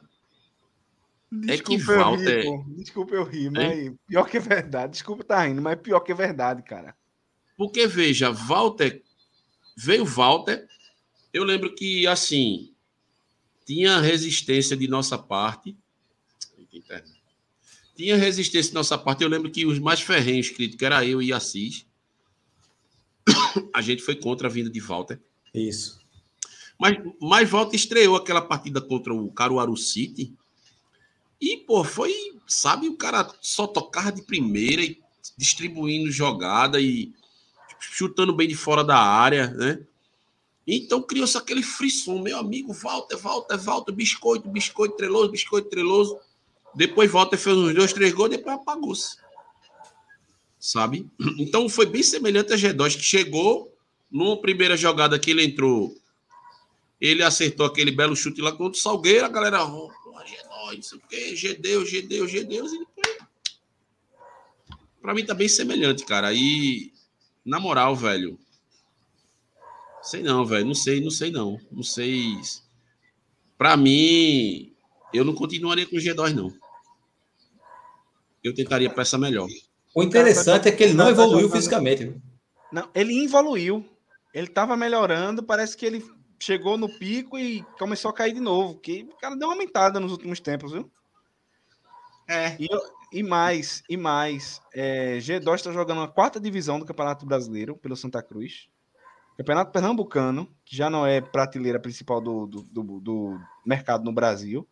[1.31, 2.45] Desculpa é que Walter.
[2.45, 4.91] Eu rir, Desculpa eu rir, mas pior que é verdade.
[4.91, 6.95] Desculpa tá rindo, mas pior que é verdade, cara.
[7.57, 9.01] Porque, veja, Walter.
[9.75, 10.67] Veio Walter.
[11.33, 12.71] Eu lembro que, assim,
[13.65, 15.75] tinha resistência de nossa parte.
[17.95, 19.23] Tinha resistência de nossa parte.
[19.23, 21.87] Eu lembro que os mais ferrenhos críticos era eu e Assis.
[23.73, 25.19] A gente foi contra a vinda de Walter.
[25.51, 25.99] Isso.
[26.79, 30.33] Mas, mas Volta estreou aquela partida contra o Caruaru City.
[31.41, 32.13] E, pô, foi,
[32.47, 34.99] sabe, o cara só tocava de primeira e
[35.35, 37.11] distribuindo jogada e
[37.79, 39.79] chutando bem de fora da área, né?
[40.65, 46.19] Então criou-se aquele frisson, meu amigo, volta, volta, volta, biscoito, biscoito treloso, biscoito treloso.
[46.75, 49.17] Depois volta, fez uns dois, três gols, depois apagou-se.
[50.59, 51.09] Sabe?
[51.37, 53.73] Então foi bem semelhante a G2, que chegou
[54.11, 55.95] numa primeira jogada que ele entrou
[56.99, 59.89] ele acertou aquele belo chute lá contra o Salgueiro, a galera, oh,
[60.23, 63.17] G2, não sei o quê, G-Deus, G-Deus, G-Deus, e depois...
[65.01, 66.33] Pra mim tá bem semelhante, cara.
[66.33, 66.91] E,
[67.45, 68.37] na moral, velho,
[70.01, 71.59] sei não, velho, não sei, não sei não.
[71.71, 72.35] Não sei.
[73.57, 74.73] Pra mim,
[75.13, 76.53] eu não continuaria com o G2, não.
[78.43, 79.47] Eu tentaria peça melhor.
[79.95, 82.15] O interessante é que ele não evoluiu fisicamente.
[82.71, 83.85] Não, ele evoluiu.
[84.33, 86.05] Ele tava melhorando, parece que ele
[86.39, 88.79] chegou no pico e começou a cair de novo.
[88.79, 90.91] Que o cara deu uma aumentada nos últimos tempos, viu?
[92.27, 92.55] É.
[92.59, 92.67] E,
[93.11, 94.61] e mais, e mais.
[94.73, 98.67] É, G2 está jogando a quarta divisão do Campeonato Brasileiro pelo Santa Cruz.
[99.37, 104.67] Campeonato Pernambucano, que já não é prateleira principal do, do, do, do mercado no Brasil.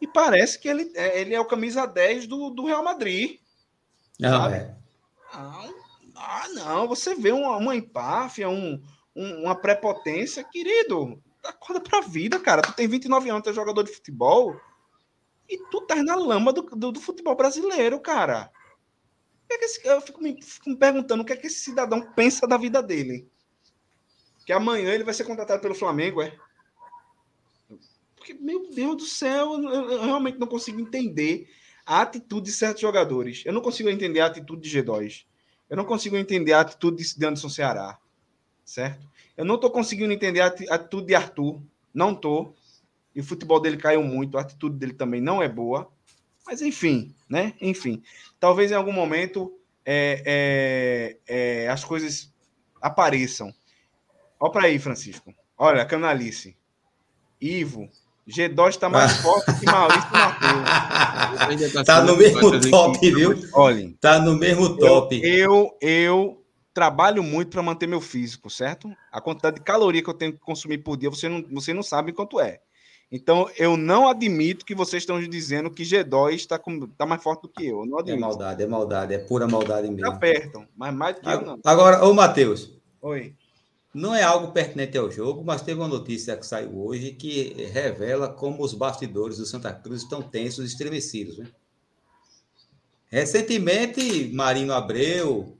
[0.00, 3.38] E parece que ele, é, ele é o camisa 10 do, do Real Madrid.
[4.18, 4.76] Não, é.
[5.32, 5.68] Ah,
[6.16, 8.82] ah, não, você vê uma, uma empáfia, um,
[9.16, 12.60] um, uma prepotência, querido, acorda pra vida, cara.
[12.60, 14.60] Tu tem 29 anos, tu é jogador de futebol
[15.48, 18.50] e tu tá na lama do, do, do futebol brasileiro, cara.
[19.50, 22.46] É esse, eu fico me, fico me, perguntando o que é que esse cidadão pensa
[22.46, 23.26] da vida dele.
[24.44, 26.36] Que amanhã ele vai ser contratado pelo Flamengo, é?
[28.16, 31.48] Porque, meu Deus do céu, eu, eu realmente não consigo entender
[31.86, 33.44] a atitude de certos jogadores.
[33.46, 35.24] Eu não consigo entender a atitude de G2.
[35.70, 37.98] Eu não consigo entender a atitude de Anderson Ceará
[38.66, 39.08] certo?
[39.36, 41.62] Eu não estou conseguindo entender a atitude de Arthur,
[41.94, 42.54] não estou.
[43.14, 45.90] E o futebol dele caiu muito, a atitude dele também não é boa,
[46.46, 47.54] Mas enfim, né?
[47.60, 48.02] Enfim.
[48.38, 52.30] Talvez em algum momento é, é, é, as coisas
[52.82, 53.54] apareçam.
[54.38, 55.32] Olha para aí, Francisco.
[55.56, 56.54] Olha, canalice.
[57.40, 57.88] Ivo,
[58.28, 61.84] G2 está mais forte que Maurício Matheus.
[61.84, 63.34] Tá, no mesmo top, viu?
[63.54, 63.92] Olhem.
[64.00, 65.20] Tá no mesmo top.
[65.24, 66.45] Eu, eu, eu
[66.76, 68.94] trabalho muito para manter meu físico, certo?
[69.10, 71.82] A quantidade de caloria que eu tenho que consumir por dia, você não, você não
[71.82, 72.60] sabe quanto é.
[73.10, 76.60] Então, eu não admito que vocês estão dizendo que G2 está
[76.98, 77.82] tá mais forte do que eu.
[77.86, 78.10] eu é.
[78.10, 80.12] É maldade, é maldade, é pura maldade mesmo.
[80.12, 81.58] Apertam, mas mais do que eu não.
[81.64, 82.78] Agora, ô Matheus.
[83.00, 83.34] Oi.
[83.94, 88.28] Não é algo pertinente ao jogo, mas teve uma notícia que saiu hoje que revela
[88.28, 91.38] como os bastidores do Santa Cruz estão tensos e estremecidos.
[91.38, 91.46] Né?
[93.06, 95.56] Recentemente, Marino Abreu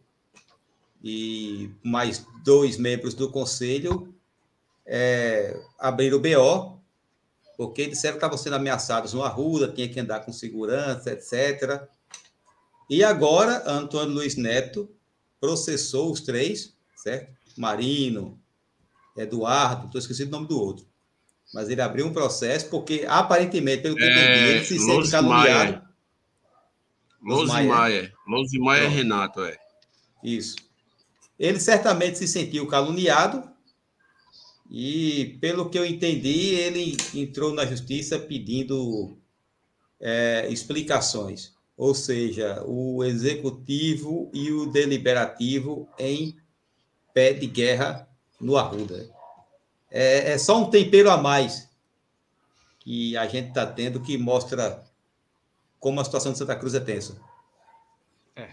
[1.08, 4.12] e mais dois membros do conselho
[4.84, 6.80] é, abriram o BO,
[7.56, 11.86] porque disseram que estavam sendo ameaçados no Arruda, tinha que andar com segurança, etc.
[12.90, 14.90] E agora, Antônio Luiz Neto
[15.40, 17.32] processou os três, certo?
[17.56, 18.36] Marino,
[19.16, 20.84] Eduardo, estou esquecendo o nome do outro.
[21.54, 25.08] Mas ele abriu um processo porque, aparentemente, pelo que eu entendi, é, ele se sente
[25.08, 25.86] caluniado.
[27.22, 28.12] Losimaia.
[28.26, 29.56] Losimaia Renato, é.
[30.22, 30.65] Isso.
[31.38, 33.42] Ele certamente se sentiu caluniado
[34.70, 39.16] e, pelo que eu entendi, ele entrou na justiça pedindo
[40.00, 41.54] é, explicações.
[41.76, 46.36] Ou seja, o executivo e o deliberativo em
[47.12, 48.08] pé de guerra
[48.40, 49.08] no Arruda.
[49.90, 51.68] É, é só um tempero a mais
[52.80, 54.84] que a gente está tendo que mostra
[55.78, 57.20] como a situação de Santa Cruz é tensa.
[58.34, 58.48] É.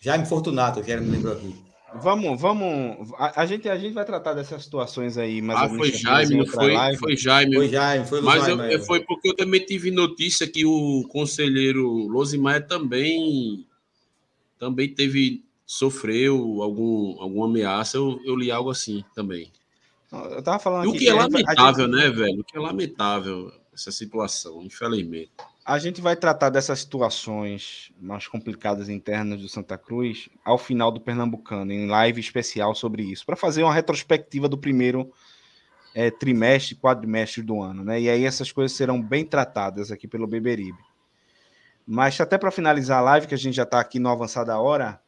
[0.00, 1.67] Jaime Fortunato, já me lembrou aqui.
[1.94, 3.12] Vamos, vamos.
[3.16, 6.46] A, a, gente, a gente vai tratar dessas situações aí, mas ah, foi Jaime, não
[6.46, 6.54] foi,
[6.98, 7.54] foi Jaime.
[7.56, 11.88] Foi Jaime, foi Mas Jaime, eu, foi porque eu também tive notícia que o conselheiro
[12.08, 13.66] Losimaia também
[14.58, 19.50] também teve sofreu algum, alguma ameaça, eu, eu li algo assim também.
[20.10, 21.96] Eu tava falando e o que é lamentável, gente...
[21.96, 22.40] né, velho?
[22.40, 25.30] O que é lamentável essa situação, infelizmente.
[25.68, 30.98] A gente vai tratar dessas situações mais complicadas internas do Santa Cruz ao final do
[30.98, 35.12] Pernambucano, em live especial sobre isso, para fazer uma retrospectiva do primeiro
[35.94, 38.00] é, trimestre, quadrimestre do ano, né?
[38.00, 40.78] E aí essas coisas serão bem tratadas aqui pelo Beberibe.
[41.86, 44.98] Mas até para finalizar a live, que a gente já está aqui no avançada hora,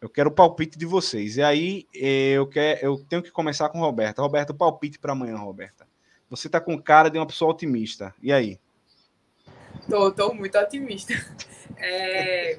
[0.00, 1.38] eu quero o palpite de vocês.
[1.38, 4.22] E aí eh, eu, quero, eu tenho que começar com Roberta.
[4.22, 5.88] Roberta, palpite para amanhã, Roberta.
[6.30, 8.14] Você tá com cara de uma pessoa otimista.
[8.22, 8.60] E aí?
[9.88, 11.12] Tô, tô muito otimista.
[11.76, 12.56] É,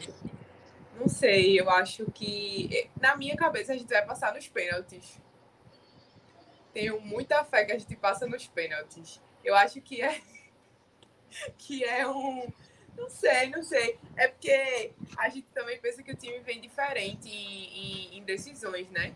[0.99, 5.19] não sei, eu acho que na minha cabeça a gente vai passar nos pênaltis.
[6.73, 9.21] Tenho muita fé que a gente passa nos pênaltis.
[9.43, 10.21] Eu acho que é
[11.57, 12.47] que é um
[12.97, 13.99] não sei, não sei.
[14.15, 18.89] É porque a gente também pensa que o time vem diferente em, em, em decisões,
[18.89, 19.13] né?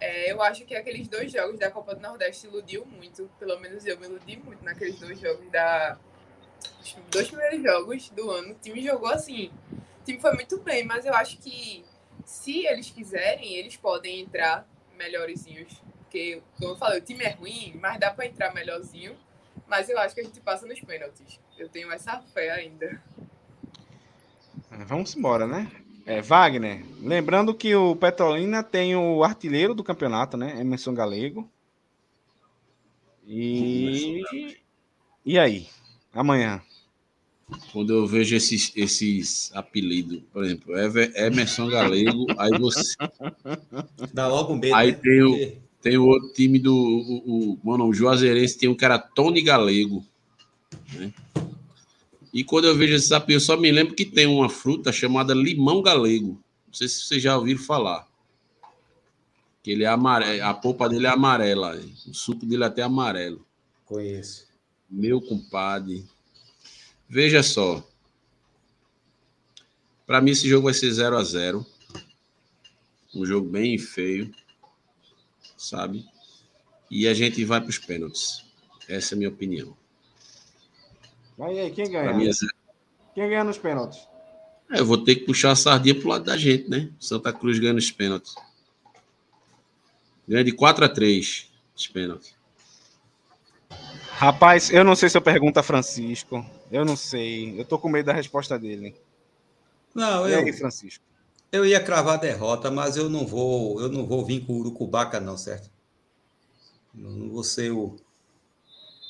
[0.00, 3.30] É, eu acho que aqueles dois jogos da Copa do Nordeste iludiu muito.
[3.38, 5.98] Pelo menos eu me iludi muito naqueles dois jogos da.
[6.80, 8.52] Os dois primeiros jogos do ano.
[8.52, 9.50] O time jogou assim.
[9.72, 11.84] O time foi muito bem, mas eu acho que
[12.24, 15.72] se eles quiserem, eles podem entrar melhorzinhos.
[16.00, 19.16] Porque, como eu falei, o time é ruim, mas dá para entrar melhorzinho.
[19.66, 21.40] Mas eu acho que a gente passa nos pênaltis.
[21.58, 23.02] Eu tenho essa fé ainda.
[24.86, 25.70] Vamos embora, né?
[26.06, 30.60] É, Wagner, lembrando que o Petrolina tem o artilheiro do campeonato, né?
[30.60, 31.50] Emerson Galego.
[33.26, 34.22] E.
[35.24, 35.66] E aí?
[36.14, 36.62] Amanhã.
[37.72, 40.74] Quando eu vejo esses, esses apelidos, por exemplo,
[41.14, 42.96] Emerson Galego, aí você.
[44.12, 44.74] Dá logo um medo.
[44.74, 44.98] Aí né?
[45.02, 46.74] tem o, tem o outro time do.
[46.74, 50.04] O, o, mano, o Juazeirense tem um cara Tony Galego.
[50.94, 51.12] Né?
[52.32, 55.32] E quando eu vejo esse sapinho, eu só me lembro que tem uma fruta chamada
[55.32, 56.40] limão galego.
[56.66, 58.08] Não sei se vocês já ouviram falar.
[59.62, 61.80] Que ele é amarelo, a polpa dele é amarela.
[62.08, 63.46] O suco dele é até amarelo.
[63.84, 64.46] Conheço.
[64.94, 66.06] Meu compadre.
[67.08, 67.84] Veja só.
[70.06, 71.66] Para mim, esse jogo vai ser 0 a 0
[73.12, 74.32] Um jogo bem feio.
[75.56, 76.06] Sabe?
[76.88, 78.44] E a gente vai para os pênaltis.
[78.88, 79.76] Essa é a minha opinião.
[81.36, 82.12] Vai aí, quem ganha?
[82.12, 82.30] Mim,
[83.14, 84.06] quem ganha nos pênaltis?
[84.70, 86.92] É, eu vou ter que puxar a sardinha pro lado da gente, né?
[87.00, 88.36] Santa Cruz ganha nos pênaltis.
[90.28, 92.33] Ganha de 4 a 3 os pênaltis.
[94.16, 96.44] Rapaz, eu não sei se eu pergunto a Francisco.
[96.70, 97.60] Eu não sei.
[97.60, 98.94] Eu tô com medo da resposta dele.
[99.94, 100.38] Não, e eu.
[100.38, 101.04] Aí, Francisco?
[101.50, 104.58] Eu ia cravar a derrota, mas eu não vou, eu não vou vir com o
[104.58, 105.70] Urucubaca, não, certo?
[106.96, 107.96] Eu não vou ser o,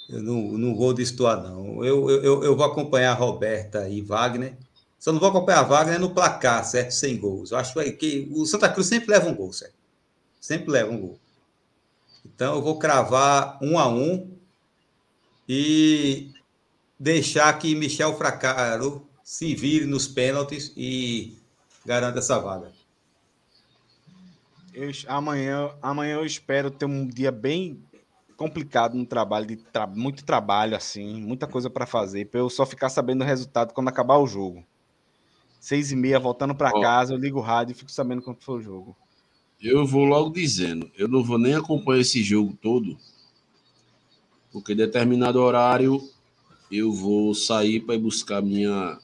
[0.09, 1.85] Eu não, não vou destoar, não.
[1.85, 4.57] Eu, eu, eu vou acompanhar a Roberta e Wagner.
[4.99, 6.93] Só não vou acompanhar a Wagner no placar, certo?
[6.93, 7.51] Sem gols.
[7.51, 9.75] Eu acho que o Santa Cruz sempre leva um gol, certo?
[10.41, 11.19] Sempre leva um gol.
[12.25, 14.34] Então eu vou cravar um a um
[15.49, 16.31] e
[16.99, 21.37] deixar que Michel Fracaro se vire nos pênaltis e
[21.85, 22.73] garanta essa vaga.
[24.73, 27.81] Eu, amanhã, amanhã eu espero ter um dia bem
[28.37, 32.67] complicado no trabalho, de tra muito trabalho, assim, muita coisa para fazer, para eu só
[32.67, 34.65] ficar sabendo o resultado quando acabar o jogo.
[35.61, 38.59] Seis e meia, voltando para casa, eu ligo o rádio e fico sabendo quanto foi
[38.59, 38.97] o jogo.
[39.63, 42.99] Eu vou logo dizendo, eu não vou nem acompanhar esse jogo todo,
[44.55, 46.01] porque em determinado horário
[46.73, 48.99] eu vou sair para ir buscar minha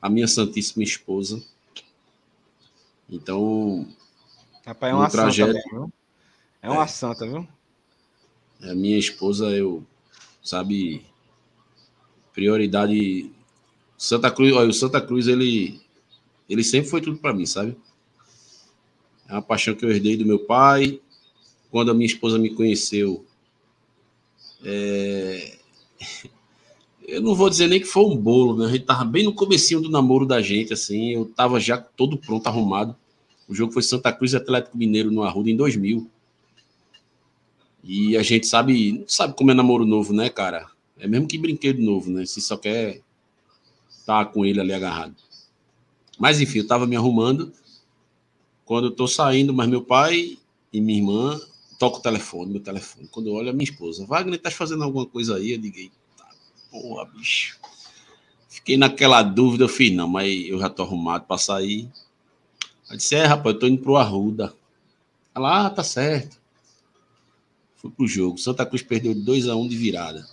[0.00, 1.42] a minha santíssima esposa
[3.10, 3.86] então.
[4.64, 5.92] Rapaz, é uma trajeto, santa, viu?
[6.62, 7.48] É uma é, santa, viu?
[8.62, 9.84] A minha esposa, eu,
[10.42, 11.04] sabe,
[12.32, 13.30] prioridade.
[13.98, 15.80] Santa Cruz, olha, o Santa Cruz, ele,
[16.48, 17.76] ele sempre foi tudo para mim, sabe?
[19.28, 21.00] É uma paixão que eu herdei do meu pai.
[21.70, 23.24] Quando a minha esposa me conheceu,
[24.64, 25.58] é...
[27.06, 28.66] eu não vou dizer nem que foi um bolo, né?
[28.66, 32.16] A gente tava bem no comecinho do namoro da gente, assim, eu tava já todo
[32.16, 32.96] pronto, arrumado.
[33.48, 36.08] O jogo foi Santa Cruz e Atlético Mineiro no Arruda em 2000.
[37.82, 40.68] E a gente sabe, sabe como é namoro novo, né, cara?
[40.98, 42.24] É mesmo que brinquedo novo, né?
[42.26, 43.00] Se só quer
[44.06, 45.14] tá com ele ali agarrado.
[46.18, 47.52] Mas enfim, eu tava me arrumando.
[48.64, 50.38] Quando eu tô saindo, mas meu pai
[50.72, 51.40] e minha irmã
[51.80, 53.08] tocam o telefone, meu telefone.
[53.10, 55.52] Quando eu olho a minha esposa, Wagner, tá fazendo alguma coisa aí?
[55.52, 56.28] Eu digo, tá,
[56.70, 57.58] porra, bicho.
[58.50, 61.90] Fiquei naquela dúvida, eu fiz, não, mas eu já tô arrumado para sair.
[62.86, 64.52] Ela disse: É, rapaz, eu tô indo pro Arruda.
[65.34, 66.38] Ela, ah, tá certo.
[67.76, 68.36] Fui pro jogo.
[68.36, 70.26] Santa Cruz perdeu 2 a 1 um de virada.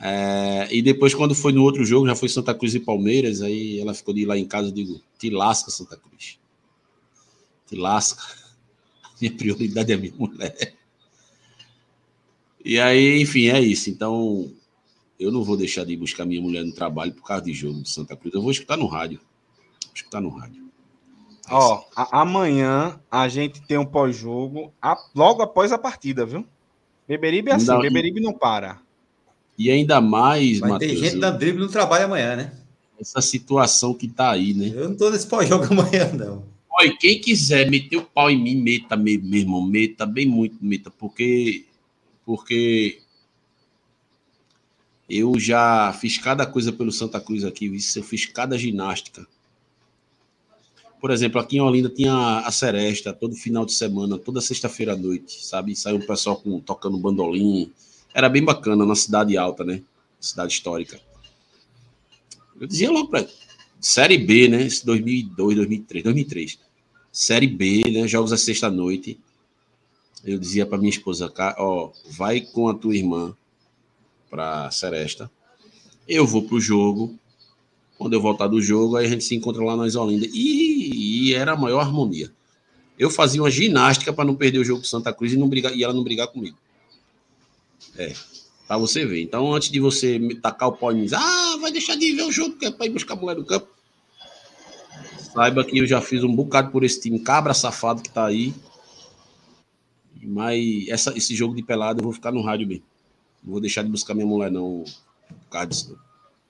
[0.00, 3.78] É, e depois, quando foi no outro jogo, já foi Santa Cruz e Palmeiras, aí
[3.78, 6.40] ela ficou de ir lá em casa, eu digo, te lasca, Santa Cruz.
[7.68, 8.47] Te lasca.
[9.20, 10.74] Minha prioridade é minha mulher.
[12.64, 13.90] E aí, enfim, é isso.
[13.90, 14.50] Então,
[15.18, 17.82] eu não vou deixar de ir buscar minha mulher no trabalho por causa de jogo
[17.82, 18.34] de Santa Cruz.
[18.34, 19.20] Eu vou escutar no rádio
[19.98, 20.62] escutar no rádio.
[21.50, 24.72] Ó, a, amanhã a gente tem um pós-jogo
[25.14, 26.44] logo após a partida, viu?
[27.06, 28.80] Beberibe é assim, ainda, Beberibe não para.
[29.56, 32.52] E ainda mais, Mas Mateus, tem gente da drible no trabalho amanhã, né?
[33.00, 34.72] Essa situação que tá aí, né?
[34.74, 36.44] Eu não tô nesse pós-jogo amanhã, não.
[36.80, 40.90] Olha, quem quiser meter o pau em mim, meta, meu irmão, meta bem muito, meta,
[40.90, 41.64] porque
[42.24, 43.00] porque
[45.08, 49.26] eu já fiz cada coisa pelo Santa Cruz aqui, eu fiz cada ginástica
[51.00, 54.96] por exemplo, aqui em Olinda tinha a Seresta todo final de semana, toda sexta-feira à
[54.96, 55.74] noite, sabe?
[55.76, 57.70] Saiu um pessoal com, tocando bandolim.
[58.12, 59.82] Era bem bacana na cidade alta, né?
[60.20, 61.00] Cidade histórica.
[62.60, 63.28] Eu dizia logo para
[63.80, 64.68] Série B, né?
[64.84, 66.58] 2002, 2003, 2003.
[67.18, 68.06] Série B, né?
[68.06, 69.18] Jogos à sexta-noite.
[70.24, 73.34] Eu dizia para minha esposa, ó, vai com a tua irmã
[74.30, 75.28] para Seresta.
[76.06, 77.18] Eu vou pro jogo,
[77.98, 80.28] quando eu voltar do jogo, aí a gente se encontra lá na Isolinda.
[80.32, 82.30] E, e era a maior harmonia.
[82.96, 85.76] Eu fazia uma ginástica para não perder o jogo com Santa Cruz e, não brigar,
[85.76, 86.56] e ela não brigar comigo.
[87.96, 88.14] É,
[88.68, 89.22] para você ver.
[89.22, 92.30] Então, antes de você tacar o pau em mim, ah, vai deixar de ver o
[92.30, 93.76] jogo porque é para ir buscar a mulher no campo.
[95.32, 98.54] Saiba que eu já fiz um bocado por esse time cabra safado que tá aí.
[100.22, 102.82] Mas essa, esse jogo de pelada eu vou ficar no rádio bem.
[103.42, 104.84] Não vou deixar de buscar minha mulher, não,
[105.48, 105.96] por.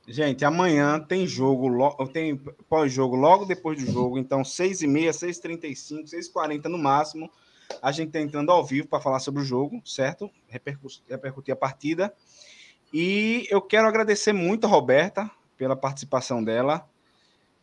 [0.06, 1.68] Gente, amanhã tem jogo,
[2.06, 7.30] tem pós-jogo logo depois do jogo, então 6h30, 6h35, 6h40 no máximo.
[7.82, 10.30] A gente está entrando ao vivo para falar sobre o jogo, certo?
[10.48, 12.12] repercutir a partida.
[12.92, 16.88] E eu quero agradecer muito a Roberta pela participação dela.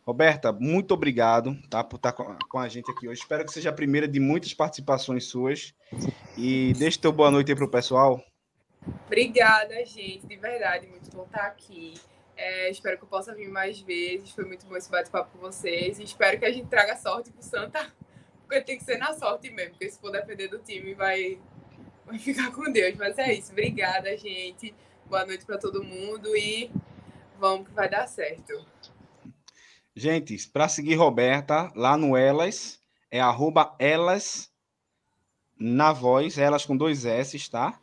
[0.06, 3.20] Roberta, muito obrigado tá, por estar tá com a gente aqui hoje.
[3.20, 5.74] Espero que seja a primeira de muitas participações suas.
[6.38, 8.24] E deixe teu boa noite aí para o pessoal.
[9.06, 10.24] Obrigada, gente.
[10.24, 11.94] De verdade, muito bom estar aqui.
[12.36, 14.30] É, espero que eu possa vir mais vezes.
[14.30, 15.98] Foi muito bom esse bate-papo com vocês.
[15.98, 17.92] E espero que a gente traga sorte pro Santa,
[18.46, 21.36] porque tem que ser na sorte mesmo, porque se for depender do time, vai,
[22.04, 22.94] vai ficar com Deus.
[22.94, 23.50] Mas é isso.
[23.50, 24.72] Obrigada, gente.
[25.06, 26.70] Boa noite para todo mundo e
[27.40, 28.64] vamos que vai dar certo.
[29.98, 32.78] Gente, para seguir Roberta, lá no Elas,
[33.10, 34.52] é arroba Elas
[35.58, 37.80] na voz, elas com dois S, tá?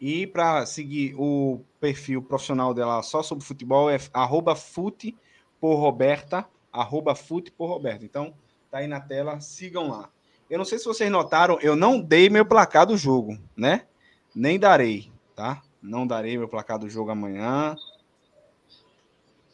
[0.00, 5.14] E para seguir o perfil profissional dela só sobre futebol é arroba fute
[5.60, 8.06] por Roberta, arroba fute por Roberta.
[8.06, 8.32] Então,
[8.70, 10.08] tá aí na tela, sigam lá.
[10.48, 13.86] Eu não sei se vocês notaram, eu não dei meu placar do jogo, né?
[14.34, 15.60] Nem darei, tá?
[15.82, 17.76] Não darei meu placar do jogo amanhã.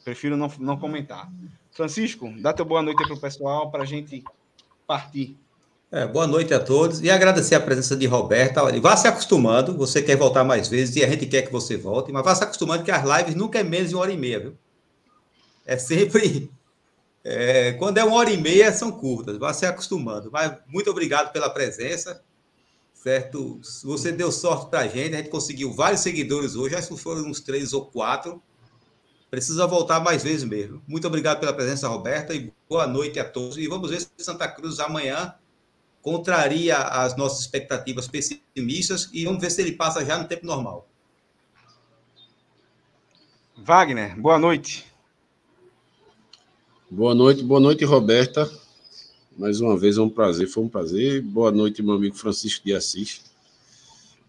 [0.04, 1.28] Prefiro não, não comentar.
[1.76, 4.24] Francisco, dá teu boa noite aí pro pessoal para a gente
[4.86, 5.36] partir.
[5.92, 8.62] É, boa noite a todos e agradecer a presença de Roberta.
[8.80, 12.10] Vá se acostumando, você quer voltar mais vezes e a gente quer que você volte,
[12.10, 14.40] mas vá se acostumando que as lives nunca é menos de uma hora e meia,
[14.40, 14.58] viu?
[15.66, 16.50] É sempre.
[17.28, 20.30] É, quando é uma hora e meia, são curtas, vá se acostumando.
[20.30, 22.22] Mas muito obrigado pela presença,
[22.94, 23.60] certo?
[23.82, 27.22] Você deu sorte para a gente, a gente conseguiu vários seguidores hoje, acho que foram
[27.22, 28.40] uns três ou quatro.
[29.30, 30.82] Precisa voltar mais vezes mesmo.
[30.86, 33.56] Muito obrigado pela presença, Roberta, e boa noite a todos.
[33.58, 35.34] E vamos ver se Santa Cruz amanhã
[36.00, 40.88] contraria as nossas expectativas pessimistas e vamos ver se ele passa já no tempo normal.
[43.56, 44.86] Wagner, boa noite.
[46.88, 48.48] Boa noite, boa noite, Roberta.
[49.36, 51.20] Mais uma vez é um prazer, foi um prazer.
[51.20, 53.22] Boa noite, meu amigo Francisco de Assis.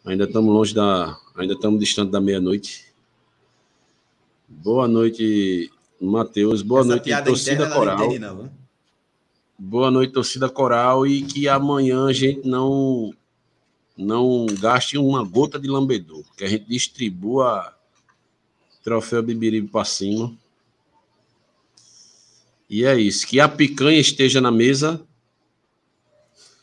[0.03, 1.15] Ainda estamos longe da.
[1.35, 2.86] Ainda estamos distante da meia-noite.
[4.47, 6.61] Boa noite, Matheus.
[6.61, 7.97] Boa Essa noite, torcida coral.
[7.97, 8.51] Não não,
[9.57, 11.05] Boa noite, torcida coral.
[11.05, 13.13] E que amanhã a gente não
[13.97, 17.73] não gaste uma gota de lambedor, que a gente distribua
[18.83, 20.37] troféu Bibiribe para cima
[22.69, 23.25] e é isso.
[23.25, 25.01] Que a picanha esteja na mesa.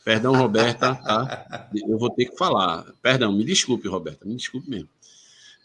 [0.03, 1.69] Perdão, Roberta, tá?
[1.73, 2.85] Eu vou ter que falar.
[3.01, 4.89] Perdão, me desculpe, Roberta, me desculpe mesmo.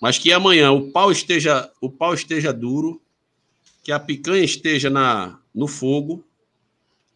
[0.01, 3.01] Mas que amanhã o pau esteja, o pau esteja duro,
[3.83, 6.25] que a picanha esteja na, no fogo,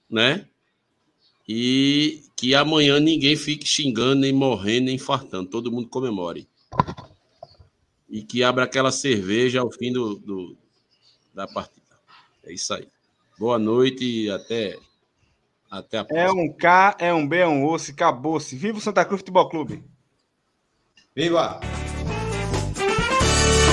[0.09, 0.47] né?
[1.49, 5.49] E que amanhã ninguém fique xingando, nem morrendo, nem infartando.
[5.49, 6.47] Todo mundo comemore.
[8.09, 10.57] E que abra aquela cerveja ao fim do, do
[11.35, 11.83] da partida.
[12.45, 12.87] É isso aí.
[13.39, 14.79] Boa noite e até,
[15.71, 16.29] até a é próxima.
[16.29, 18.57] É um K, é um B, é um osso, acabou-se.
[18.57, 19.83] Viva o Santa Cruz Futebol Clube!
[21.15, 21.61] Viva!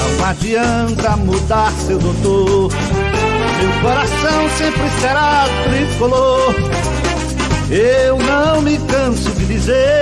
[0.02, 2.72] Não adianta mudar, seu doutor.
[3.62, 6.56] Meu coração sempre será tricolor.
[7.70, 10.02] Eu não me canso de dizer.